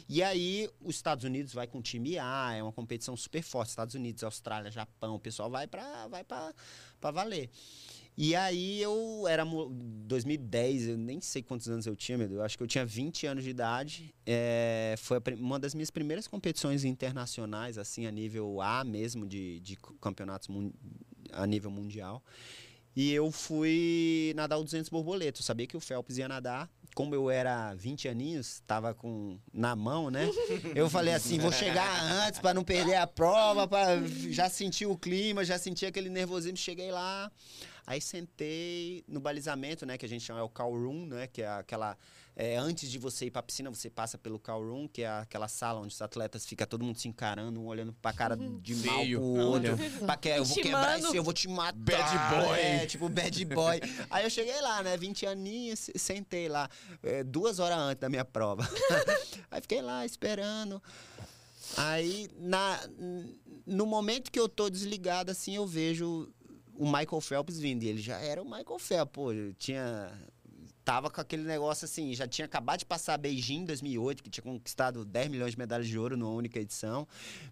E 0.08 0.22
aí, 0.22 0.68
os 0.80 0.96
Estados 0.96 1.24
Unidos 1.24 1.52
vai 1.52 1.66
com 1.66 1.78
o 1.78 1.82
time 1.82 2.18
A, 2.18 2.54
é 2.54 2.62
uma 2.62 2.72
competição 2.72 3.16
super 3.16 3.42
forte. 3.42 3.70
Estados 3.70 3.94
Unidos, 3.94 4.22
Austrália, 4.22 4.70
Japão, 4.70 5.14
o 5.14 5.20
pessoal 5.20 5.50
vai 5.50 5.66
para 5.66 6.06
vai 6.08 6.22
pra, 6.22 6.54
pra 7.00 7.10
valer. 7.10 7.50
E 8.20 8.34
aí 8.34 8.82
eu 8.82 9.26
era 9.28 9.44
mo- 9.44 9.68
2010, 9.70 10.88
eu 10.88 10.98
nem 10.98 11.20
sei 11.20 11.40
quantos 11.40 11.68
anos 11.68 11.86
eu 11.86 11.94
tinha, 11.94 12.18
meu 12.18 12.26
Deus, 12.26 12.40
eu 12.40 12.44
acho 12.44 12.56
que 12.58 12.62
eu 12.64 12.66
tinha 12.66 12.84
20 12.84 13.28
anos 13.28 13.44
de 13.44 13.50
idade. 13.50 14.12
É, 14.26 14.96
foi 14.98 15.18
uma 15.38 15.56
das 15.56 15.72
minhas 15.72 15.88
primeiras 15.88 16.26
competições 16.26 16.82
internacionais, 16.82 17.78
assim, 17.78 18.06
a 18.06 18.10
nível 18.10 18.60
A 18.60 18.82
mesmo, 18.82 19.24
de, 19.24 19.60
de 19.60 19.76
campeonatos 20.00 20.48
a 21.32 21.46
nível 21.46 21.70
mundial. 21.70 22.20
E 22.96 23.12
eu 23.12 23.30
fui 23.30 24.32
nadar 24.34 24.58
o 24.58 24.64
200 24.64 24.88
borboleta. 24.90 25.38
Eu 25.38 25.44
sabia 25.44 25.68
que 25.68 25.76
o 25.76 25.80
Phelps 25.80 26.18
ia 26.18 26.26
nadar. 26.26 26.68
Como 26.96 27.14
eu 27.14 27.30
era 27.30 27.72
20 27.74 28.08
aninhos, 28.08 28.60
tava 28.66 28.92
com 28.92 29.38
na 29.52 29.76
mão, 29.76 30.10
né? 30.10 30.28
Eu 30.74 30.90
falei 30.90 31.14
assim, 31.14 31.38
vou 31.38 31.52
chegar 31.52 32.02
antes 32.26 32.40
para 32.40 32.52
não 32.52 32.64
perder 32.64 32.96
a 32.96 33.06
prova, 33.06 33.68
para 33.68 34.04
já 34.08 34.48
sentir 34.50 34.86
o 34.86 34.98
clima, 34.98 35.44
já 35.44 35.56
senti 35.56 35.86
aquele 35.86 36.08
nervosismo, 36.08 36.56
cheguei 36.56 36.90
lá. 36.90 37.30
Aí 37.88 38.02
sentei 38.02 39.02
no 39.08 39.18
balizamento, 39.18 39.86
né, 39.86 39.96
que 39.96 40.04
a 40.04 40.08
gente 40.08 40.22
chama 40.22 40.40
é 40.40 40.42
o 40.42 40.48
call 40.50 40.72
room, 40.72 41.06
né, 41.06 41.26
que 41.26 41.40
é 41.40 41.48
aquela 41.48 41.96
é, 42.36 42.54
antes 42.58 42.90
de 42.90 42.98
você 42.98 43.24
ir 43.24 43.30
para 43.30 43.40
a 43.40 43.42
piscina, 43.42 43.70
você 43.70 43.88
passa 43.88 44.18
pelo 44.18 44.38
call 44.38 44.62
room, 44.62 44.86
que 44.86 45.02
é 45.02 45.08
aquela 45.08 45.48
sala 45.48 45.80
onde 45.80 45.94
os 45.94 46.02
atletas 46.02 46.44
fica 46.44 46.66
todo 46.66 46.84
mundo 46.84 46.98
se 46.98 47.08
encarando, 47.08 47.58
um 47.58 47.64
olhando 47.66 47.94
pra 47.94 48.12
cara 48.12 48.36
de 48.36 48.74
mal 48.74 48.96
Feio. 48.98 49.20
pro 49.20 49.26
outro, 49.26 49.76
pra 50.04 50.16
que 50.18 50.28
eu 50.28 50.44
vou 50.44 50.56
quebrar 50.62 50.98
esse, 50.98 51.16
eu 51.16 51.24
vou 51.24 51.32
te 51.32 51.48
matar. 51.48 51.72
Bad 51.78 52.46
boy. 52.46 52.58
É, 52.60 52.84
tipo 52.84 53.08
bad 53.08 53.44
boy. 53.46 53.80
Aí 54.10 54.22
eu 54.22 54.28
cheguei 54.30 54.60
lá, 54.60 54.82
né, 54.82 54.94
20 54.98 55.24
aninhos, 55.24 55.78
se- 55.78 55.92
sentei 55.96 56.46
lá, 56.46 56.68
é, 57.02 57.24
duas 57.24 57.58
horas 57.58 57.78
antes 57.78 58.00
da 58.02 58.10
minha 58.10 58.24
prova. 58.24 58.68
Aí 59.50 59.62
fiquei 59.62 59.80
lá 59.80 60.04
esperando. 60.04 60.82
Aí, 61.76 62.28
na, 62.38 62.80
no 63.66 63.84
momento 63.84 64.30
que 64.30 64.38
eu 64.38 64.48
tô 64.48 64.70
desligado, 64.70 65.30
assim, 65.30 65.56
eu 65.56 65.66
vejo 65.66 66.28
o 66.78 66.86
Michael 66.86 67.20
Phelps 67.20 67.58
vindo. 67.58 67.82
E 67.82 67.88
ele 67.88 68.00
já 68.00 68.18
era 68.18 68.40
o 68.40 68.44
Michael 68.44 68.78
Phelps, 68.78 69.12
pô. 69.12 69.30
Tinha. 69.58 70.10
Tava 70.84 71.10
com 71.10 71.20
aquele 71.20 71.42
negócio 71.42 71.84
assim, 71.84 72.14
já 72.14 72.26
tinha 72.26 72.46
acabado 72.46 72.78
de 72.78 72.86
passar 72.86 73.18
Beijing 73.18 73.58
em 73.58 73.64
2008, 73.66 74.22
que 74.22 74.30
tinha 74.30 74.42
conquistado 74.42 75.04
10 75.04 75.28
milhões 75.28 75.50
de 75.50 75.58
medalhas 75.58 75.86
de 75.86 75.98
ouro 75.98 76.16
numa 76.16 76.30
única 76.30 76.58
edição. 76.58 77.06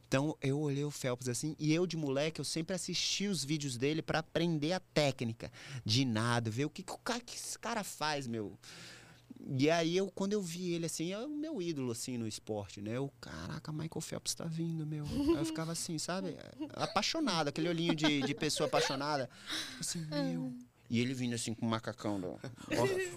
Então 0.09 0.35
eu 0.41 0.59
olhei 0.59 0.85
o 0.85 0.91
Phelps 0.91 1.29
assim, 1.29 1.55
e 1.59 1.74
eu 1.74 1.87
de 1.87 1.99
moleque, 1.99 2.41
eu 2.41 2.47
sempre 2.47 2.74
assisti 2.74 3.27
os 3.27 3.45
vídeos 3.45 3.77
dele 3.77 4.01
para 4.01 4.20
aprender 4.20 4.72
a 4.72 4.81
técnica 4.81 5.53
de 5.85 6.07
nada, 6.07 6.49
ver 6.49 6.64
o 6.64 6.70
que, 6.70 6.83
que 6.83 6.93
o 6.93 6.97
cara, 6.97 7.20
que 7.20 7.37
esse 7.37 7.59
cara 7.59 7.85
faz, 7.85 8.27
meu. 8.27 8.59
E 9.49 9.70
aí, 9.70 9.97
eu, 9.97 10.11
quando 10.12 10.32
eu 10.32 10.42
vi 10.42 10.72
ele, 10.72 10.86
assim, 10.86 11.12
é 11.12 11.18
o 11.18 11.28
meu 11.28 11.62
ídolo, 11.62 11.92
assim, 11.92 12.18
no 12.18 12.26
esporte, 12.26 12.80
né? 12.80 12.97
Eu, 12.97 13.12
caraca, 13.20 13.70
Michael 13.70 14.01
Phelps 14.01 14.34
tá 14.34 14.44
vindo, 14.44 14.84
meu. 14.84 15.05
Aí 15.05 15.36
eu 15.36 15.44
ficava 15.44 15.70
assim, 15.70 15.99
sabe? 15.99 16.36
Apaixonado, 16.74 17.49
aquele 17.49 17.68
olhinho 17.68 17.94
de, 17.94 18.22
de 18.22 18.34
pessoa 18.34 18.66
apaixonada. 18.66 19.30
Assim, 19.78 20.05
meu... 20.11 20.53
E 20.88 21.01
ele 21.01 21.14
vindo 21.14 21.34
assim 21.34 21.53
com 21.53 21.66
o 21.66 21.68
macacão. 21.68 22.20
Do... 22.20 22.38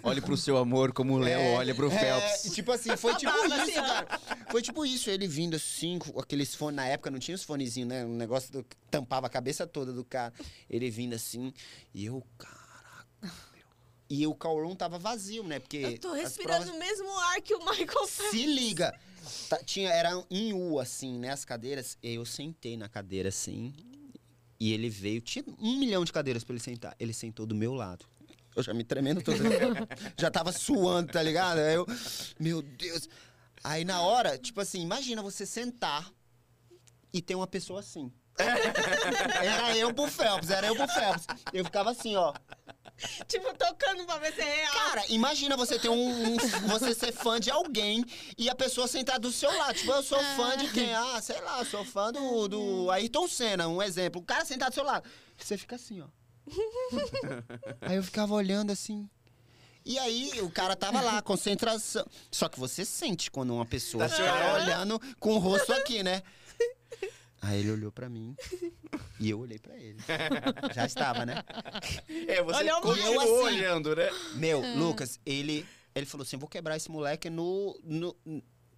Olhe 0.02 0.20
pro 0.20 0.36
seu 0.36 0.56
amor 0.56 0.92
como 0.92 1.14
o 1.14 1.18
Léo 1.18 1.40
É, 1.40 1.54
olha 1.54 1.74
pro 1.74 1.86
é, 1.86 1.98
Phelps. 1.98 2.44
e 2.46 2.50
tipo 2.50 2.72
assim, 2.72 2.96
foi 2.96 3.14
tipo 3.14 3.32
isso, 3.32 3.54
assim, 3.54 3.78
ó. 3.78 3.82
cara. 3.82 4.20
Foi 4.50 4.62
tipo 4.62 4.84
isso, 4.84 5.08
ele 5.08 5.28
vindo 5.28 5.54
assim, 5.54 5.98
com 5.98 6.18
aqueles 6.18 6.52
fones, 6.54 6.76
na 6.76 6.86
época 6.86 7.10
não 7.10 7.20
tinha 7.20 7.34
os 7.34 7.44
fonezinhos, 7.44 7.88
né? 7.88 8.04
Um 8.04 8.16
negócio 8.16 8.52
do, 8.52 8.66
tampava 8.90 9.28
a 9.28 9.30
cabeça 9.30 9.66
toda 9.66 9.92
do 9.92 10.04
cara. 10.04 10.32
Ele 10.68 10.90
vindo 10.90 11.14
assim, 11.14 11.52
e 11.94 12.06
eu, 12.06 12.22
meu. 12.38 12.59
E 14.12 14.26
o 14.26 14.34
call 14.34 14.60
room 14.60 14.74
tava 14.74 14.98
vazio, 14.98 15.44
né? 15.44 15.60
Porque 15.60 15.76
Eu 15.76 15.98
tô 15.98 16.12
respirando 16.12 16.64
provas- 16.64 16.76
o 16.76 16.78
mesmo 16.80 17.18
ar 17.20 17.40
que 17.40 17.54
o 17.54 17.60
Michael 17.60 18.08
Phelps. 18.08 18.30
se 18.32 18.44
liga! 18.44 18.92
Tá- 19.48 19.62
tinha, 19.62 19.88
era 19.90 20.10
em 20.28 20.52
U, 20.52 20.80
assim, 20.80 21.16
né? 21.16 21.30
As 21.30 21.44
cadeiras. 21.44 21.96
E 22.02 22.14
eu 22.14 22.24
sentei 22.26 22.76
na 22.76 22.88
cadeira, 22.88 23.28
assim. 23.28 23.72
E 24.58 24.72
ele 24.72 24.90
veio. 24.90 25.20
Tinha 25.20 25.44
um 25.60 25.78
milhão 25.78 26.04
de 26.04 26.12
cadeiras 26.12 26.42
pra 26.42 26.52
ele 26.54 26.62
sentar. 26.62 26.96
Ele 26.98 27.12
sentou 27.12 27.46
do 27.46 27.54
meu 27.54 27.72
lado. 27.72 28.04
Eu 28.56 28.62
já 28.64 28.74
me 28.74 28.82
tremendo 28.82 29.22
todo. 29.22 29.36
já 30.18 30.28
tava 30.30 30.50
suando, 30.50 31.12
tá 31.12 31.22
ligado? 31.22 31.58
Aí 31.58 31.74
eu. 31.76 31.86
Meu 32.38 32.60
Deus. 32.62 33.08
Aí 33.62 33.84
na 33.84 34.00
hora, 34.02 34.36
tipo 34.36 34.60
assim, 34.60 34.80
imagina 34.82 35.22
você 35.22 35.46
sentar 35.46 36.10
e 37.12 37.22
ter 37.22 37.36
uma 37.36 37.46
pessoa 37.46 37.78
assim. 37.80 38.10
Era 39.42 39.76
eu 39.76 39.92
pro 39.92 40.08
Phelps, 40.08 40.48
era 40.50 40.66
eu 40.68 40.74
pro 40.74 40.88
Phelps. 40.88 41.26
Eu 41.52 41.62
ficava 41.64 41.90
assim, 41.90 42.16
ó. 42.16 42.32
Tipo, 43.28 43.52
tocando 43.56 44.04
pra 44.04 44.18
ver 44.18 44.34
se 44.34 44.40
é 44.40 44.56
real. 44.56 44.72
Cara, 44.74 45.04
imagina 45.08 45.56
você 45.56 45.78
ter 45.78 45.88
um, 45.88 46.32
um- 46.34 46.36
Você 46.68 46.94
ser 46.94 47.12
fã 47.12 47.38
de 47.40 47.50
alguém 47.50 48.04
e 48.36 48.48
a 48.50 48.54
pessoa 48.54 48.86
sentar 48.86 49.18
do 49.18 49.32
seu 49.32 49.50
lado. 49.56 49.74
Tipo, 49.74 49.92
eu 49.92 50.02
sou 50.02 50.18
fã 50.36 50.56
de 50.56 50.68
quem? 50.70 50.92
Ah, 50.94 51.20
sei 51.22 51.40
lá, 51.40 51.64
sou 51.64 51.84
fã 51.84 52.12
do, 52.12 52.48
do 52.48 52.90
Ayrton 52.90 53.26
Senna, 53.28 53.68
um 53.68 53.82
exemplo. 53.82 54.20
O 54.20 54.24
cara 54.24 54.44
sentar 54.44 54.70
do 54.70 54.74
seu 54.74 54.84
lado. 54.84 55.08
Você 55.36 55.56
fica 55.56 55.76
assim, 55.76 56.00
ó. 56.02 56.06
aí 57.80 57.96
eu 57.96 58.02
ficava 58.02 58.34
olhando 58.34 58.70
assim. 58.70 59.08
E 59.84 59.98
aí, 59.98 60.30
o 60.42 60.50
cara 60.50 60.76
tava 60.76 61.00
lá, 61.00 61.22
concentração. 61.22 62.06
Só 62.30 62.48
que 62.50 62.60
você 62.60 62.84
sente 62.84 63.30
quando 63.30 63.54
uma 63.54 63.64
pessoa 63.64 64.06
Tá 64.06 64.52
olhando 64.54 65.00
com 65.18 65.34
o 65.34 65.38
rosto 65.38 65.72
aqui, 65.72 66.02
né? 66.02 66.22
Aí 67.42 67.60
ele 67.60 67.70
olhou 67.72 67.90
pra 67.90 68.08
mim 68.08 68.36
e 69.18 69.30
eu 69.30 69.40
olhei 69.40 69.58
pra 69.58 69.74
ele. 69.76 69.98
Já 70.74 70.84
estava, 70.84 71.24
né? 71.24 71.42
É, 72.28 72.42
você 72.42 72.58
Olha 72.58 72.76
o 72.76 72.80
continuou 72.82 73.14
Michael 73.14 73.46
assim. 73.46 73.56
olhando, 73.56 73.96
né? 73.96 74.10
Meu, 74.34 74.60
Lucas, 74.76 75.18
ele, 75.24 75.66
ele 75.94 76.06
falou 76.06 76.22
assim: 76.22 76.36
vou 76.36 76.48
quebrar 76.48 76.76
esse 76.76 76.90
moleque 76.90 77.30
no. 77.30 77.78
no 77.82 78.14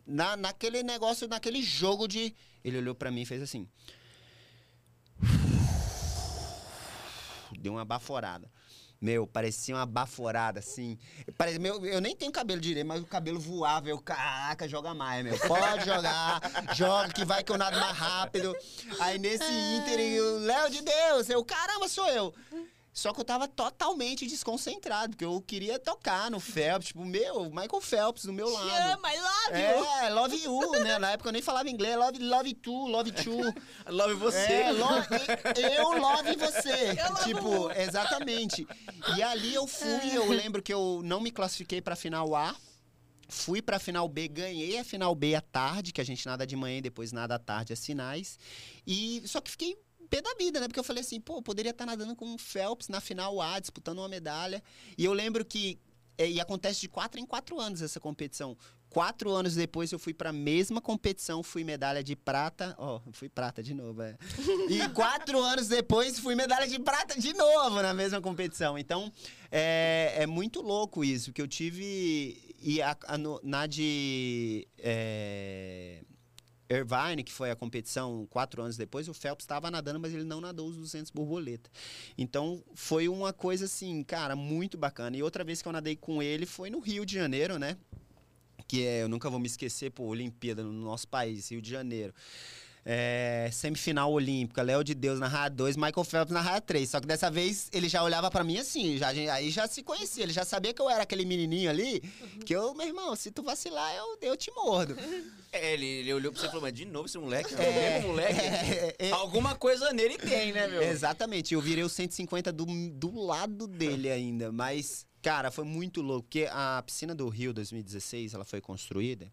na, 0.06 0.36
naquele 0.36 0.82
negócio, 0.82 1.26
naquele 1.28 1.62
jogo 1.62 2.06
de. 2.06 2.34
Ele 2.64 2.78
olhou 2.78 2.94
pra 2.94 3.10
mim 3.10 3.22
e 3.22 3.26
fez 3.26 3.42
assim. 3.42 3.68
Deu 7.58 7.72
uma 7.74 7.84
baforada. 7.84 8.50
Meu, 9.03 9.26
parecia 9.26 9.74
uma 9.74 9.84
baforada, 9.84 10.61
assim. 10.61 10.96
Parece, 11.36 11.59
meu, 11.59 11.84
eu 11.84 12.00
nem 12.00 12.14
tenho 12.14 12.30
cabelo 12.30 12.61
direito, 12.61 12.86
mas 12.86 13.03
o 13.03 13.05
cabelo 13.05 13.40
voava. 13.40 13.88
Eu, 13.88 13.98
caraca, 13.98 14.68
joga 14.68 14.94
mais, 14.94 15.24
meu. 15.24 15.36
Pode 15.40 15.84
jogar, 15.84 16.40
joga 16.72 17.12
que 17.12 17.24
vai 17.24 17.42
que 17.42 17.50
eu 17.50 17.59
nado 17.59 17.80
mais 17.80 17.96
rápido. 17.98 18.57
Aí 19.00 19.18
nesse 19.18 19.42
Inter, 19.42 19.98
eu, 19.98 20.38
Léo 20.38 20.70
de 20.70 20.82
Deus, 20.82 21.28
eu, 21.28 21.44
caramba, 21.44 21.88
sou 21.88 22.07
eu. 22.11 22.32
Só 22.93 23.11
que 23.12 23.20
eu 23.20 23.24
tava 23.24 23.49
totalmente 23.49 24.26
desconcentrado, 24.26 25.11
porque 25.12 25.24
eu 25.24 25.40
queria 25.40 25.78
tocar 25.78 26.30
no 26.30 26.38
Phelps, 26.38 26.88
tipo, 26.88 27.03
meu, 27.07 27.45
Michael 27.47 27.80
Phelps 27.80 28.26
do 28.26 28.34
meu 28.34 28.47
Te 28.47 28.53
lado. 28.53 28.93
ama, 28.93 29.14
I 29.14 29.18
love 29.18 29.59
you. 29.59 29.84
É, 29.86 30.11
love 30.11 30.45
you, 30.45 30.70
né? 30.82 30.99
Na 30.99 31.12
época 31.12 31.30
eu 31.30 31.32
nem 31.32 31.40
falava 31.40 31.70
inglês, 31.70 31.97
love, 31.97 32.18
love 32.18 32.53
tu, 32.55 32.86
love 32.86 33.11
tu. 33.12 33.32
Love 33.88 34.14
você. 34.14 34.53
É, 34.53 34.72
love, 34.72 35.07
eu 35.72 35.99
love 35.99 36.36
você. 36.36 36.95
Eu 36.99 37.12
love 37.12 37.24
tipo, 37.24 37.70
exatamente. 37.72 38.66
E 39.16 39.22
ali 39.22 39.55
eu 39.55 39.66
fui, 39.66 40.14
eu 40.14 40.28
lembro 40.28 40.62
que 40.62 40.72
eu 40.72 41.01
não 41.05 41.20
me 41.20 41.30
classifiquei 41.30 41.80
pra 41.80 41.97
final 41.97 42.34
A. 42.34 42.55
Fui 43.28 43.62
pra 43.62 43.78
final 43.78 44.07
B, 44.09 44.28
ganhei 44.28 44.78
a 44.78 44.84
final 44.84 45.14
B 45.14 45.34
à 45.34 45.40
tarde, 45.40 45.93
que 45.93 46.01
a 46.01 46.05
gente 46.05 46.26
nada 46.26 46.47
de 46.47 46.55
manhã 46.55 46.78
e 46.78 46.82
depois 46.82 47.12
nada 47.12 47.36
à 47.36 47.38
tarde, 47.38 47.72
as 47.72 47.84
finais. 47.84 48.38
E 48.86 49.22
só 49.26 49.40
que 49.40 49.51
fiquei 49.51 49.78
pé 50.12 50.20
da 50.20 50.34
vida, 50.34 50.60
né? 50.60 50.68
Porque 50.68 50.78
eu 50.78 50.84
falei 50.84 51.00
assim, 51.00 51.18
pô, 51.18 51.40
poderia 51.40 51.70
estar 51.70 51.86
nadando 51.86 52.14
com 52.14 52.34
o 52.34 52.38
Phelps 52.38 52.88
na 52.88 53.00
final 53.00 53.40
A, 53.40 53.58
disputando 53.58 54.00
uma 54.00 54.08
medalha. 54.08 54.62
E 54.98 55.04
eu 55.06 55.14
lembro 55.14 55.42
que. 55.42 55.78
é, 56.18 56.28
E 56.30 56.38
acontece 56.38 56.82
de 56.82 56.88
quatro 56.88 57.18
em 57.18 57.24
quatro 57.24 57.58
anos 57.58 57.80
essa 57.80 57.98
competição. 57.98 58.54
Quatro 58.90 59.30
anos 59.30 59.54
depois 59.54 59.90
eu 59.90 59.98
fui 59.98 60.12
para 60.12 60.28
a 60.28 60.32
mesma 60.34 60.78
competição, 60.82 61.42
fui 61.42 61.64
medalha 61.64 62.04
de 62.04 62.14
prata. 62.14 62.74
Ó, 62.76 63.00
fui 63.12 63.26
prata 63.26 63.62
de 63.62 63.72
novo, 63.72 64.02
é. 64.02 64.18
E 64.68 64.86
quatro 64.90 65.40
anos 65.42 65.66
depois 65.66 66.18
fui 66.18 66.34
medalha 66.34 66.68
de 66.68 66.78
prata 66.78 67.18
de 67.18 67.32
novo 67.32 67.80
na 67.80 67.94
mesma 67.94 68.20
competição. 68.20 68.76
Então, 68.76 69.10
é, 69.50 70.12
é 70.18 70.26
muito 70.26 70.60
louco 70.60 71.02
isso, 71.02 71.32
que 71.32 71.40
eu 71.40 71.48
tive. 71.48 72.54
E 72.60 72.82
a, 72.82 72.94
a 73.06 73.16
na 73.42 73.66
de. 73.66 74.68
é, 74.78 76.02
Irvine, 76.73 77.23
que 77.23 77.33
foi 77.33 77.51
a 77.51 77.57
competição 77.57 78.27
quatro 78.31 78.62
anos 78.62 78.77
depois, 78.77 79.09
o 79.09 79.14
Phelps 79.14 79.45
estava 79.45 79.70
nadando, 79.70 80.01
mas 80.01 80.12
ele 80.12 80.25
não 80.25 80.41
nadou 80.41 80.68
os 80.68 80.77
200 80.77 81.11
borboleta. 81.11 81.70
Então, 82.16 82.62
foi 82.75 83.09
uma 83.09 83.33
coisa 83.33 83.66
assim, 83.66 84.03
cara, 84.03 84.35
muito 84.35 84.77
bacana. 84.77 85.16
E 85.16 85.23
outra 85.23 85.45
vez 85.45 85.62
que 85.62 85.68
eu 85.68 85.73
nadei 85.73 85.97
com 85.97 86.23
ele 86.23 86.47
foi 86.47 86.70
no 86.70 86.81
Rio 86.81 87.05
de 87.05 87.14
Janeiro, 87.14 87.59
né? 87.59 87.77
Que 88.66 88.85
é, 88.87 89.03
eu 89.03 89.09
nunca 89.09 89.29
vou 89.29 89.39
me 89.39 89.47
esquecer, 89.47 89.91
pô, 89.91 90.05
Olimpíada 90.05 90.62
no 90.62 90.73
nosso 90.73 91.07
país, 91.09 91.51
Rio 91.51 91.61
de 91.61 91.70
Janeiro. 91.70 92.14
É, 92.85 93.49
semifinal 93.53 94.11
olímpica, 94.12 94.61
Léo 94.61 94.83
de 94.83 94.93
Deus 94.93 95.20
na 95.20 95.28
raia 95.28 95.49
2, 95.49 95.76
Michael 95.76 96.05
Phelps 96.05 96.33
na 96.33 96.41
raia 96.41 96.61
3. 96.61 96.89
Só 96.89 97.01
que 97.01 97.07
dessa 97.07 97.30
vez 97.30 97.68
ele 97.72 97.89
já 97.89 98.03
olhava 98.03 98.30
pra 98.30 98.43
mim 98.43 98.59
assim, 98.59 98.99
já, 98.99 99.09
aí 99.09 99.51
já 99.51 99.68
se 99.68 99.83
conhecia, 99.83 100.24
ele 100.24 100.33
já 100.33 100.45
sabia 100.45 100.74
que 100.74 100.83
eu 100.83 100.91
era 100.91 101.05
aquele 101.05 101.24
menininho 101.24 101.70
ali, 101.70 102.01
que 102.45 102.55
eu, 102.55 102.74
meu 102.74 102.87
irmão, 102.87 103.14
se 103.14 103.30
tu 103.30 103.43
vacilar, 103.43 103.95
eu, 103.95 104.18
eu 104.20 104.37
te 104.37 104.51
mordo. 104.53 104.97
É, 105.55 105.74
ele, 105.74 105.85
ele 105.85 106.14
olhou 106.14 106.33
pra 106.33 106.41
você 106.41 106.47
e 106.47 106.49
falou, 106.49 106.62
mas 106.62 106.72
de 106.72 106.87
novo 106.87 107.05
esse 107.05 107.18
moleque, 107.18 107.55
é, 107.57 107.93
mesmo 107.99 108.09
moleque. 108.09 108.41
é, 108.41 108.97
é. 108.99 109.11
Alguma 109.11 109.55
coisa 109.55 109.93
nele 109.93 110.16
tem, 110.16 110.51
né, 110.51 110.66
meu? 110.66 110.80
Exatamente, 110.80 111.53
eu 111.53 111.61
virei 111.61 111.85
o 111.85 111.91
150 111.91 112.51
do, 112.51 112.64
do 112.64 113.20
lado 113.20 113.66
dele 113.66 114.11
ainda, 114.11 114.51
mas, 114.51 115.07
cara, 115.20 115.51
foi 115.51 115.64
muito 115.66 116.01
louco, 116.01 116.22
porque 116.22 116.49
a 116.51 116.83
piscina 116.87 117.14
do 117.14 117.28
Rio 117.28 117.53
2016, 117.53 118.33
ela 118.33 118.47
foi 118.47 118.62
construída 118.62 119.30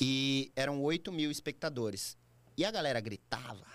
e 0.00 0.52
eram 0.54 0.80
8 0.80 1.10
mil 1.10 1.30
espectadores. 1.30 2.16
E 2.56 2.64
a 2.64 2.70
galera 2.70 3.00
gritava. 3.00 3.72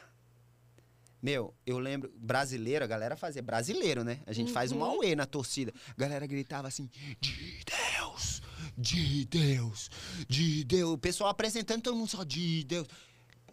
Meu, 1.21 1.53
eu 1.65 1.80
lembro, 1.80 2.11
brasileiro, 2.15 2.86
a 2.86 2.88
galera 2.88 3.17
fazia, 3.17 3.41
brasileiro, 3.41 4.03
né? 4.03 4.19
A 4.25 4.34
gente 4.34 4.51
faz 4.51 4.71
um 4.71 4.84
auê 4.84 5.15
na 5.15 5.25
torcida. 5.25 5.73
A 5.89 5.99
galera 5.99 6.28
gritava 6.28 6.67
assim, 6.67 6.89
de 7.19 7.63
Deus, 7.65 8.41
de 8.78 9.25
Deus, 9.25 9.89
de 10.28 10.63
Deus. 10.63 10.93
O 10.93 10.97
pessoal 10.97 11.30
apresentando, 11.30 11.82
todo 11.82 11.95
mundo 11.95 12.09
só, 12.09 12.23
de 12.23 12.63
Deus. 12.65 12.88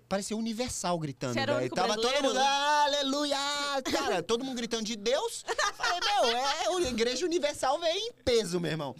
Parecia 0.06 0.36
universal 0.36 0.98
gritando, 0.98 1.34
velho. 1.34 1.70
Tava 1.70 1.96
todo 1.96 2.22
mundo, 2.22 2.38
aleluia! 2.38 3.36
Cara, 3.90 4.22
todo 4.22 4.44
mundo 4.44 4.56
gritando 4.56 4.84
de 4.84 4.96
Deus. 4.96 5.42
Falei, 5.74 6.00
meu, 6.00 6.36
é, 6.36 6.86
a 6.86 6.90
igreja 6.90 7.24
universal 7.24 7.80
veio 7.80 7.96
em 7.96 8.12
peso, 8.24 8.60
meu 8.60 8.70
irmão. 8.70 8.94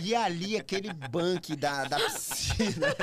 E 0.00 0.14
ali, 0.14 0.56
aquele 0.56 0.92
banque 0.92 1.54
da, 1.54 1.84
da 1.84 1.96
piscina 1.98 2.94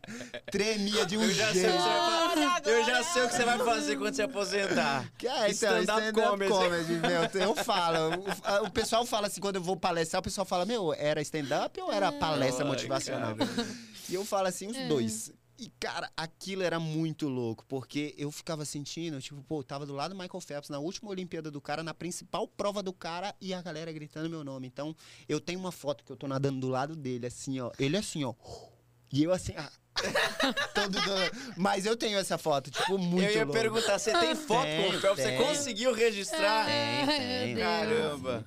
tremia 0.50 1.04
de 1.04 1.16
um 1.16 1.22
Eu 1.22 1.32
já, 1.32 1.52
sei 1.52 1.62
o 1.62 1.72
que 1.72 1.82
jeito. 1.82 1.84
vai 1.84 2.62
eu 2.64 2.84
já 2.84 3.04
sei 3.04 3.22
o 3.22 3.28
que 3.28 3.34
você 3.34 3.44
vai 3.44 3.58
fazer 3.58 3.96
quando 3.96 4.14
se 4.14 4.22
aposentar. 4.22 5.10
Que 5.18 5.26
é, 5.26 5.50
então, 5.50 5.80
Stand-up 5.80 6.02
stand-up 6.02 6.28
comedy. 6.28 6.50
comedy, 6.52 6.92
meu. 7.34 7.42
Eu 7.42 7.54
falo. 7.54 8.24
O, 8.62 8.66
o 8.66 8.70
pessoal 8.70 9.04
fala 9.06 9.26
assim, 9.26 9.40
quando 9.40 9.56
eu 9.56 9.62
vou 9.62 9.76
palestrar, 9.76 10.20
o 10.20 10.22
pessoal 10.22 10.44
fala, 10.44 10.64
meu, 10.64 10.94
era 10.94 11.20
stand-up 11.22 11.80
ou 11.80 11.92
era 11.92 12.12
palestra 12.12 12.64
Ai, 12.64 12.70
motivacional? 12.70 13.34
E 14.08 14.14
eu 14.14 14.24
falo 14.24 14.46
assim, 14.46 14.68
os 14.68 14.76
dois. 14.88 15.32
E, 15.58 15.70
cara, 15.80 16.10
aquilo 16.16 16.62
era 16.62 16.78
muito 16.78 17.28
louco, 17.28 17.64
porque 17.66 18.14
eu 18.18 18.30
ficava 18.30 18.64
sentindo, 18.64 19.20
tipo, 19.20 19.42
pô, 19.44 19.60
eu 19.60 19.64
tava 19.64 19.86
do 19.86 19.94
lado 19.94 20.14
do 20.14 20.18
Michael 20.20 20.40
Phelps, 20.40 20.68
na 20.68 20.78
última 20.78 21.10
Olimpíada 21.10 21.50
do 21.50 21.60
cara, 21.62 21.82
na 21.82 21.94
principal 21.94 22.46
prova 22.46 22.82
do 22.82 22.92
cara, 22.92 23.34
e 23.40 23.54
a 23.54 23.62
galera 23.62 23.90
gritando 23.92 24.28
meu 24.28 24.44
nome. 24.44 24.66
Então, 24.66 24.94
eu 25.28 25.40
tenho 25.40 25.58
uma 25.58 25.72
foto 25.72 26.04
que 26.04 26.12
eu 26.12 26.16
tô 26.16 26.28
nadando 26.28 26.60
do 26.60 26.68
lado 26.68 26.94
dele, 26.94 27.26
assim, 27.26 27.58
ó. 27.60 27.70
Ele 27.78 27.96
assim, 27.96 28.22
ó. 28.22 28.34
E 29.12 29.22
eu 29.22 29.32
assim, 29.32 29.54
ah, 29.56 29.70
todo 30.74 30.90
do- 31.00 31.52
Mas 31.56 31.86
eu 31.86 31.96
tenho 31.96 32.18
essa 32.18 32.36
foto, 32.36 32.70
tipo, 32.70 32.98
muito 32.98 33.24
eu 33.30 33.32
ia 33.32 33.44
louco. 33.44 33.58
perguntar, 33.58 33.98
você 33.98 34.12
tem 34.12 34.34
foto 34.34 34.60
com 34.60 34.82
Tenho, 34.82 34.96
o 34.98 35.00
Phelps? 35.00 35.24
Você 35.24 35.36
conseguiu 35.38 35.92
registrar? 35.94 36.66
Tem, 36.66 37.06
tem. 37.06 37.54
Deus. 37.54 37.66
Caramba. 37.66 38.44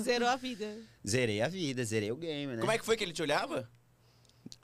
Zerou 0.00 0.28
a 0.28 0.36
vida. 0.36 0.78
Zerei 1.06 1.42
a 1.42 1.48
vida, 1.48 1.84
zerei 1.84 2.10
o 2.12 2.16
game, 2.16 2.54
né? 2.54 2.60
Como 2.60 2.72
é 2.72 2.78
que 2.78 2.84
foi 2.84 2.96
que 2.96 3.04
ele 3.04 3.12
te 3.12 3.20
olhava? 3.20 3.68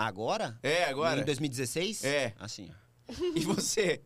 Agora? 0.06 0.58
É, 0.62 0.84
agora. 0.84 1.20
Em 1.20 1.24
2016? 1.24 2.04
É. 2.04 2.34
Assim, 2.38 2.70
ó. 2.70 3.12
E 3.36 3.40
você? 3.44 4.00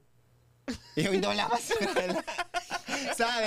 Eu 0.96 1.12
ainda 1.12 1.28
olhava 1.28 1.54
assim, 1.54 1.74
né? 1.74 2.24
Sabe? 3.16 3.46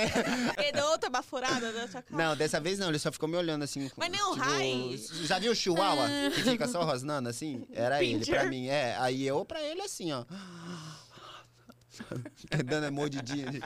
Ele 0.58 0.72
deu 0.72 0.86
outra 0.86 1.10
baforada 1.10 1.70
na 1.72 1.86
sua 1.86 2.02
cara. 2.02 2.24
Não, 2.24 2.34
dessa 2.36 2.58
vez 2.60 2.78
não, 2.78 2.88
ele 2.88 2.98
só 2.98 3.12
ficou 3.12 3.28
me 3.28 3.36
olhando 3.36 3.62
assim. 3.62 3.90
Mas 3.96 4.10
nem 4.10 4.22
o 4.22 4.32
Rai. 4.32 4.98
Já 5.24 5.38
viu 5.38 5.52
o 5.52 5.54
Chihuahua? 5.54 6.08
Que 6.34 6.42
fica 6.42 6.66
só 6.66 6.82
rosnando 6.82 7.28
assim? 7.28 7.66
Era 7.72 8.02
ele, 8.02 8.24
pra 8.24 8.46
mim. 8.46 8.68
É, 8.68 8.96
aí 8.98 9.26
eu 9.26 9.44
pra 9.44 9.62
ele 9.62 9.82
assim, 9.82 10.12
ó. 10.12 10.24
Dando 12.64 12.86
a 12.86 12.90
mordidinha. 12.90 13.50
de- 13.50 13.60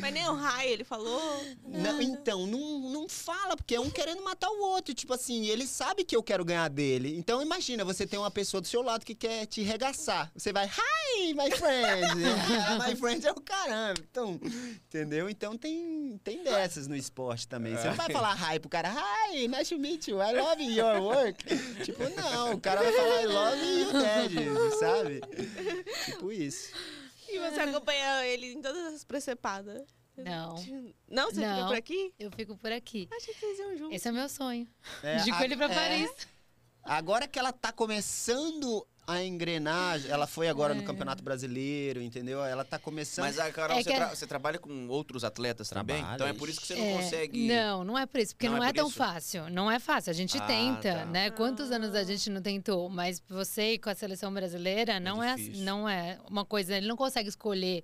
Mas 0.00 0.12
nem 0.12 0.28
o 0.28 0.34
Rai, 0.34 0.68
ele 0.68 0.84
falou. 0.84 1.44
Não, 1.66 2.00
então, 2.00 2.46
não, 2.46 2.80
não 2.90 3.08
fala, 3.08 3.56
porque 3.56 3.74
é 3.74 3.80
um 3.80 3.90
querendo 3.90 4.22
matar 4.22 4.48
o 4.50 4.60
outro. 4.60 4.94
Tipo 4.94 5.14
assim, 5.14 5.46
ele 5.46 5.66
sabe 5.66 6.04
que 6.04 6.14
eu 6.14 6.22
quero 6.22 6.44
ganhar 6.44 6.68
dele. 6.68 7.16
Então, 7.16 7.42
imagina, 7.42 7.84
você 7.84 8.06
tem 8.06 8.18
uma 8.18 8.30
pessoa 8.30 8.60
do 8.60 8.66
seu 8.66 8.82
lado 8.82 9.04
que 9.04 9.14
quer 9.14 9.46
te 9.46 9.62
regaçar. 9.62 10.30
Você 10.36 10.52
vai, 10.52 10.66
hi, 10.66 11.34
my 11.34 11.50
friend. 11.50 12.20
my 12.86 12.96
friend 12.96 13.26
é 13.26 13.32
o 13.32 13.40
caramba. 13.40 14.00
Então, 14.10 14.40
entendeu? 14.86 15.28
Então, 15.28 15.56
tem, 15.56 16.20
tem 16.22 16.42
dessas 16.42 16.86
no 16.86 16.96
esporte 16.96 17.48
também. 17.48 17.76
Você 17.76 17.88
não 17.88 17.94
vai 17.94 18.10
falar 18.10 18.54
hi 18.54 18.60
pro 18.60 18.68
cara, 18.68 18.90
hi, 18.90 19.48
nice 19.48 19.74
to 19.74 19.80
meet 19.80 20.08
you, 20.08 20.20
I 20.22 20.32
love 20.32 20.62
your 20.62 21.00
work. 21.00 21.44
tipo, 21.84 22.02
não, 22.10 22.54
o 22.54 22.60
cara 22.60 22.82
vai 22.82 22.92
falar, 22.92 23.22
I 23.22 23.26
love 23.26 23.80
you, 23.80 23.92
dad, 23.92 24.78
sabe? 24.78 25.20
Tipo 26.06 26.32
isso. 26.32 26.72
E 27.28 27.38
você 27.38 27.60
acompanha 27.60 28.24
ele 28.26 28.52
em 28.52 28.60
todas 28.62 28.94
as 28.94 29.04
precepadas. 29.04 29.86
Não. 30.16 30.54
Não? 31.08 31.26
Você 31.26 31.34
fica 31.36 31.56
Não. 31.56 31.68
por 31.68 31.76
aqui? 31.76 32.12
Eu 32.18 32.30
fico 32.32 32.56
por 32.56 32.72
aqui. 32.72 33.08
Achei 33.16 33.32
que 33.34 33.40
vocês 33.40 33.58
iam 33.60 33.76
juntos. 33.76 33.94
Esse 33.94 34.08
é 34.08 34.10
o 34.10 34.14
meu 34.14 34.28
sonho. 34.28 34.66
É, 35.02 35.16
de 35.18 35.30
a- 35.30 35.36
com 35.36 35.44
ele 35.44 35.56
pra 35.56 35.66
é. 35.66 35.74
Paris. 35.74 36.10
Agora 36.82 37.28
que 37.28 37.38
ela 37.38 37.52
tá 37.52 37.70
começando 37.70 38.86
a 39.08 39.24
engrenar, 39.24 39.98
ela 40.06 40.26
foi 40.26 40.48
agora 40.48 40.74
no 40.74 40.82
É. 40.82 40.84
Campeonato 40.84 41.22
Brasileiro, 41.24 42.02
entendeu? 42.02 42.44
Ela 42.44 42.62
tá 42.62 42.78
começando. 42.78 43.24
Mas, 43.24 43.38
a 43.38 43.50
Carol, 43.50 43.78
É 43.78 43.82
você, 43.82 43.90
que- 43.90 43.96
tra- 43.96 44.14
você 44.14 44.26
trabalha 44.26 44.58
com 44.58 44.86
outros 44.88 45.24
atletas 45.24 45.70
também? 45.70 46.04
Então 46.14 46.26
é 46.26 46.34
por 46.34 46.46
isso 46.46 46.60
que 46.60 46.66
você 46.66 46.74
não 46.76 46.84
É, 46.84 46.92
consegue... 46.98 47.48
Não, 47.48 47.84
não 47.84 47.98
é 47.98 48.04
por 48.04 48.20
isso, 48.20 48.34
porque 48.36 48.48
Não 48.50 48.58
não, 48.58 48.64
é 48.64 48.68
é, 48.68 48.72
tão 48.74 48.86
isso? 48.86 48.96
fácil. 48.96 49.48
Não 49.48 49.70
é 49.70 49.78
fácil. 49.78 50.10
A 50.10 50.12
gente 50.14 50.36
Ah, 50.36 50.42
tenta, 50.46 50.92
tá. 50.94 51.04
né? 51.06 51.30
Quantos 51.30 51.70
anos 51.72 51.94
a 51.94 52.04
gente 52.04 52.28
não 52.28 52.42
tentou? 52.42 52.90
Mas 52.90 53.22
você 53.26 53.74
ir 53.74 53.78
com 53.78 53.88
a 53.88 53.94
seleção 53.94 54.32
brasileira 54.32 55.00
não 55.00 55.22
é, 55.22 55.36
difícil. 55.36 55.64
não 55.64 55.88
é 55.88 56.18
uma 56.28 56.44
coisa. 56.44 56.76
Ele 56.76 56.86
não 56.86 56.96
consegue 56.96 57.30
escolher, 57.30 57.82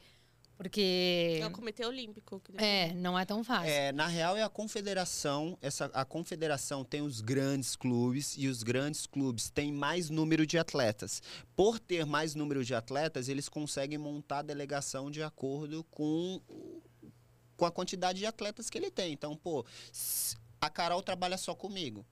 porque. 0.57 1.39
É 1.43 1.47
o 1.47 1.51
Comitê 1.51 1.85
Olímpico. 1.85 2.41
que- 2.41 2.53
É, 2.63 2.93
não 2.95 3.19
é 3.19 3.25
tão 3.25 3.43
fácil. 3.43 3.71
É, 3.71 3.93
na 3.93 4.07
real 4.07 4.37
é 4.37 4.43
a 4.43 4.49
confederação, 4.49 5.59
essa, 5.61 5.87
a 5.93 6.05
confederação 6.05 6.85
tem 6.85 7.03
os 7.03 7.21
grandes 7.21 7.75
clubes 7.77 8.35
e 8.39 8.47
os 8.49 8.63
grandes 8.63 9.07
clubes 9.07 9.51
têm 9.51 9.73
mais 9.73 10.11
número 10.11 10.47
de 10.47 10.57
atletas. 10.59 11.23
Por 11.57 11.79
ter 11.79 12.07
mais 12.07 12.35
número 12.35 12.65
de 12.65 12.75
atletas, 12.75 13.29
eles 13.29 13.49
conseguem 13.49 13.99
montar 13.99 14.39
a 14.39 14.43
delegação 14.43 15.11
de 15.11 15.23
acordo 15.23 15.85
com, 15.91 16.41
com 17.57 17.65
a 17.67 17.71
quantidade 17.71 18.19
de 18.19 18.27
atletas 18.27 18.71
que 18.71 18.79
ele 18.79 18.91
tem. 18.91 19.13
Então, 19.13 19.37
pô, 19.37 19.65
a 20.61 20.71
Carol 20.71 21.03
trabalha 21.03 21.37
só 21.37 21.55
comigo. 21.55 22.05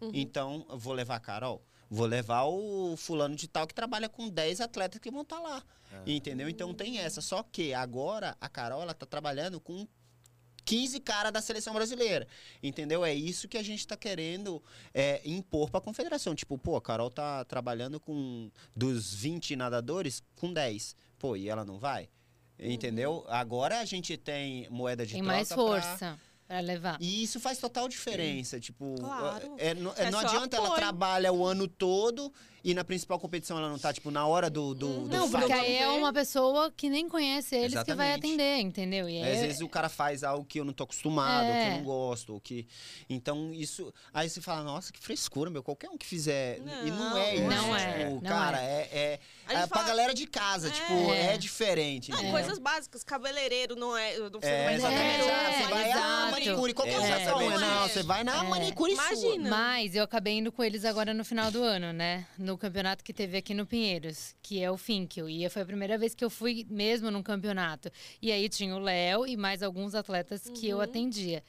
Uhum. 0.00 0.10
Então, 0.14 0.66
eu 0.70 0.78
vou 0.78 0.92
levar 0.92 1.16
a 1.16 1.20
Carol. 1.20 1.62
Vou 1.90 2.06
levar 2.06 2.44
o 2.44 2.96
fulano 2.96 3.34
de 3.34 3.48
tal 3.48 3.66
que 3.66 3.74
trabalha 3.74 4.08
com 4.08 4.28
10 4.28 4.60
atletas 4.60 5.00
que 5.00 5.10
vão 5.10 5.22
estar 5.22 5.40
lá. 5.40 5.62
Entendeu? 6.06 6.48
Então 6.48 6.74
tem 6.74 6.98
essa. 6.98 7.20
Só 7.20 7.42
que 7.42 7.72
agora 7.72 8.36
a 8.40 8.48
Carol 8.48 8.82
ela 8.82 8.92
tá 8.92 9.06
trabalhando 9.06 9.58
com 9.58 9.86
15 10.66 11.00
caras 11.00 11.32
da 11.32 11.40
seleção 11.40 11.72
brasileira. 11.72 12.28
Entendeu? 12.62 13.02
É 13.04 13.14
isso 13.14 13.48
que 13.48 13.56
a 13.56 13.62
gente 13.62 13.86
tá 13.86 13.96
querendo 13.96 14.62
é, 14.92 15.22
impor 15.24 15.70
pra 15.70 15.80
confederação. 15.80 16.34
Tipo, 16.34 16.58
pô, 16.58 16.76
a 16.76 16.82
Carol 16.82 17.10
tá 17.10 17.42
trabalhando 17.46 17.98
com 17.98 18.50
dos 18.76 19.14
20 19.14 19.56
nadadores 19.56 20.22
com 20.36 20.52
10. 20.52 20.94
Pô, 21.18 21.36
e 21.36 21.48
ela 21.48 21.64
não 21.64 21.78
vai? 21.78 22.10
Entendeu? 22.58 23.24
Agora 23.28 23.78
a 23.80 23.84
gente 23.84 24.16
tem 24.16 24.68
moeda 24.68 25.06
de 25.06 25.12
Tem 25.14 25.22
troca 25.22 25.36
mais 25.36 25.48
força. 25.50 25.96
pra 25.98 26.18
levar. 26.62 26.96
E 27.00 27.22
isso 27.22 27.38
faz 27.38 27.58
total 27.58 27.88
diferença. 27.88 28.58
Tipo, 28.58 28.94
Claro. 28.98 29.54
é, 29.58 29.74
não, 29.74 29.92
É 29.96 30.10
não 30.10 30.20
só 30.20 30.26
adianta 30.26 30.56
ela 30.56 30.66
apoio. 30.68 30.80
trabalha 30.80 31.32
o 31.32 31.44
ano 31.44 31.68
todo 31.68 32.32
e 32.70 32.74
na 32.74 32.84
principal 32.84 33.18
competição 33.18 33.56
ela 33.58 33.68
não 33.68 33.78
tá, 33.78 33.92
tipo, 33.92 34.10
na 34.10 34.26
hora 34.26 34.50
do. 34.50 34.74
do, 34.74 35.08
do 35.08 35.16
Não, 35.16 35.30
porque 35.30 35.52
aí 35.52 35.76
é 35.78 35.88
uma 35.88 36.12
pessoa 36.12 36.70
que 36.76 36.90
nem 36.90 37.08
conhece 37.08 37.54
eles 37.56 37.82
que 37.82 37.94
vai 37.94 38.08
Exatamente. 38.08 38.26
atender, 38.26 38.58
entendeu? 38.60 39.08
E 39.08 39.22
Aí, 39.22 39.32
Às 39.32 39.38
é- 39.38 39.46
vezes 39.46 39.60
o 39.62 39.68
cara 39.68 39.88
faz 39.88 40.22
algo 40.22 40.44
que 40.44 40.60
eu 40.60 40.64
não 40.64 40.72
tô 40.72 40.84
acostumado, 40.84 41.46
ou 41.46 41.52
que 41.52 41.58
É. 41.58 41.66
eu 41.68 41.76
não 41.78 41.82
gosto, 41.84 42.32
ou 42.34 42.40
que. 42.40 42.66
Então, 43.08 43.52
isso. 43.54 43.92
Aí 44.12 44.28
você 44.28 44.40
fala, 44.40 44.62
nossa, 44.62 44.92
que 44.92 44.98
frescura, 45.00 45.50
meu. 45.50 45.62
Qualquer 45.62 45.88
um 45.88 45.96
que 45.96 46.06
fizer. 46.06 46.58
e 46.84 46.90
não 46.90 47.16
é 47.16 47.34
isso. 47.34 47.44
Não 47.48 47.76
é, 47.76 47.98
Tipo, 47.98 48.10
não 48.14 48.20
cara, 48.20 48.60
é. 48.60 48.88
é, 48.92 49.20
gente 49.48 49.62
é 49.62 49.66
pra 49.66 49.82
galera 49.84 50.12
de 50.12 50.26
casa, 50.26 50.68
É. 50.68 50.70
tipo, 50.70 51.12
é 51.14 51.36
diferente. 51.38 52.10
Não, 52.10 52.18
entendeu? 52.18 52.32
coisas 52.32 52.58
básicas. 52.58 53.02
Cabeleireiro 53.02 53.74
não 53.76 53.96
é. 53.96 54.16
Não, 54.18 54.26
É, 54.42 54.64
não 54.66 54.72
exatamente. 54.74 55.28
É, 55.28 55.32
Ah, 55.34 55.52
você 55.52 55.68
vai, 55.72 55.90
exato. 55.90 56.30
manicure, 56.32 56.74
qualquer 56.74 56.92
É, 56.92 56.94
é, 56.96 57.22
exatamente. 57.22 57.58
Não, 57.60 57.88
você 57.88 58.02
vai 58.02 58.24
na 58.24 58.44
É. 58.44 58.48
manicure 58.48 58.94
sua. 58.94 59.04
Imagina. 59.12 59.50
Mas 59.50 59.94
eu 59.94 60.02
acabei 60.04 60.38
indo 60.38 60.52
com 60.52 60.62
eles 60.62 60.84
agora 60.84 61.14
no 61.14 61.24
final 61.24 61.50
do 61.50 61.62
ano, 61.62 61.92
né? 61.92 62.26
No 62.38 62.57
campeonato 62.58 63.02
que 63.04 63.12
teve 63.12 63.36
aqui 63.36 63.54
no 63.54 63.64
Pinheiros, 63.66 64.34
que 64.42 64.60
é 64.62 64.70
o 64.70 64.76
Finkel. 64.76 65.28
E 65.28 65.48
foi 65.48 65.62
a 65.62 65.66
primeira 65.66 65.96
vez 65.96 66.14
que 66.14 66.24
eu 66.24 66.30
fui 66.30 66.66
mesmo 66.68 67.10
num 67.10 67.22
campeonato. 67.22 67.90
E 68.20 68.30
aí 68.32 68.48
tinha 68.48 68.74
o 68.74 68.78
Léo 68.78 69.26
e 69.26 69.36
mais 69.36 69.62
alguns 69.62 69.94
atletas 69.94 70.48
que 70.50 70.68
eu 70.68 70.76
Uhum. 70.78 70.82
atendia. 70.82 71.42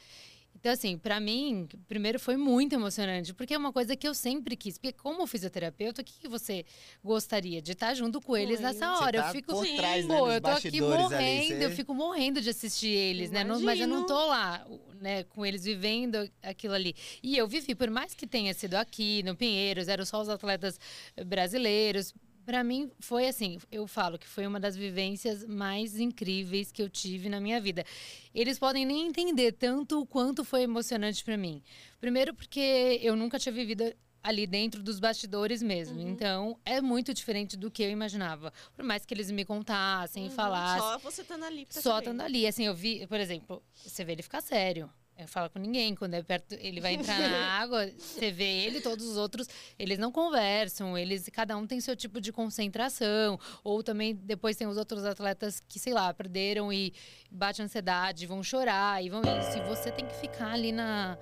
Então, 0.59 0.73
assim, 0.73 0.97
pra 0.97 1.21
mim, 1.21 1.69
primeiro 1.87 2.19
foi 2.19 2.35
muito 2.35 2.73
emocionante, 2.73 3.33
porque 3.33 3.53
é 3.53 3.57
uma 3.57 3.71
coisa 3.71 3.95
que 3.95 4.05
eu 4.05 4.13
sempre 4.13 4.57
quis. 4.57 4.77
Porque, 4.77 4.91
como 4.91 5.25
fisioterapeuta, 5.25 6.01
o 6.01 6.05
que, 6.05 6.13
que 6.19 6.27
você 6.27 6.65
gostaria? 7.01 7.61
De 7.61 7.71
estar 7.71 7.93
junto 7.93 8.19
com 8.19 8.35
eles 8.35 8.59
nessa 8.59 8.93
Você 8.95 9.03
hora. 9.03 9.21
tá 9.21 9.27
eu 9.29 9.31
fico. 9.31 9.53
por 9.53 9.65
Sim. 9.65 9.77
trás, 9.77 10.05
né, 10.05 10.17
Pô, 10.17 10.29
eu 10.29 10.41
tô 10.41 10.47
aqui 10.49 10.63
bastidores 10.69 11.05
ali, 11.05 11.09
morrendo, 11.13 11.47
você- 11.59 11.65
eu 11.65 11.71
fico 11.71 11.93
morrendo 11.93 12.41
de 12.41 12.49
assistir 12.49 12.89
eles, 12.89 13.31
né? 13.31 13.43
Não- 13.45 13.61
mas 13.61 13.79
eu 13.79 13.87
não 13.87 13.99
Imagino. 13.99 14.07
tô 14.19 14.27
lá, 14.27 14.67
né, 14.99 15.23
com 15.23 15.45
eles 15.45 15.63
vivendo 15.63 16.29
aquilo 16.43 16.73
ali. 16.73 16.93
E 17.23 17.37
eu 17.37 17.47
vivi, 17.47 17.73
por 17.73 17.89
mais 17.89 18.13
que 18.13 18.27
tenha 18.27 18.53
sido 18.53 18.75
aqui, 18.75 19.23
no 19.23 19.35
Pinheiros, 19.37 19.87
eram 19.87 20.05
só 20.05 20.21
os 20.21 20.27
atletas 20.27 20.77
brasileiros. 21.25 22.13
Pra 22.49 22.63
mim, 22.63 22.89
foi 22.99 23.27
assim, 23.27 23.59
eu 23.71 23.85
falo 23.85 24.17
que 24.17 24.27
foi 24.27 24.47
uma 24.47 24.59
das 24.59 24.75
vivências 24.75 25.45
mais 25.45 25.99
incríveis 25.99 26.71
que 26.71 26.81
eu 26.81 26.89
tive 26.89 27.29
na 27.29 27.39
minha 27.39 27.61
vida. 27.61 27.85
Eles 28.33 28.57
podem 28.57 28.87
nem 28.87 29.05
entender 29.05 29.51
tanto 29.51 30.01
o 30.01 30.05
quanto 30.05 30.43
foi 30.43 30.63
emocionante 30.63 31.23
pra 31.23 31.37
mim. 31.37 31.61
Primeiro 32.01 32.33
porque 32.33 32.99
eu 33.03 33.15
nunca 33.15 33.37
tinha 33.37 33.53
vivido 33.53 33.93
ali 34.23 34.47
dentro 34.47 34.81
dos 34.81 34.99
bastidores 34.99 35.61
mesmo. 35.61 36.01
Então, 36.01 36.57
é 36.65 36.81
muito 36.81 37.13
diferente 37.13 37.55
do 37.55 37.69
que 37.69 37.83
eu 37.83 37.91
imaginava. 37.91 38.51
Por 38.75 38.83
mais 38.83 39.05
que 39.05 39.13
eles 39.13 39.29
me 39.29 39.45
contassem, 39.45 40.23
Uhum, 40.23 40.31
falassem. 40.31 40.81
Só 40.81 40.97
você 40.97 41.21
estando 41.21 41.45
ali 41.45 41.67
pra 41.67 41.79
Só 41.79 41.99
estando 41.99 42.21
ali. 42.21 42.47
Assim, 42.47 42.65
eu 42.65 42.73
vi, 42.73 43.05
por 43.05 43.19
exemplo, 43.19 43.61
você 43.75 44.03
vê 44.03 44.13
ele 44.13 44.23
ficar 44.23 44.41
sério. 44.41 44.89
Eu 45.19 45.27
falo 45.27 45.49
com 45.49 45.59
ninguém. 45.59 45.93
Quando 45.95 46.13
é 46.13 46.23
perto, 46.23 46.55
ele 46.61 46.79
vai 46.79 46.93
entrar 46.93 47.19
na 47.19 47.45
água, 47.59 47.89
você 47.97 48.31
vê 48.31 48.45
ele, 48.45 48.79
todos 48.79 49.05
os 49.05 49.17
outros, 49.17 49.49
eles 49.77 49.99
não 49.99 50.13
conversam, 50.13 50.97
eles, 50.97 51.27
cada 51.33 51.57
um 51.57 51.67
tem 51.67 51.81
seu 51.81 51.93
tipo 51.93 52.21
de 52.21 52.31
concentração. 52.31 53.37
Ou 53.61 53.83
também 53.83 54.15
depois 54.15 54.55
tem 54.55 54.65
os 54.65 54.77
outros 54.77 55.03
atletas 55.03 55.61
que, 55.67 55.77
sei 55.77 55.93
lá, 55.93 56.13
perderam 56.13 56.71
e 56.71 56.93
bate 57.29 57.61
ansiedade, 57.61 58.25
vão 58.25 58.41
chorar 58.41 59.03
e 59.03 59.09
vão 59.09 59.21
isso. 59.21 59.57
E 59.57 59.61
você 59.67 59.91
tem 59.91 60.05
que 60.05 60.15
ficar 60.15 60.53
ali 60.53 60.71
na. 60.71 61.17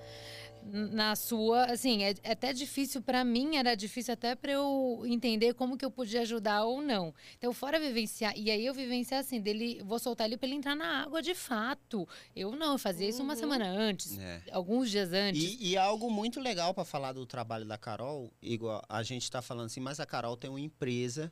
Na 0.71 1.15
sua, 1.15 1.65
assim, 1.65 2.03
é, 2.03 2.13
é 2.23 2.31
até 2.31 2.51
difícil 2.53 3.01
para 3.01 3.23
mim, 3.23 3.55
era 3.55 3.75
difícil 3.75 4.13
até 4.13 4.35
para 4.35 4.51
eu 4.51 5.03
entender 5.05 5.53
como 5.53 5.77
que 5.77 5.85
eu 5.85 5.91
podia 5.91 6.21
ajudar 6.21 6.63
ou 6.65 6.81
não. 6.81 7.13
Então, 7.37 7.53
fora 7.53 7.79
vivenciar, 7.79 8.33
e 8.37 8.51
aí 8.51 8.65
eu 8.65 8.73
vivenciar 8.73 9.19
assim, 9.21 9.39
dele, 9.39 9.81
vou 9.83 9.97
soltar 9.99 10.27
ele 10.27 10.37
para 10.37 10.47
ele 10.47 10.55
entrar 10.57 10.75
na 10.75 11.03
água 11.03 11.21
de 11.21 11.33
fato. 11.33 12.07
Eu 12.35 12.51
não, 12.55 12.73
eu 12.73 12.77
fazia 12.77 13.07
isso 13.07 13.23
uma 13.23 13.33
Uhum. 13.33 13.39
semana 13.39 13.65
antes, 13.67 14.17
É. 14.17 14.41
alguns 14.51 14.89
dias 14.91 15.13
antes. 15.13 15.41
E, 15.41 15.69
e 15.71 15.77
algo 15.77 16.09
muito 16.11 16.39
legal 16.39 16.73
para 16.73 16.83
falar 16.85 17.13
do 17.13 17.25
trabalho 17.25 17.65
da 17.65 17.77
Carol, 17.77 18.31
igual 18.41 18.81
a 18.89 19.03
gente 19.03 19.23
está 19.23 19.41
falando 19.41 19.67
assim, 19.67 19.79
mas 19.79 19.99
a 19.99 20.05
Carol 20.05 20.35
tem 20.35 20.49
uma 20.49 20.59
empresa 20.59 21.31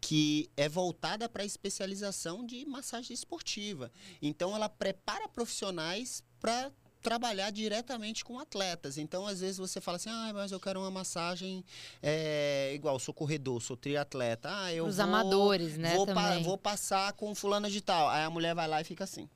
que 0.00 0.50
é 0.56 0.68
voltada 0.68 1.28
para 1.30 1.42
a 1.42 1.46
especialização 1.46 2.44
de 2.44 2.66
massagem 2.66 3.14
esportiva. 3.14 3.90
Então 4.20 4.54
ela 4.54 4.68
prepara 4.68 5.26
profissionais 5.28 6.22
para 6.38 6.70
trabalhar 7.04 7.50
diretamente 7.50 8.24
com 8.24 8.38
atletas. 8.38 8.96
Então, 8.96 9.26
às 9.26 9.40
vezes, 9.40 9.58
você 9.58 9.78
fala 9.78 9.96
assim, 9.96 10.08
ah, 10.08 10.32
mas 10.34 10.50
eu 10.50 10.58
quero 10.58 10.80
uma 10.80 10.90
massagem 10.90 11.62
é, 12.02 12.72
igual, 12.74 12.98
sou 12.98 13.12
corredor, 13.12 13.60
sou 13.60 13.76
triatleta. 13.76 14.48
Ah, 14.50 14.72
eu 14.72 14.86
Os 14.86 14.96
vou, 14.96 15.04
amadores, 15.04 15.76
né, 15.76 15.94
vou, 15.94 16.06
pa- 16.06 16.38
vou 16.38 16.56
passar 16.56 17.12
com 17.12 17.34
fulana 17.34 17.68
de 17.70 17.82
tal. 17.82 18.08
Aí 18.08 18.24
a 18.24 18.30
mulher 18.30 18.54
vai 18.54 18.66
lá 18.66 18.80
e 18.80 18.84
fica 18.84 19.04
assim. 19.04 19.28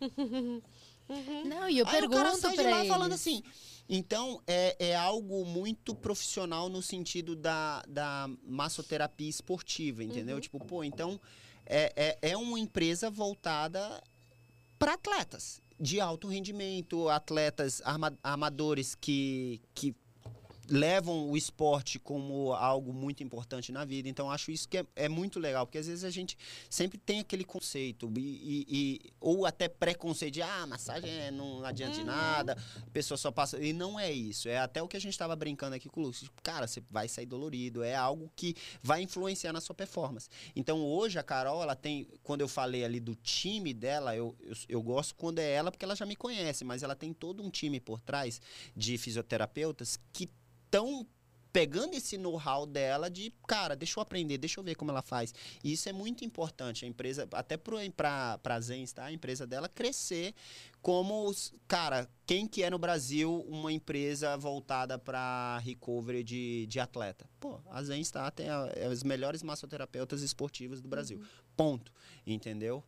Não, 1.46 1.70
e 1.70 1.78
eu 1.78 1.86
Aí 1.86 2.02
o 2.02 2.10
cara 2.10 2.24
pergunto 2.24 2.40
sai 2.40 2.56
de 2.56 2.62
lá 2.64 2.78
eles. 2.80 2.88
falando 2.88 3.12
assim. 3.12 3.42
Então, 3.88 4.42
é, 4.46 4.76
é 4.90 4.96
algo 4.96 5.44
muito 5.46 5.94
profissional 5.94 6.68
no 6.68 6.82
sentido 6.82 7.34
da, 7.34 7.82
da 7.88 8.28
massoterapia 8.44 9.30
esportiva, 9.30 10.04
entendeu? 10.04 10.34
Uhum. 10.34 10.40
Tipo, 10.42 10.58
pô, 10.58 10.84
então 10.84 11.18
é, 11.64 11.92
é, 12.20 12.30
é 12.32 12.36
uma 12.36 12.58
empresa 12.58 13.08
voltada 13.08 14.02
para 14.78 14.94
atletas 14.94 15.62
de 15.78 16.00
alto 16.00 16.28
rendimento, 16.28 17.08
atletas 17.08 17.80
arma- 17.84 18.18
amadores 18.22 18.94
que, 18.94 19.60
que 19.74 19.94
levam 20.70 21.30
o 21.30 21.36
esporte 21.36 21.98
como 21.98 22.52
algo 22.52 22.92
muito 22.92 23.22
importante 23.22 23.72
na 23.72 23.84
vida. 23.84 24.08
Então, 24.08 24.30
acho 24.30 24.50
isso 24.50 24.68
que 24.68 24.78
é, 24.78 24.86
é 24.96 25.08
muito 25.08 25.40
legal, 25.40 25.66
porque 25.66 25.78
às 25.78 25.86
vezes 25.86 26.04
a 26.04 26.10
gente 26.10 26.36
sempre 26.68 26.98
tem 26.98 27.20
aquele 27.20 27.44
conceito, 27.44 28.12
e, 28.16 28.20
e- 28.20 28.66
e- 28.70 29.00
ou 29.20 29.46
até 29.46 29.68
preconceito 29.68 30.34
de, 30.34 30.42
ah, 30.42 30.66
massagem 30.66 31.10
é- 31.10 31.30
não 31.30 31.64
adianta 31.64 31.94
de 31.94 32.04
nada, 32.04 32.56
a 32.86 32.90
pessoa 32.90 33.16
só 33.16 33.30
passa. 33.30 33.58
E 33.62 33.72
não 33.72 33.98
é 33.98 34.12
isso. 34.12 34.48
É 34.48 34.58
até 34.58 34.82
o 34.82 34.88
que 34.88 34.96
a 34.96 35.00
gente 35.00 35.12
estava 35.12 35.34
brincando 35.34 35.74
aqui 35.74 35.88
com 35.88 36.00
o 36.00 36.04
Lúcio. 36.04 36.28
Cara, 36.42 36.66
você 36.66 36.82
vai 36.90 37.08
sair 37.08 37.26
dolorido, 37.26 37.82
é 37.82 37.94
algo 37.94 38.30
que 38.36 38.54
vai 38.82 39.02
influenciar 39.02 39.52
na 39.52 39.60
sua 39.60 39.74
performance. 39.74 40.28
Então, 40.54 40.84
hoje, 40.84 41.18
a 41.18 41.22
Carol, 41.22 41.62
ela 41.62 41.74
tem, 41.74 42.06
quando 42.22 42.42
eu 42.42 42.48
falei 42.48 42.84
ali 42.84 43.00
do 43.00 43.14
time 43.14 43.72
dela, 43.72 44.14
eu, 44.14 44.36
eu, 44.40 44.54
eu 44.68 44.82
gosto 44.82 45.14
quando 45.14 45.38
é 45.38 45.50
ela, 45.50 45.70
porque 45.70 45.84
ela 45.84 45.96
já 45.96 46.04
me 46.04 46.16
conhece, 46.16 46.64
mas 46.64 46.82
ela 46.82 46.94
tem 46.94 47.12
todo 47.12 47.42
um 47.42 47.50
time 47.50 47.80
por 47.80 48.00
trás 48.00 48.40
de 48.76 48.98
fisioterapeutas 48.98 49.98
que 50.12 50.28
estão 50.68 51.06
pegando 51.52 51.94
esse 51.94 52.16
know-how 52.16 52.66
dela 52.66 53.10
de, 53.10 53.32
cara, 53.46 53.74
deixa 53.74 53.98
eu 53.98 54.02
aprender, 54.02 54.38
deixa 54.38 54.60
eu 54.60 54.64
ver 54.64 54.74
como 54.74 54.90
ela 54.90 55.02
faz. 55.02 55.34
E 55.64 55.72
isso 55.72 55.88
é 55.88 55.92
muito 55.92 56.24
importante. 56.24 56.84
A 56.84 56.88
empresa, 56.88 57.26
até 57.32 57.56
para 57.56 58.38
a 58.44 58.60
Zens, 58.60 58.92
tá? 58.92 59.06
A 59.06 59.12
empresa 59.12 59.46
dela 59.46 59.68
crescer 59.68 60.34
como, 60.80 61.26
os, 61.26 61.52
cara, 61.66 62.08
quem 62.26 62.46
que 62.46 62.62
é 62.62 62.70
no 62.70 62.78
Brasil 62.78 63.44
uma 63.48 63.72
empresa 63.72 64.36
voltada 64.36 64.98
para 64.98 65.58
recovery 65.58 66.22
de, 66.22 66.66
de 66.66 66.78
atleta? 66.78 67.28
Pô, 67.40 67.60
a 67.70 67.82
Zens 67.82 68.10
tá, 68.10 68.30
tem 68.30 68.48
a, 68.48 68.70
é 68.76 68.88
os 68.88 69.02
melhores 69.02 69.42
massoterapeutas 69.42 70.22
esportivos 70.22 70.80
do 70.80 70.88
Brasil. 70.88 71.20
Ponto. 71.56 71.92
Entendeu? 72.26 72.84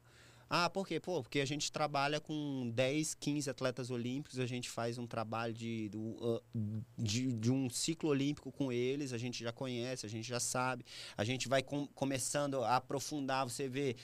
Ah, 0.53 0.69
por 0.69 0.85
quê? 0.85 0.99
Pô, 0.99 1.23
porque 1.23 1.39
a 1.39 1.45
gente 1.45 1.71
trabalha 1.71 2.19
com 2.21 2.73
10, 2.75 3.15
15 3.15 3.49
atletas 3.49 3.89
olímpicos, 3.89 4.41
a 4.41 4.47
gente 4.47 4.69
faz 4.69 4.99
um 4.99 5.07
trabalho 5.07 5.55
de, 5.55 5.89
do, 5.91 6.17
ah, 6.21 6.43
de, 6.99 7.33
de 7.33 7.53
um 7.53 7.71
ciclo 7.71 8.11
olímpico 8.11 8.51
com 8.51 8.73
eles, 8.73 9.13
a 9.13 9.19
gente 9.19 9.45
já 9.45 9.53
conhece, 9.53 10.05
a 10.07 10.09
gente 10.09 10.29
já 10.29 10.41
sabe, 10.41 10.85
a 11.17 11.23
gente 11.23 11.47
vai 11.49 11.63
com- 11.63 11.87
começando 11.95 12.65
a 12.65 12.75
aprofundar, 12.77 13.49
você 13.49 13.69
vê, 13.69 13.95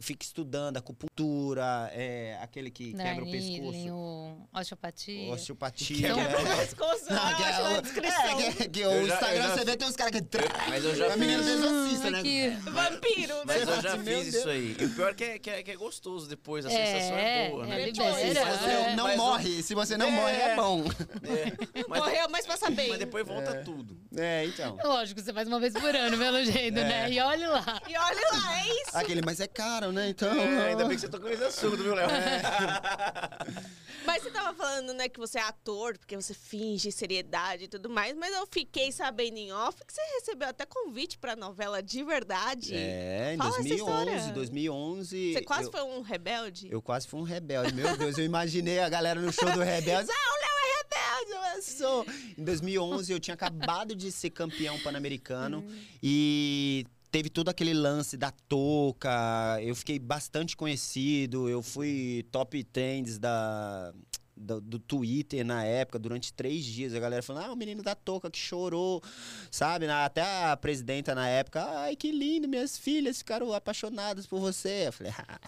fica 0.00 0.24
estudando 0.24 0.76
acupuntura, 0.76 1.90
é, 1.94 2.38
aquele 2.42 2.70
que 2.70 2.92
quebra 2.92 3.24
o 3.24 3.30
pescoço, 3.30 3.88
o 3.92 4.48
osteopatia. 4.52 5.32
osteopatia. 5.32 6.08
Então- 6.08 6.20
é. 6.20 6.56
pescoço, 6.56 7.04
eu 7.08 7.14
Não, 7.16 7.36
que 7.36 7.42
é, 7.42 7.52
na 7.52 7.70
o- 7.78 7.82
descrição. 7.82 8.40
é, 8.40 8.52
que, 8.52 8.68
que 8.68 8.86
o 8.86 9.06
já- 9.06 9.14
Instagram 9.14 9.42
já- 9.42 9.56
você 9.56 9.64
vê 9.64 9.76
tem 9.76 9.88
uns 9.88 9.96
caras 9.96 10.12
que. 10.20 10.28
Mas 10.68 10.84
eu 10.84 10.94
já 10.96 11.12
a 11.12 11.16
menina 11.16 11.42
fiz. 11.42 11.52
exorcista, 11.52 12.10
né? 12.10 12.18
Aqui. 12.20 12.50
Vampiro, 12.70 13.34
Mas 13.46 13.66
né? 13.66 13.74
eu 13.76 13.82
já 13.82 13.96
Meu 13.96 14.04
fiz 14.20 14.32
Deus. 14.32 14.34
isso 14.34 14.48
aí. 14.48 14.76
E 14.78 14.84
o 14.84 14.90
pior 14.94 15.10
é 15.10 15.14
que 15.14 15.24
é, 15.24 15.38
que 15.38 15.50
é, 15.50 15.62
que 15.62 15.70
é 15.70 15.76
gostoso 15.76 16.28
depois, 16.28 16.66
a 16.66 16.72
É, 16.72 16.86
sensação 16.86 17.16
é 17.16 17.48
boa, 17.50 17.64
é 17.64 17.68
né? 17.68 17.84
libera, 17.86 17.92
Tipo, 17.92 18.04
Se 18.04 18.34
mas 18.44 18.58
você 18.60 18.70
eu- 18.90 18.96
não 18.96 19.04
mas 19.04 19.16
morre, 19.16 19.62
se 19.62 19.74
você 19.74 19.96
não 19.96 20.06
É. 20.06 20.10
morre, 20.10 20.32
é 20.36 20.56
bom. 20.56 20.84
é, 20.84 21.84
mas, 21.88 21.98
Morreu, 22.00 22.28
mas 22.30 22.46
passa 22.46 22.70
bem. 22.70 22.88
mas 22.90 22.98
depois 22.98 23.26
volta 23.26 23.62
tudo. 23.64 23.96
É, 24.16 24.44
então. 24.46 24.76
Lógico, 24.84 25.20
você 25.20 25.32
faz 25.32 25.48
uma 25.48 25.58
vez 25.60 25.72
por 25.72 25.94
ano, 25.94 26.18
pelo 26.18 26.44
jeito, 26.44 26.74
né? 26.74 27.10
E 27.10 27.18
olha 27.20 27.48
lá. 27.48 27.80
E 27.88 27.96
olha 27.96 28.28
lá, 28.32 28.58
é 28.60 28.66
isso. 28.68 28.96
Aquele, 28.96 29.22
mas 29.24 29.40
é 29.40 29.46
caro, 29.46 29.61
né? 29.92 30.08
Então. 30.08 30.32
É, 30.32 30.70
ainda 30.70 30.84
bem 30.84 30.96
que 30.96 31.00
você 31.00 31.08
tocou 31.08 31.28
nesse 31.28 31.44
assunto, 31.44 31.76
viu, 31.76 31.94
Léo? 31.94 32.08
Mas 34.04 34.22
você 34.22 34.30
tava 34.30 34.52
falando, 34.54 34.92
né, 34.94 35.08
que 35.08 35.18
você 35.18 35.38
é 35.38 35.42
ator, 35.42 35.96
porque 35.96 36.16
você 36.16 36.34
finge 36.34 36.90
seriedade 36.90 37.64
e 37.64 37.68
tudo 37.68 37.88
mais, 37.88 38.16
mas 38.16 38.34
eu 38.34 38.46
fiquei 38.50 38.90
sabendo 38.90 39.36
em 39.36 39.52
off 39.52 39.78
que 39.86 39.92
você 39.92 40.00
recebeu 40.18 40.48
até 40.48 40.66
convite 40.66 41.16
pra 41.18 41.36
novela 41.36 41.80
de 41.80 42.02
verdade. 42.02 42.74
É, 42.74 43.34
em 43.34 43.38
Fala 43.38 43.50
essa 43.50 43.58
2011, 43.62 44.10
história. 44.10 44.32
2011. 44.32 45.32
Você 45.34 45.42
quase 45.42 45.68
eu, 45.68 45.72
foi 45.72 45.82
um 45.82 46.00
rebelde? 46.00 46.68
eu 46.70 46.82
quase 46.82 47.06
fui 47.06 47.20
um 47.20 47.24
rebelde. 47.24 47.74
Meu 47.74 47.96
Deus, 47.96 48.18
eu 48.18 48.24
imaginei 48.24 48.80
a 48.80 48.88
galera 48.88 49.20
no 49.20 49.32
show 49.32 49.50
do 49.52 49.60
Rebelde. 49.60 50.10
Ah, 50.10 50.32
o 50.32 50.40
Léo 50.40 50.58
é 50.64 50.72
rebelde, 50.82 51.56
eu 51.56 51.62
sou. 51.62 52.06
Em 52.36 52.44
2011, 52.44 53.12
eu 53.12 53.20
tinha 53.20 53.34
acabado 53.34 53.94
de 53.94 54.10
ser 54.10 54.30
campeão 54.30 54.78
pan-americano 54.80 55.64
e 56.02 56.86
teve 57.12 57.28
todo 57.28 57.50
aquele 57.50 57.74
lance 57.74 58.16
da 58.16 58.32
touca. 58.48 59.58
Eu 59.62 59.76
fiquei 59.76 59.98
bastante 59.98 60.56
conhecido. 60.56 61.48
Eu 61.48 61.62
fui 61.62 62.26
top 62.32 62.64
trends 62.64 63.18
da 63.18 63.92
do, 64.34 64.60
do 64.60 64.78
Twitter 64.78 65.44
na 65.44 65.62
época, 65.62 65.98
durante 65.98 66.32
três 66.32 66.64
dias. 66.64 66.94
A 66.94 66.98
galera 66.98 67.22
falando, 67.22 67.44
ah, 67.44 67.52
o 67.52 67.56
menino 67.56 67.82
da 67.82 67.94
touca 67.94 68.30
que 68.30 68.38
chorou, 68.38 69.02
sabe? 69.50 69.86
Até 69.86 70.22
a 70.22 70.56
presidenta 70.56 71.14
na 71.14 71.28
época, 71.28 71.62
ai, 71.62 71.94
que 71.94 72.10
lindo, 72.10 72.48
minhas 72.48 72.76
filhas 72.78 73.18
ficaram 73.18 73.52
apaixonadas 73.52 74.26
por 74.26 74.40
você. 74.40 74.88
Eu 74.88 74.92
falei, 74.92 75.12
ah, 75.28 75.38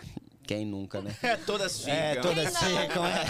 quem 0.44 0.64
nunca, 0.66 1.00
né? 1.00 1.16
Todas 1.46 1.78
ficam. 1.80 1.94
É, 1.94 2.14
todas 2.16 2.56
ficam, 2.58 3.04
é. 3.06 3.24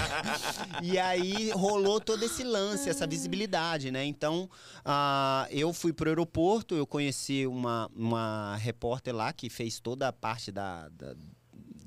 E 0.83 0.99
aí 0.99 1.51
rolou 1.53 2.01
todo 2.01 2.23
esse 2.25 2.43
lance, 2.45 2.91
essa 2.91 3.07
visibilidade, 3.07 3.91
né? 3.91 4.05
Então, 4.05 4.51
ah, 4.85 5.47
eu 5.51 5.73
fui 5.73 5.93
pro 5.93 6.09
aeroporto, 6.11 6.75
eu 6.75 6.87
conheci 6.87 7.47
uma, 7.47 7.91
uma 7.95 8.57
repórter 8.57 9.15
lá 9.15 9.33
que 9.33 9.49
fez 9.49 9.79
toda 9.81 10.09
a 10.09 10.13
parte 10.13 10.51
da, 10.53 10.89
da- 10.91 11.15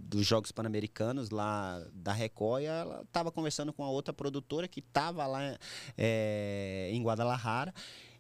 dos 0.09 0.25
Jogos 0.25 0.53
Pan-Americanos 0.53 1.29
lá 1.31 1.85
da 1.93 2.13
Record, 2.13 2.63
ela 2.63 3.01
estava 3.05 3.29
conversando 3.29 3.73
com 3.73 3.83
a 3.83 3.89
outra 3.89 4.13
produtora 4.13 4.65
que 4.65 4.79
estava 4.79 5.27
lá 5.27 5.57
é, 5.97 6.89
em 6.93 7.03
Guadalajara. 7.03 7.73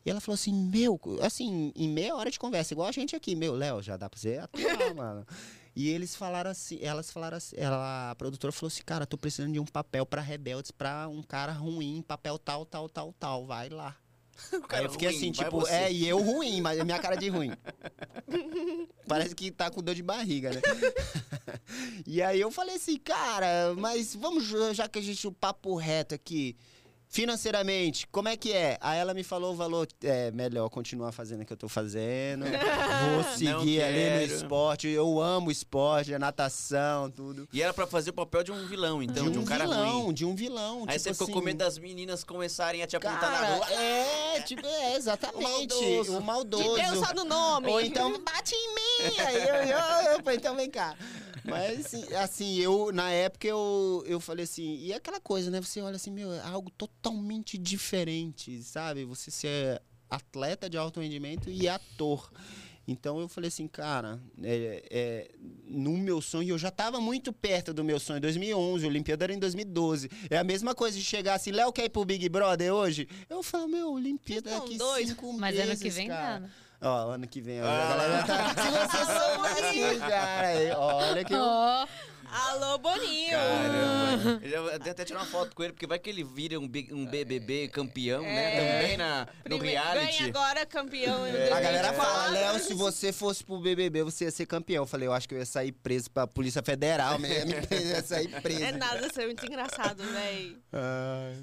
E 0.05 0.09
ela 0.09 0.19
falou 0.21 0.35
assim, 0.35 0.53
meu, 0.53 0.99
assim, 1.21 1.71
em 1.75 1.89
meia 1.89 2.15
hora 2.15 2.31
de 2.31 2.39
conversa, 2.39 2.73
igual 2.73 2.87
a 2.87 2.91
gente 2.93 3.15
aqui, 3.15 3.35
meu, 3.35 3.53
Léo, 3.53 3.81
já 3.81 3.97
dá 3.97 4.09
pra 4.09 4.17
você 4.19 4.37
atuar, 4.37 4.93
mano. 4.95 5.25
E 5.77 5.89
eles 5.89 6.15
falaram 6.15 6.49
assim, 6.49 6.79
elas 6.81 7.11
falaram 7.11 7.37
assim, 7.37 7.55
ela, 7.55 8.09
a 8.09 8.15
produtora 8.15 8.51
falou 8.51 8.65
assim, 8.65 8.81
cara, 8.83 9.05
tô 9.05 9.15
precisando 9.15 9.53
de 9.53 9.59
um 9.59 9.65
papel 9.65 10.07
pra 10.07 10.23
Rebeldes, 10.23 10.71
pra 10.71 11.07
um 11.07 11.21
cara 11.21 11.51
ruim, 11.51 12.01
papel 12.01 12.39
tal, 12.39 12.65
tal, 12.65 12.89
tal, 12.89 13.13
tal, 13.19 13.45
vai 13.45 13.69
lá. 13.69 13.95
Aí 14.69 14.85
eu 14.85 14.89
fiquei 14.89 15.09
ruim, 15.09 15.17
assim, 15.17 15.31
tipo, 15.31 15.59
você. 15.59 15.71
é, 15.71 15.91
e 15.91 16.07
eu 16.07 16.19
ruim, 16.19 16.61
mas 16.61 16.79
é 16.79 16.83
minha 16.83 16.97
cara 16.97 17.15
de 17.15 17.29
ruim. 17.29 17.51
Parece 19.07 19.35
que 19.35 19.51
tá 19.51 19.69
com 19.69 19.83
dor 19.83 19.93
de 19.93 20.01
barriga, 20.01 20.49
né? 20.51 20.61
e 22.07 22.23
aí 22.23 22.41
eu 22.41 22.49
falei 22.49 22.77
assim, 22.77 22.97
cara, 22.97 23.75
mas 23.77 24.15
vamos, 24.15 24.45
já 24.73 24.87
que 24.89 24.97
a 24.97 25.01
gente, 25.01 25.27
o 25.27 25.31
papo 25.31 25.75
reto 25.75 26.15
aqui, 26.15 26.57
financeiramente, 27.09 28.07
como 28.07 28.27
é 28.27 28.35
que 28.35 28.51
é? 28.51 28.77
Aí 28.81 28.99
ela 28.99 29.13
me 29.13 29.23
falou 29.23 29.53
o 29.53 29.55
valor, 29.55 29.87
é 30.03 30.29
melhor 30.31 30.69
continuar 30.69 31.11
fazendo 31.11 31.41
o 31.41 31.45
que 31.45 31.53
eu 31.53 31.57
tô 31.57 31.69
fazendo, 31.69 32.45
vou 33.13 33.23
seguir 33.35 33.81
ali 33.81 34.27
no 34.27 34.33
esporte, 34.33 34.87
eu 34.87 35.21
amo 35.21 35.49
esporte, 35.49 36.13
a 36.13 36.19
natação, 36.19 37.09
tudo. 37.09 37.47
E 37.53 37.61
era 37.61 37.73
pra 37.73 37.87
fazer 37.87 38.09
o 38.09 38.13
papel 38.13 38.43
de 38.43 38.51
um 38.51 38.67
vilão, 38.67 39.01
então, 39.01 39.31
de 39.31 39.39
um, 39.39 39.45
cara 39.45 39.63
vilão, 39.65 40.01
ruim. 40.03 40.13
de 40.13 40.25
um 40.25 40.35
vilão. 40.35 40.85
Aí 40.87 40.97
tipo 40.97 40.99
você 40.99 41.13
ficou 41.13 41.25
assim, 41.25 41.33
com 41.33 41.41
medo 41.41 41.57
das 41.57 41.77
meninas 41.77 42.23
começarem 42.23 42.83
a 42.83 42.87
te 42.87 42.95
apontar 42.95 43.31
na 43.31 43.37
Cara, 43.37 43.55
rua. 43.55 43.73
é, 43.73 44.41
tipo, 44.41 44.65
é, 44.65 44.95
exatamente. 44.95 45.43
maldoso. 45.43 46.17
O 46.17 46.21
maldoso. 46.21 46.75
Que 46.75 46.81
deu 46.81 47.03
só 47.03 47.13
no 47.13 47.23
nome. 47.23 47.67
Ou 47.69 47.81
então, 47.81 48.11
bate 48.21 48.53
em 48.53 48.75
mim. 48.75 49.19
Aí 49.19 49.35
eu, 49.37 49.55
eu, 49.55 50.11
eu 50.13 50.23
falei, 50.23 50.37
então 50.37 50.55
vem 50.55 50.69
cá. 50.69 50.95
Mas, 51.49 51.85
assim, 51.85 52.13
assim, 52.13 52.55
eu, 52.57 52.91
na 52.91 53.09
época, 53.11 53.47
eu, 53.47 54.03
eu 54.05 54.19
falei 54.19 54.43
assim, 54.43 54.75
e 54.75 54.91
é 54.91 54.95
aquela 54.95 55.19
coisa, 55.19 55.49
né? 55.49 55.61
Você 55.61 55.81
olha 55.81 55.95
assim, 55.95 56.11
meu, 56.11 56.31
é 56.33 56.41
algo 56.41 56.69
totalmente 56.71 57.57
diferente, 57.57 58.61
sabe? 58.63 59.05
Você 59.05 59.31
ser 59.31 59.81
atleta 60.09 60.69
de 60.69 60.77
alto 60.77 60.99
rendimento 60.99 61.49
e 61.49 61.67
ator. 61.67 62.31
Então 62.87 63.19
eu 63.19 63.27
falei 63.27 63.49
assim, 63.49 63.67
cara, 63.67 64.17
é, 64.41 64.83
é, 64.89 65.31
no 65.65 65.97
meu 65.97 66.21
sonho, 66.21 66.51
eu 66.51 66.57
já 66.57 66.69
estava 66.69 67.01
muito 67.01 67.33
perto 67.33 67.73
do 67.73 67.83
meu 67.83 67.99
sonho. 67.99 68.21
2011, 68.21 68.85
a 68.85 68.87
Olimpíada 68.87 69.25
era 69.25 69.33
em 69.33 69.39
2012. 69.39 70.09
É 70.29 70.37
a 70.37 70.43
mesma 70.43 70.73
coisa 70.73 70.97
de 70.97 71.03
chegar 71.03 71.33
assim, 71.33 71.51
Léo 71.51 71.73
quer 71.73 71.85
ir 71.85 71.89
pro 71.89 72.05
Big 72.05 72.29
Brother 72.29 72.73
hoje? 72.73 73.09
Eu 73.29 73.43
falo, 73.43 73.67
meu, 73.67 73.91
Olimpíada 73.91 74.49
tão 74.51 74.59
daqui 74.61 74.77
doidos? 74.77 75.09
cinco 75.09 75.33
Mas 75.33 75.55
meses, 75.55 75.71
ano 75.71 75.81
que 75.81 75.89
vem 75.89 76.07
cara. 76.07 76.39
dá. 76.39 76.49
Né? 76.81 76.87
Ó, 76.87 77.11
ano 77.11 77.27
que 77.27 77.41
vem, 77.41 77.61
ó, 77.61 77.65
Ah. 77.65 77.83
a 77.83 77.89
galera 77.97 78.23
tá... 78.23 78.55
Se 78.63 78.71
você 78.71 79.05
soubesse, 79.85 79.99
cara, 79.99 80.79
olha 80.79 81.23
que. 81.23 81.33
Ó, 81.35 81.87
Alô, 82.29 82.77
Boninho. 82.77 83.31
Caramba. 83.31 84.39
Eu 84.45 84.49
já 84.51 84.61
vou 84.61 84.69
até, 84.75 84.89
até 84.89 85.05
tirar 85.05 85.19
uma 85.21 85.25
foto 85.25 85.55
com 85.55 85.63
ele, 85.63 85.71
porque 85.71 85.87
vai 85.87 85.97
que 85.97 86.09
ele 86.09 86.25
vira 86.25 86.59
um, 86.59 86.67
bi- 86.67 86.89
um 86.91 87.05
BBB 87.05 87.69
campeão, 87.69 88.21
né? 88.21 88.57
É. 88.57 88.81
Também 88.81 88.97
na, 88.97 89.27
no 89.49 89.57
reality. 89.57 90.17
Ganha 90.17 90.27
agora 90.29 90.65
campeão. 90.65 91.25
em 91.25 91.29
A 91.31 91.59
galera 91.61 91.87
2024. 91.93 91.95
fala, 91.95 92.27
Léo, 92.31 92.59
se 92.59 92.73
você 92.73 93.13
fosse 93.13 93.45
pro 93.45 93.57
BBB, 93.61 94.03
você 94.03 94.25
ia 94.25 94.31
ser 94.31 94.45
campeão. 94.45 94.83
Eu 94.83 94.87
falei, 94.87 95.07
eu 95.07 95.13
acho 95.13 95.25
que 95.27 95.35
eu 95.35 95.39
ia 95.39 95.45
sair 95.45 95.71
preso 95.71 96.11
pra 96.11 96.27
Polícia 96.27 96.61
Federal 96.61 97.17
mesmo. 97.17 97.53
eu 97.71 97.79
ia 97.79 98.03
sair 98.03 98.27
preso. 98.41 98.61
É 98.61 98.73
nada, 98.73 99.07
isso 99.07 99.21
é 99.21 99.25
muito 99.25 99.45
engraçado, 99.45 100.03
véi. 100.03 100.57
Ai. 100.73 101.37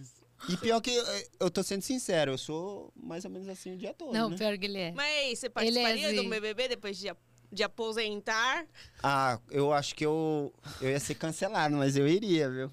E 0.48 0.56
pior 0.56 0.80
que 0.80 0.90
eu, 0.94 1.04
eu 1.40 1.50
tô 1.50 1.62
sendo 1.62 1.82
sincero, 1.82 2.32
eu 2.32 2.38
sou 2.38 2.92
mais 2.96 3.24
ou 3.24 3.30
menos 3.30 3.48
assim 3.48 3.72
o 3.74 3.76
dia 3.76 3.94
todo, 3.94 4.12
não, 4.12 4.30
né? 4.30 4.36
pior 4.36 4.56
que 4.58 4.66
ele 4.66 4.78
é. 4.78 4.92
Mas 4.92 5.38
você 5.38 5.46
Ele 5.46 5.78
é 5.78 5.82
participaria 5.82 6.06
assim. 6.08 6.16
do 6.16 6.28
BBB 6.28 6.68
depois 6.68 6.98
de, 6.98 7.10
de 7.52 7.62
aposentar? 7.62 8.66
Ah, 9.02 9.38
eu 9.50 9.72
acho 9.72 9.94
que 9.94 10.04
eu, 10.04 10.52
eu 10.80 10.90
ia 10.90 11.00
ser 11.00 11.14
cancelado, 11.14 11.76
mas 11.76 11.96
eu 11.96 12.06
iria, 12.06 12.50
viu? 12.50 12.70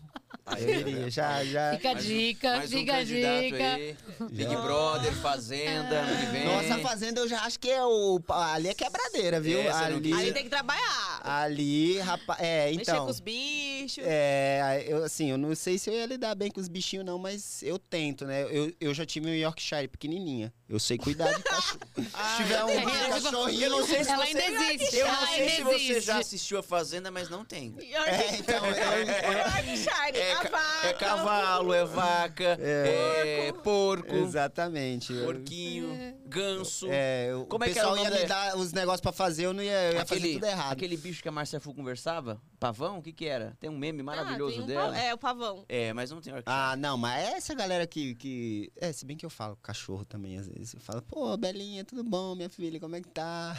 Eu 0.57 0.69
iria, 0.79 1.09
já, 1.09 1.43
já. 1.45 1.73
Fica 1.75 1.89
a 1.89 1.93
um- 1.93 1.95
dica, 1.97 2.57
mais 2.57 2.73
um 2.73 2.77
fica 2.79 2.93
a 2.93 2.97
candidato 2.97 3.41
dica. 3.41 3.73
aí. 3.75 3.97
Big 4.31 4.55
Brother, 4.55 5.13
Fazenda, 5.13 5.99
ano 5.99 6.19
que 6.19 6.25
vem. 6.31 6.45
Nossa, 6.45 6.75
a 6.75 6.79
Fazenda 6.79 7.19
eu 7.21 7.27
já 7.27 7.41
acho 7.43 7.59
que 7.59 7.69
é 7.69 7.83
o... 7.85 8.19
Ali 8.27 8.69
é 8.69 8.73
quebradeira, 8.73 9.39
viu? 9.39 9.59
É, 9.59 9.69
ali, 9.71 10.11
Ali 10.13 10.33
tem 10.33 10.43
que 10.43 10.49
trabalhar. 10.49 11.21
ali, 11.23 11.99
rapaz... 11.99 12.39
É, 12.41 12.65
Mexer 12.71 12.81
então... 12.81 13.05
com 13.05 13.11
os 13.11 13.19
bichos. 13.19 13.70
É, 14.03 14.83
eu, 14.87 15.03
assim, 15.03 15.29
eu 15.31 15.37
não 15.37 15.53
sei 15.55 15.77
se 15.77 15.89
eu 15.89 15.93
ia 15.93 16.05
lidar 16.05 16.35
bem 16.35 16.49
com 16.51 16.59
os 16.59 16.67
bichinhos, 16.67 17.05
não, 17.05 17.17
mas 17.17 17.61
eu 17.63 17.77
tento, 17.79 18.25
né? 18.25 18.43
Eu, 18.49 18.71
eu 18.79 18.93
já 18.93 19.05
tive 19.05 19.29
um 19.29 19.33
Yorkshire 19.33 19.87
pequenininha. 19.87 20.53
Eu 20.69 20.79
sei 20.79 20.97
cuidar 20.97 21.31
de 21.33 21.43
cachorro. 21.43 21.79
se 21.97 22.37
tiver 22.37 22.63
um 22.63 22.69
é, 22.69 23.09
cachorrinho. 23.09 23.61
Eu 23.63 23.69
não 23.71 23.85
sei 23.85 24.03
se 24.03 24.09
Ela 24.11 24.25
você... 24.25 24.37
ainda 24.37 24.73
existe. 24.73 24.95
Eu 24.97 25.07
não 25.07 25.27
sei 25.27 25.49
se 25.49 25.63
você 25.63 26.01
já 26.01 26.17
assistiu 26.19 26.59
a 26.59 26.63
Fazenda, 26.63 27.11
mas 27.11 27.29
não 27.29 27.43
tem. 27.45 27.75
É, 28.11 28.35
então, 28.37 28.65
eu, 28.65 28.73
Yorkshire, 29.37 30.17
É, 30.17 30.33
a 30.33 30.37
ca- 30.37 30.49
vaca. 30.49 30.87
é 30.87 30.93
cavalo, 30.93 31.73
é 31.73 31.85
vaca, 31.85 32.57
é, 32.59 33.51
porco, 33.63 34.15
exatamente. 34.15 35.13
Porquinho, 35.13 36.15
ganso. 36.25 36.87
É, 36.89 37.31
o 37.35 37.45
Como 37.45 37.63
é 37.63 37.69
que 37.69 37.77
era 37.79 37.91
o 37.91 37.97
ia 37.97 38.09
me 38.09 38.25
da- 38.25 38.25
dar 38.51 38.57
os 38.57 38.71
negócios 38.73 39.01
pra 39.01 39.11
fazer, 39.11 39.45
eu 39.45 39.53
não 39.53 39.61
ia, 39.63 39.71
eu 39.91 39.93
ia 39.93 40.05
fazer 40.05 40.33
tudo 40.33 40.45
errado. 40.45 40.71
aquele 40.73 40.97
bicho 40.97 41.21
que 41.21 41.27
a 41.29 41.31
Marcia 41.31 41.59
Fu 41.59 41.73
conversava, 41.73 42.41
pavão, 42.59 42.97
o 42.99 43.01
que 43.01 43.11
que 43.13 43.25
era? 43.25 43.55
Tem 43.59 43.69
um 43.71 43.77
meme 43.77 44.03
maravilhoso 44.03 44.53
Ah, 44.53 44.55
tem 44.57 44.63
um 44.63 44.67
dela. 44.67 44.91
pa- 44.91 44.97
É, 44.99 45.13
o 45.13 45.17
pavão. 45.17 45.65
É, 45.67 45.93
mas 45.93 46.11
não 46.11 46.21
tem. 46.21 46.33
Ah, 46.45 46.75
não, 46.77 46.97
mas 46.97 47.23
é 47.23 47.31
essa 47.37 47.53
galera 47.55 47.87
que, 47.87 48.15
que. 48.15 48.71
É, 48.75 48.91
se 48.91 49.05
bem 49.05 49.17
que 49.17 49.25
eu 49.25 49.29
falo 49.29 49.55
cachorro 49.57 50.05
também, 50.05 50.37
às 50.37 50.47
vezes. 50.47 50.73
Eu 50.73 50.81
falo, 50.81 51.01
pô, 51.01 51.35
Belinha, 51.37 51.83
tudo 51.83 52.03
bom, 52.03 52.35
minha 52.35 52.49
filha, 52.49 52.79
como 52.79 52.95
é 52.95 53.01
que 53.01 53.09
tá? 53.09 53.55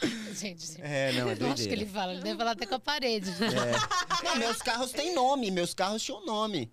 Gente, 0.34 0.80
É, 0.80 1.12
não, 1.12 1.28
é 1.28 1.36
eu 1.38 1.46
acho 1.48 1.56
que 1.56 1.68
ele 1.68 1.84
doideira. 1.84 1.90
fala, 1.92 2.12
ele 2.14 2.22
deve 2.22 2.38
falar 2.38 2.52
até 2.52 2.64
com 2.66 2.74
a 2.74 2.80
parede. 2.80 3.30
né? 3.32 3.48
É. 3.48 4.24
Não, 4.24 4.36
meus 4.36 4.56
carros 4.58 4.92
têm 4.92 5.14
nome, 5.14 5.50
meus 5.50 5.74
carros 5.74 6.02
tinham 6.02 6.24
nome. 6.24 6.72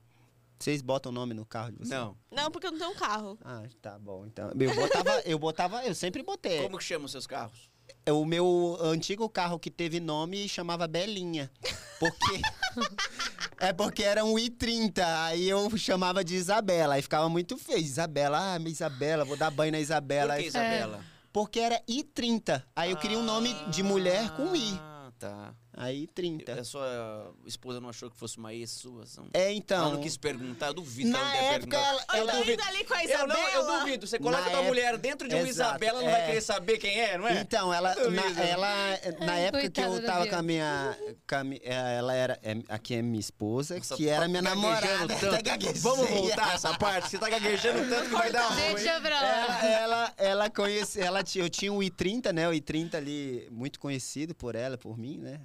Vocês 0.60 0.82
botam 0.82 1.12
nome 1.12 1.34
no 1.34 1.46
carro 1.46 1.72
de 1.72 1.78
vocês? 1.78 1.90
Não. 1.90 2.18
Não, 2.32 2.50
porque 2.50 2.66
eu 2.68 2.72
não 2.72 2.80
tenho 2.80 2.96
carro. 2.96 3.38
Ah, 3.44 3.64
tá 3.82 4.00
bom. 4.00 4.26
Então, 4.26 4.50
eu 4.58 4.74
botava, 4.76 5.22
eu 5.26 5.38
botava, 5.40 5.86
eu 5.86 5.94
sempre 5.94 6.24
botei. 6.24 6.64
Como 6.64 6.78
que 6.78 6.84
chamam 6.84 7.08
seus 7.08 7.28
carros? 7.28 7.70
O 8.10 8.26
meu 8.26 8.78
antigo 8.82 9.28
carro 9.30 9.60
que 9.60 9.70
teve 9.70 10.00
nome 10.00 10.48
chamava 10.48 10.88
Belinha. 10.88 11.52
Porque. 12.00 12.42
é 13.60 13.74
porque 13.74 14.04
era 14.04 14.24
um 14.24 14.36
i30. 14.36 15.04
Aí 15.26 15.50
eu 15.50 15.76
chamava 15.78 16.24
de 16.24 16.36
Isabela. 16.36 16.96
Aí 16.96 17.02
ficava 17.02 17.28
muito 17.28 17.58
feio. 17.58 17.80
Isabela, 17.80 18.56
ah, 18.56 18.60
minha 18.60 18.72
Isabela, 18.72 19.26
vou 19.26 19.36
dar 19.36 19.52
banho 19.52 19.72
na 19.74 19.80
Isabela. 19.80 20.34
Por 20.34 20.38
que, 20.38 20.44
Aí- 20.44 20.48
Isabela? 20.48 21.04
Porque 21.34 21.60
era 21.60 21.82
i30. 21.88 22.64
Aí 22.76 22.92
eu 22.92 22.98
queria 22.98 23.20
um 23.20 23.24
nome 23.24 23.54
de 23.70 23.84
mulher 23.84 24.30
com 24.32 24.56
i. 24.56 24.74
Ah, 24.80 25.12
tá. 25.20 25.54
Aí 25.80 26.08
30. 26.08 26.54
A 26.54 26.64
sua 26.64 27.32
esposa 27.46 27.80
não 27.80 27.88
achou 27.90 28.10
que 28.10 28.18
fosse 28.18 28.38
uma 28.38 28.52
ex 28.54 28.72
sua? 28.72 29.04
Não. 29.16 29.28
É, 29.34 29.44
Ela 29.44 29.52
então. 29.54 29.94
não 29.94 30.02
quis 30.02 30.18
perguntar, 30.18 30.68
eu 30.68 30.74
duvido 30.74 31.12
que 31.12 31.16
ela 31.16 31.26
Na 31.28 31.34
não 31.36 31.42
época, 31.54 31.78
ela, 31.78 32.06
Eu 32.14 32.18
ela- 32.18 32.32
duvido. 32.34 32.64
Ali 32.64 32.84
com 32.84 32.94
a 32.96 33.04
Eu 33.04 33.10
Isabela. 33.10 33.28
não, 33.34 33.50
eu 33.50 33.80
duvido. 33.80 34.08
Você 34.08 34.18
coloca 34.20 34.38
Na 34.38 34.44
tua 34.46 34.54
época- 34.54 34.68
mulher 34.68 34.98
dentro 34.98 35.30
de 35.30 35.36
um 35.36 35.46
Exato, 35.46 35.52
Isabela, 35.76 36.00
ela 36.00 36.02
não 36.04 36.12
vai 36.12 36.22
é. 36.22 36.26
querer 36.26 36.42
saber 36.42 36.78
quem 36.80 37.00
é, 37.00 37.18
não 37.18 37.28
é? 37.28 37.40
Então, 37.42 37.72
ela, 37.74 37.94
Eu 37.94 38.10
na, 38.12 38.22
ela 38.42 39.00
na 39.26 39.34
Ai, 39.34 39.42
época 39.46 39.70
que 39.70 39.82
eu 39.82 40.04
tava 40.06 40.28
com 40.28 40.36
a 40.36 40.42
minha. 40.42 40.98
com 41.30 41.36
a 41.36 41.42
é, 41.62 41.98
ela 41.98 42.14
era. 42.16 42.40
é, 42.44 42.58
aqui 42.70 42.96
é 42.96 43.02
minha 43.04 43.20
esposa, 43.20 43.78
Nossa, 43.78 43.96
que 43.96 44.10
era 44.10 44.22
tá 44.22 44.28
minha 44.28 44.42
namorada. 44.42 45.08
tanto. 45.16 45.28
Tá 45.38 45.42
gaguejando. 45.42 45.80
Vamos 45.82 46.10
voltar 46.10 46.56
essa 46.56 46.74
parte. 46.78 47.10
Você 47.10 47.18
tá 47.20 47.30
gaguejando 47.30 47.88
tanto 47.90 48.10
que 48.10 48.16
vai 48.16 48.32
dar 48.32 48.48
ruim. 48.48 48.74
Deixa 48.76 49.00
pra 49.00 49.22
lá. 49.22 49.28
Ela, 49.28 49.66
ela, 49.68 50.14
ela 50.18 50.50
conhece, 50.50 51.00
ela 51.00 51.24
eu 51.36 51.50
tinha 51.50 51.72
o 51.72 51.78
i30, 51.80 52.32
né? 52.34 52.48
O 52.48 52.52
i30 52.52 52.96
ali, 52.96 53.48
muito 53.52 53.80
conhecido 53.80 54.34
por 54.34 54.56
ela, 54.56 54.78
por 54.78 54.98
mim, 54.98 55.18
né? 55.20 55.40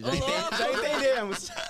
Louco. 0.00 0.56
Já 0.56 0.72
entendemos. 0.72 1.48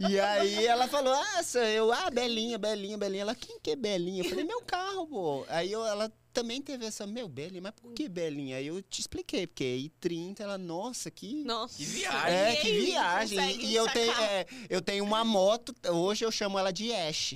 E 0.00 0.20
aí 0.20 0.66
ela 0.66 0.86
falou, 0.86 1.12
ah, 1.12 1.42
sou 1.42 1.62
eu, 1.62 1.92
ah, 1.92 2.10
Belinha, 2.10 2.58
Belinha, 2.58 2.96
Belinha. 2.96 3.22
Ela, 3.22 3.34
quem 3.34 3.58
que 3.60 3.70
é 3.70 3.76
Belinha? 3.76 4.22
Eu 4.22 4.28
falei, 4.28 4.44
meu 4.44 4.62
carro, 4.62 5.06
pô. 5.06 5.44
Aí 5.48 5.72
eu, 5.72 5.84
ela 5.84 6.12
também 6.32 6.62
teve 6.62 6.86
essa, 6.86 7.06
meu, 7.06 7.28
Belinha, 7.28 7.62
mas 7.62 7.72
por 7.72 7.92
que 7.92 8.08
Belinha? 8.08 8.56
Aí 8.56 8.66
eu 8.66 8.80
te 8.82 9.00
expliquei, 9.00 9.46
porque 9.46 9.64
i30, 9.64 10.40
ela, 10.40 10.58
nossa, 10.58 11.10
que... 11.10 11.42
Nossa. 11.44 11.78
Que 11.78 11.84
viagem. 11.84 12.34
É, 12.34 12.56
que 12.56 12.80
viagem. 12.80 13.64
E 13.64 13.74
eu 13.74 13.90
tenho, 13.90 14.12
é, 14.12 14.46
eu 14.68 14.80
tenho 14.80 15.04
uma 15.04 15.24
moto, 15.24 15.74
hoje 15.90 16.24
eu 16.24 16.30
chamo 16.30 16.58
ela 16.58 16.72
de 16.72 16.92
Ash. 16.92 17.34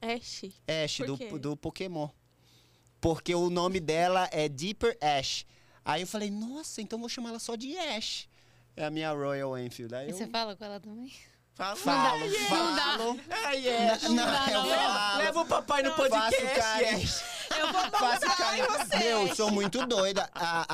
Ash. 0.00 0.42
Ash, 0.66 0.98
do, 1.06 1.38
do 1.38 1.56
Pokémon. 1.56 2.08
Porque 3.00 3.34
o 3.34 3.50
nome 3.50 3.78
dela 3.80 4.28
é 4.32 4.48
Deeper 4.48 4.96
Ash. 5.00 5.44
Aí 5.84 6.02
eu 6.02 6.06
falei, 6.06 6.30
nossa, 6.30 6.80
então 6.80 6.98
vou 6.98 7.08
chamar 7.08 7.30
ela 7.30 7.38
só 7.38 7.54
de 7.54 7.76
Ash. 7.76 8.28
É 8.76 8.84
a 8.86 8.90
minha 8.90 9.12
Royal 9.12 9.56
Enfield. 9.58 9.94
Aí 9.94 10.08
E 10.08 10.10
eu- 10.10 10.16
você 10.16 10.26
fala 10.26 10.56
com 10.56 10.64
ela 10.64 10.80
também? 10.80 11.12
Fala. 11.54 11.76
Falo, 11.76 12.20
Não 12.20 12.74
dá. 12.74 12.82
falo. 12.96 13.20
Ah, 13.30 13.52
yes. 13.52 14.02
Não, 14.04 14.16
dá, 14.16 14.46
eu 14.50 14.62
não. 14.62 14.68
falo. 14.70 15.18
Leva 15.18 15.40
o 15.42 15.46
papai 15.46 15.82
no 15.82 15.90
Faço 15.90 16.08
podcast. 16.08 16.56
carinho. 16.58 16.98
yes. 16.98 17.24
Eu 17.58 17.70
vou 17.72 17.82
Faço 17.90 18.36
carinho. 18.38 18.66
você. 18.68 18.96
Meu, 18.98 19.28
eu 19.28 19.36
sou 19.36 19.50
muito 19.50 19.86
doida. 19.86 20.30
A, 20.34 20.64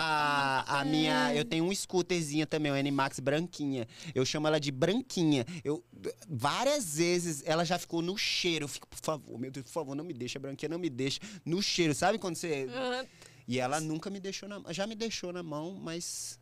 a, 0.72 0.80
a 0.80 0.84
minha. 0.84 1.34
Eu 1.34 1.44
tenho 1.44 1.64
um 1.64 1.74
scooterzinha 1.74 2.46
também, 2.46 2.70
uma 2.70 2.78
N-Max 2.78 3.18
branquinha. 3.18 3.88
Eu 4.14 4.24
chamo 4.24 4.46
ela 4.46 4.60
de 4.60 4.70
branquinha. 4.70 5.44
Eu, 5.64 5.84
várias 6.28 6.96
vezes 6.96 7.42
ela 7.44 7.64
já 7.64 7.76
ficou 7.76 8.00
no 8.00 8.16
cheiro. 8.16 8.64
Eu 8.64 8.68
fico, 8.68 8.86
por 8.86 9.00
favor, 9.02 9.36
meu 9.36 9.50
Deus, 9.50 9.66
por 9.66 9.72
favor, 9.72 9.96
não 9.96 10.04
me 10.04 10.14
deixa, 10.14 10.38
branquinha, 10.38 10.68
não 10.68 10.78
me 10.78 10.88
deixa. 10.88 11.18
No 11.44 11.60
cheiro. 11.60 11.92
Sabe 11.92 12.18
quando 12.18 12.36
você. 12.36 12.68
Ah, 12.72 13.04
E 13.48 13.58
ela 13.58 13.80
nunca 13.80 14.08
me 14.10 14.20
deixou 14.20 14.48
na 14.48 14.62
Já 14.72 14.86
me 14.86 14.94
deixou 14.94 15.32
na 15.32 15.42
mão, 15.42 15.74
mas. 15.74 16.38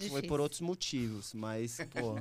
Foi 0.00 0.08
Difícil. 0.08 0.28
por 0.28 0.40
outros 0.40 0.60
motivos, 0.62 1.34
mas, 1.34 1.78
pô. 1.90 2.16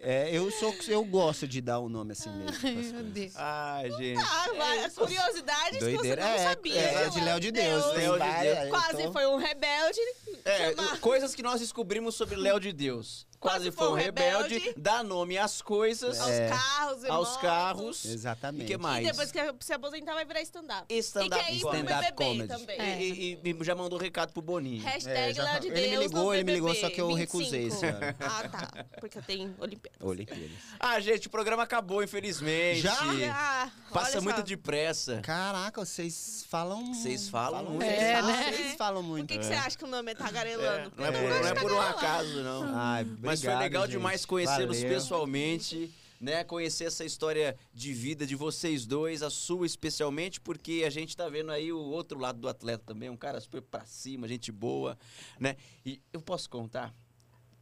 É, 0.00 0.30
eu 0.34 0.50
sou. 0.50 0.74
Eu 0.88 1.04
gosto 1.04 1.46
de 1.46 1.60
dar 1.60 1.78
o 1.78 1.88
nome 1.88 2.12
assim 2.12 2.30
mesmo. 2.30 2.56
Ai, 2.62 2.72
meu 2.72 2.74
coisas. 2.82 3.06
Deus. 3.12 3.32
Ah, 3.36 3.82
gente. 3.98 4.18
Ah, 4.22 4.90
curiosidades 4.94 5.78
que 5.78 5.84
você 5.84 5.92
Doideira. 5.96 6.22
não 6.22 6.30
É, 6.30 6.38
sabia. 6.38 6.80
é, 6.80 7.08
de 7.10 7.20
Léo 7.20 7.40
de 7.40 7.50
Deus. 7.52 7.84
tem 7.92 7.94
Léo 8.08 8.12
de 8.18 8.40
Deus. 8.42 8.58
eu 8.64 8.70
Quase 8.70 9.02
tô- 9.04 9.12
foi 9.12 9.26
um 9.26 9.36
rebelde. 9.36 10.00
É, 10.44 10.74
Chamar- 10.74 11.00
coisas 11.00 11.34
que 11.34 11.42
nós 11.42 11.60
descobrimos 11.60 12.14
sobre 12.14 12.36
Léo 12.36 12.58
de 12.58 12.72
Deus. 12.72 13.26
Quase, 13.40 13.70
foi 13.70 13.88
um 13.88 13.94
rebelde, 13.94 14.74
dá 14.76 15.02
nome 15.02 15.38
às 15.38 15.62
coisas, 15.62 16.20
Aos 16.20 16.30
É. 16.30 16.48
carros, 16.50 17.02
e 17.04 17.08
aos 17.08 17.36
carros. 17.38 18.04
E 18.04 18.12
Exatamente. 18.12 18.66
que 18.66 18.74
E 18.74 18.76
mais? 18.76 19.06
depois 19.06 19.32
que 19.32 19.38
se 19.60 19.72
aposentar, 19.72 20.12
vai 20.12 20.26
virar 20.26 20.42
stand-up. 20.42 20.84
Stand-up 20.94 21.40
e 21.42 21.46
quer 21.46 21.54
ir 21.54 22.12
comedy. 22.12 22.46
também. 22.48 22.78
É. 22.78 23.00
E, 23.02 23.40
e- 23.42 23.50
e 23.50 23.64
já 23.64 23.74
mandou 23.74 23.98
um 23.98 24.02
recado 24.02 24.30
pro 24.34 24.42
Boninho. 24.42 24.82
Hashtag 24.84 25.18
É, 25.18 25.58
de 25.58 25.70
Deus 25.70 25.78
ele 25.78 25.88
me 25.88 25.96
ligou, 25.96 26.34
ele 26.34 26.44
me 26.44 26.52
ligou, 26.52 26.74
só 26.74 26.90
que 26.90 27.00
eu 27.00 27.08
25. 27.08 27.38
recusei 27.38 27.66
esse 27.68 27.86
ano. 27.86 27.98
Ah, 28.20 28.48
tá. 28.48 28.84
Porque 29.00 29.16
eu 29.18 29.22
tenho 29.22 29.54
Olimpíadas. 29.58 30.00
Olimpíadas. 30.02 30.50
Ah, 30.78 31.00
gente, 31.00 31.26
o 31.26 31.30
programa 31.30 31.62
acabou, 31.62 32.02
infelizmente. 32.02 32.80
Já? 32.82 32.94
Ah, 33.32 33.70
Passa 33.90 34.20
muito 34.20 34.42
depressa. 34.42 35.20
Caraca, 35.22 35.82
vocês 35.82 36.44
falam. 36.48 36.92
Vocês 36.92 37.28
falam 37.30 37.64
muito. 37.64 37.84
Vocês 37.86 38.02
É, 38.02 38.14
falam, 38.20 38.36
né? 38.36 38.52
vocês 38.52 38.74
falam 38.74 39.02
Por 39.02 39.08
muito. 39.08 39.28
que, 39.28 39.38
que 39.38 39.44
você 39.46 39.54
acha 39.54 39.78
que 39.78 39.84
o 39.84 39.88
nome 39.88 40.10
é 40.10 40.12
É, 40.12 40.14
tagarelando? 40.14 40.92
não, 40.94 41.04
é 41.06 41.10
por, 41.12 41.20
não 41.22 41.48
é 41.48 41.54
por 41.54 41.72
um 41.72 41.80
acaso, 41.80 42.42
não. 42.42 42.72
Ai, 42.76 43.04
Mas 43.30 43.42
foi 43.42 43.54
legal 43.56 43.82
gente. 43.84 43.92
demais 43.92 44.24
conhecê-los 44.24 44.80
pessoalmente, 44.82 45.92
né? 46.20 46.44
Conhecer 46.44 46.84
essa 46.84 47.04
história 47.04 47.56
de 47.72 47.92
vida 47.92 48.26
de 48.26 48.36
vocês 48.36 48.84
dois, 48.84 49.22
a 49.22 49.30
sua 49.30 49.66
especialmente, 49.66 50.40
porque 50.40 50.82
a 50.86 50.90
gente 50.90 51.16
tá 51.16 51.28
vendo 51.28 51.50
aí 51.50 51.72
o 51.72 51.78
outro 51.78 52.18
lado 52.18 52.38
do 52.40 52.48
atleta 52.48 52.84
também, 52.84 53.08
um 53.08 53.16
cara 53.16 53.40
super 53.40 53.62
pra 53.62 53.84
cima, 53.86 54.28
gente 54.28 54.52
boa, 54.52 54.98
né? 55.38 55.56
E 55.84 56.00
eu 56.12 56.20
posso 56.20 56.48
contar? 56.50 56.94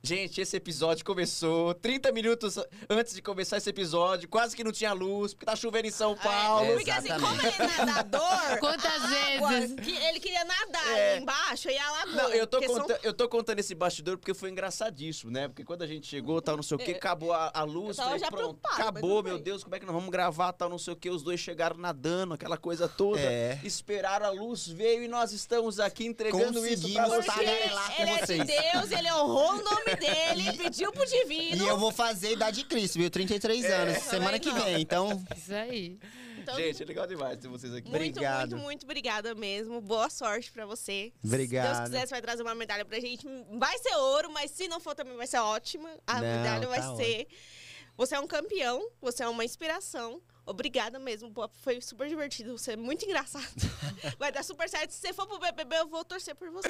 Gente, 0.01 0.41
esse 0.41 0.57
episódio 0.57 1.05
começou 1.05 1.75
30 1.75 2.13
minutos 2.13 2.57
antes 2.89 3.13
de 3.15 3.21
começar 3.21 3.57
esse 3.57 3.69
episódio, 3.69 4.29
quase 4.29 4.55
que 4.55 4.63
não 4.63 4.71
tinha 4.71 4.93
luz, 4.93 5.35
porque 5.35 5.45
tá 5.45 5.57
chovendo 5.57 5.89
em 5.89 5.91
São 5.91 6.17
Paulo. 6.17 6.67
É, 6.67 6.75
porque 6.75 6.91
assim, 6.91 7.09
como 7.09 7.41
ele 7.43 7.73
é 7.81 7.85
nadador, 7.85 8.59
Quantas 8.61 9.03
vezes? 9.11 9.75
que 9.81 9.91
ele 9.91 10.21
queria 10.21 10.45
nadar 10.45 10.97
É. 10.97 11.13
ali 11.15 11.23
embaixo 11.23 11.69
e 11.69 11.77
alagou. 11.77 12.15
Não, 12.15 12.29
eu 12.31 12.47
tô, 12.47 12.59
porque 12.59 12.73
são- 12.73 12.83
conta- 12.83 13.01
eu 13.03 13.13
tô 13.13 13.29
contando 13.29 13.59
esse 13.59 13.75
bastidor 13.75 14.17
porque 14.17 14.33
foi 14.33 14.51
engraçadíssimo, 14.51 15.33
né? 15.33 15.49
Porque 15.49 15.65
quando 15.65 15.83
a 15.83 15.87
gente 15.87 16.07
chegou, 16.07 16.41
tal, 16.41 16.55
não 16.57 16.63
sei 16.63 16.77
o 16.77 16.79
que, 16.79 16.93
É. 16.93 16.97
acabou 16.97 17.33
a, 17.33 17.51
a 17.53 17.65
luz, 17.65 17.99
Eu 17.99 18.05
falei, 18.05 18.21
já 18.21 18.29
pronto, 18.31 18.59
acabou, 18.65 19.21
meu. 19.23 19.37
Deus, 19.39 19.65
como 19.65 19.75
é 19.75 19.81
que 19.81 19.85
nós 19.85 19.95
vamos 19.95 20.11
gravar, 20.11 20.53
tal, 20.53 20.69
não 20.71 20.79
sei 20.79 20.93
o 20.93 20.97
que, 20.97 21.11
os 21.11 21.25
dois 21.25 21.41
chegaram 21.41 21.77
nadando, 21.77 22.35
aquela 22.35 22.57
coisa 22.57 22.89
toda, 22.89 23.21
É. 23.21 23.59
esperaram 23.65 24.27
a 24.27 24.31
luz, 24.31 24.69
veio 24.69 25.03
e 25.03 25.09
nós 25.09 25.33
estamos 25.33 25.81
aqui 25.81 26.07
entregando 26.07 26.65
isso 26.65 26.91
pra 26.93 27.09
vocês. 27.09 27.27
Ele 27.99 28.11
é 28.11 28.27
de. 28.27 28.45
Deus, 28.45 28.91
ele 28.93 29.13
honrou 29.13 29.55
o 29.55 29.63
nome 29.65 29.88
dele, 29.97 30.53
pediu 30.57 30.93
pro 30.93 31.05
divino. 31.07 31.65
E 31.65 31.69
eu 31.69 31.79
vou 31.79 31.91
fazer 31.93 32.33
idade 32.33 32.63
de 32.63 32.65
Cristo, 32.69 32.99
viu? 32.99 33.11
33 33.11 33.65
anos, 33.65 33.99
semana 34.05 34.39
que 34.39 34.51
não. 34.51 34.61
vem. 34.61 34.81
Então, 34.81 35.25
Isso 35.37 35.55
aí. 35.55 35.99
Então, 36.39 36.57
Gente, 36.57 36.83
é 36.83 36.87
legal 36.87 37.07
demais 37.07 37.39
ter 37.39 37.47
vocês 37.49 37.75
aqui. 37.75 37.91
muito, 37.91 38.11
obrigado. 38.13 38.51
muito, 38.53 38.65
muito 38.65 38.85
obrigada 38.85 39.35
mesmo. 39.35 39.83
Boa 39.83 40.09
sorte 40.09 40.51
pra 40.51 40.65
você. 40.65 41.13
Obrigado. 41.23 41.67
Se 41.67 41.73
Deus 41.75 41.85
quiser, 41.91 42.07
você 42.07 42.11
vai 42.15 42.23
trazer 42.23 42.43
uma 42.43 42.55
medalha 42.55 42.87
pra 42.87 42.99
gente. 43.01 43.27
Vai 43.59 43.77
ser 43.79 43.95
ouro, 43.97 44.31
mas 44.33 44.51
se 44.51 44.67
não 44.67 44.81
for 44.81 44.95
também 44.95 45.15
vai 45.15 45.27
ser 45.27 45.39
ótima. 45.39 45.91
A 46.07 46.15
Não, 46.15 46.21
medalha 46.23 46.67
vai 46.67 46.81
tá 46.81 46.97
ser. 46.97 47.27
Você 47.99 48.15
é 48.15 48.21
um 48.21 48.27
campeão, 48.27 48.89
você 49.01 49.25
é 49.25 49.29
uma 49.29 49.45
inspiração. 49.45 50.23
Obrigada 50.51 50.99
mesmo, 50.99 51.31
pô, 51.31 51.49
foi 51.63 51.79
super 51.81 52.09
divertido. 52.09 52.57
Você 52.57 52.73
é 52.73 52.77
muito 52.77 53.05
engraçado. 53.05 53.45
Vai 54.19 54.33
dar 54.33 54.43
super 54.43 54.69
certo. 54.69 54.91
Se 54.93 55.01
você 55.01 55.13
for 55.13 55.27
pro 55.27 55.39
BBB, 55.39 55.77
eu 55.77 55.89
vou 55.89 56.03
torcer 56.05 56.35
por 56.35 56.51
você. 56.51 56.69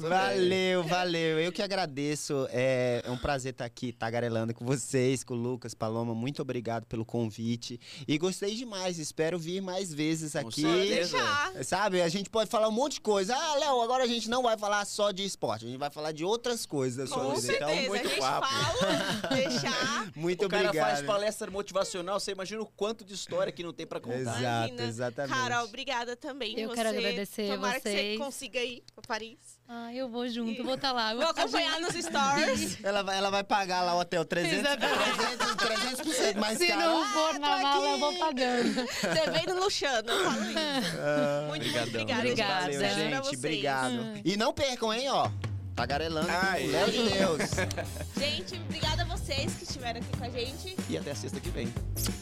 valeu, 0.00 0.82
valeu. 0.82 1.38
Eu 1.38 1.52
que 1.52 1.62
agradeço. 1.62 2.48
É, 2.50 3.00
é 3.04 3.10
um 3.10 3.16
prazer 3.16 3.52
estar 3.52 3.64
aqui 3.64 3.92
tagarelando 3.92 4.52
com 4.52 4.64
vocês, 4.64 5.22
com 5.22 5.34
o 5.34 5.36
Lucas, 5.36 5.72
Paloma. 5.74 6.14
Muito 6.14 6.42
obrigado 6.42 6.84
pelo 6.86 7.04
convite. 7.04 7.78
E 8.08 8.18
gostei 8.18 8.54
demais. 8.56 8.98
Espero 8.98 9.38
vir 9.38 9.60
mais 9.60 9.92
vezes 9.94 10.34
aqui. 10.34 10.62
Deixar. 10.62 11.52
Sabe, 11.64 12.02
a 12.02 12.08
gente 12.08 12.28
pode 12.28 12.50
falar 12.50 12.68
um 12.68 12.72
monte 12.72 12.94
de 12.94 13.00
coisa. 13.02 13.36
Ah, 13.36 13.54
Léo, 13.56 13.80
agora 13.82 14.04
a 14.04 14.06
gente 14.06 14.28
não 14.28 14.42
vai 14.42 14.56
falar 14.58 14.84
só 14.84 15.12
de 15.12 15.24
esporte, 15.24 15.64
a 15.64 15.68
gente 15.68 15.78
vai 15.78 15.90
falar 15.90 16.12
de 16.12 16.24
outras 16.24 16.66
coisas 16.66 16.96
da 17.08 17.14
sua 17.14 17.24
Com 17.24 17.34
vida. 17.36 17.40
certeza. 17.42 17.72
Então, 17.72 17.88
muito 17.88 18.06
a 18.06 18.08
gente 18.08 18.20
papo. 18.20 18.46
fala, 18.48 19.28
deixar. 19.34 20.12
muito 20.16 20.46
o 20.46 20.48
cara 20.48 20.68
obrigado. 20.68 20.90
faz 20.96 21.06
palestra 21.06 21.50
motivacional, 21.50 22.18
você 22.18 22.32
imagina 22.32 22.60
o 22.62 22.66
quanto 22.66 23.04
de 23.04 23.11
história 23.14 23.52
que 23.52 23.62
não 23.62 23.72
tem 23.72 23.86
pra 23.86 24.00
contar. 24.00 24.18
Exato, 24.18 24.40
Imagina. 24.42 24.82
exatamente. 24.84 25.34
Carol, 25.38 25.64
obrigada 25.64 26.16
também. 26.16 26.58
Eu 26.58 26.68
você, 26.70 26.74
quero 26.76 26.88
agradecer 26.90 27.50
a 27.50 27.54
Tomara 27.54 27.74
que 27.80 27.88
você 27.88 27.90
vocês. 27.94 28.18
consiga 28.18 28.60
ir 28.62 28.82
pra 28.94 29.02
Paris. 29.06 29.38
Ah, 29.68 29.94
eu 29.94 30.08
vou 30.08 30.28
junto, 30.28 30.62
vou 30.64 30.74
estar 30.74 30.92
lá. 30.92 31.14
Vou 31.14 31.24
acompanhar 31.26 31.80
nos 31.80 31.94
stories. 31.94 32.78
Ela 32.84 33.02
vai, 33.02 33.16
ela 33.16 33.30
vai 33.30 33.42
pagar 33.44 33.82
lá 33.82 33.94
o 33.94 34.00
hotel 34.00 34.24
300, 34.24 34.58
Exatamente. 34.58 35.56
300, 35.56 36.06
300% 36.34 36.36
mais 36.38 36.58
Se 36.58 36.66
caro. 36.66 36.80
não 36.80 37.06
for 37.12 37.34
Ah, 37.34 37.38
na 37.38 37.58
mala, 37.58 37.88
eu 37.90 37.98
vou 37.98 38.18
pagando. 38.18 38.74
Você 38.86 39.30
veio 39.30 39.54
no 39.54 39.64
Luxano, 39.64 40.10
eu 40.10 40.24
falo 40.24 40.44
isso. 40.44 40.58
Ah, 41.00 41.46
Muito, 41.48 41.64
muito 41.68 41.88
obrigada. 41.88 42.18
Obrigada. 42.20 42.72
Gente. 42.72 43.16
vocês. 43.18 43.38
Obrigado. 43.38 44.20
E 44.24 44.36
não 44.36 44.52
percam, 44.52 44.92
hein, 44.92 45.08
ó. 45.08 45.30
Tagarelando 45.74 46.28
Ai. 46.30 46.62
com 46.62 46.68
o 46.68 46.72
Léo 46.72 46.90
de 46.90 47.10
Deus. 47.10 47.42
Gente, 48.16 48.54
obrigada 48.56 49.02
a 49.02 49.04
vocês 49.06 49.54
que 49.54 49.64
estiveram 49.64 50.00
aqui 50.00 50.16
com 50.16 50.24
a 50.24 50.30
gente. 50.30 50.76
E 50.88 50.96
até 50.96 51.14
sexta 51.14 51.40
que 51.40 51.50
vem. 51.50 51.72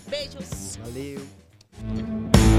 Beijos. 0.08 0.76
Valeu. 0.76 2.50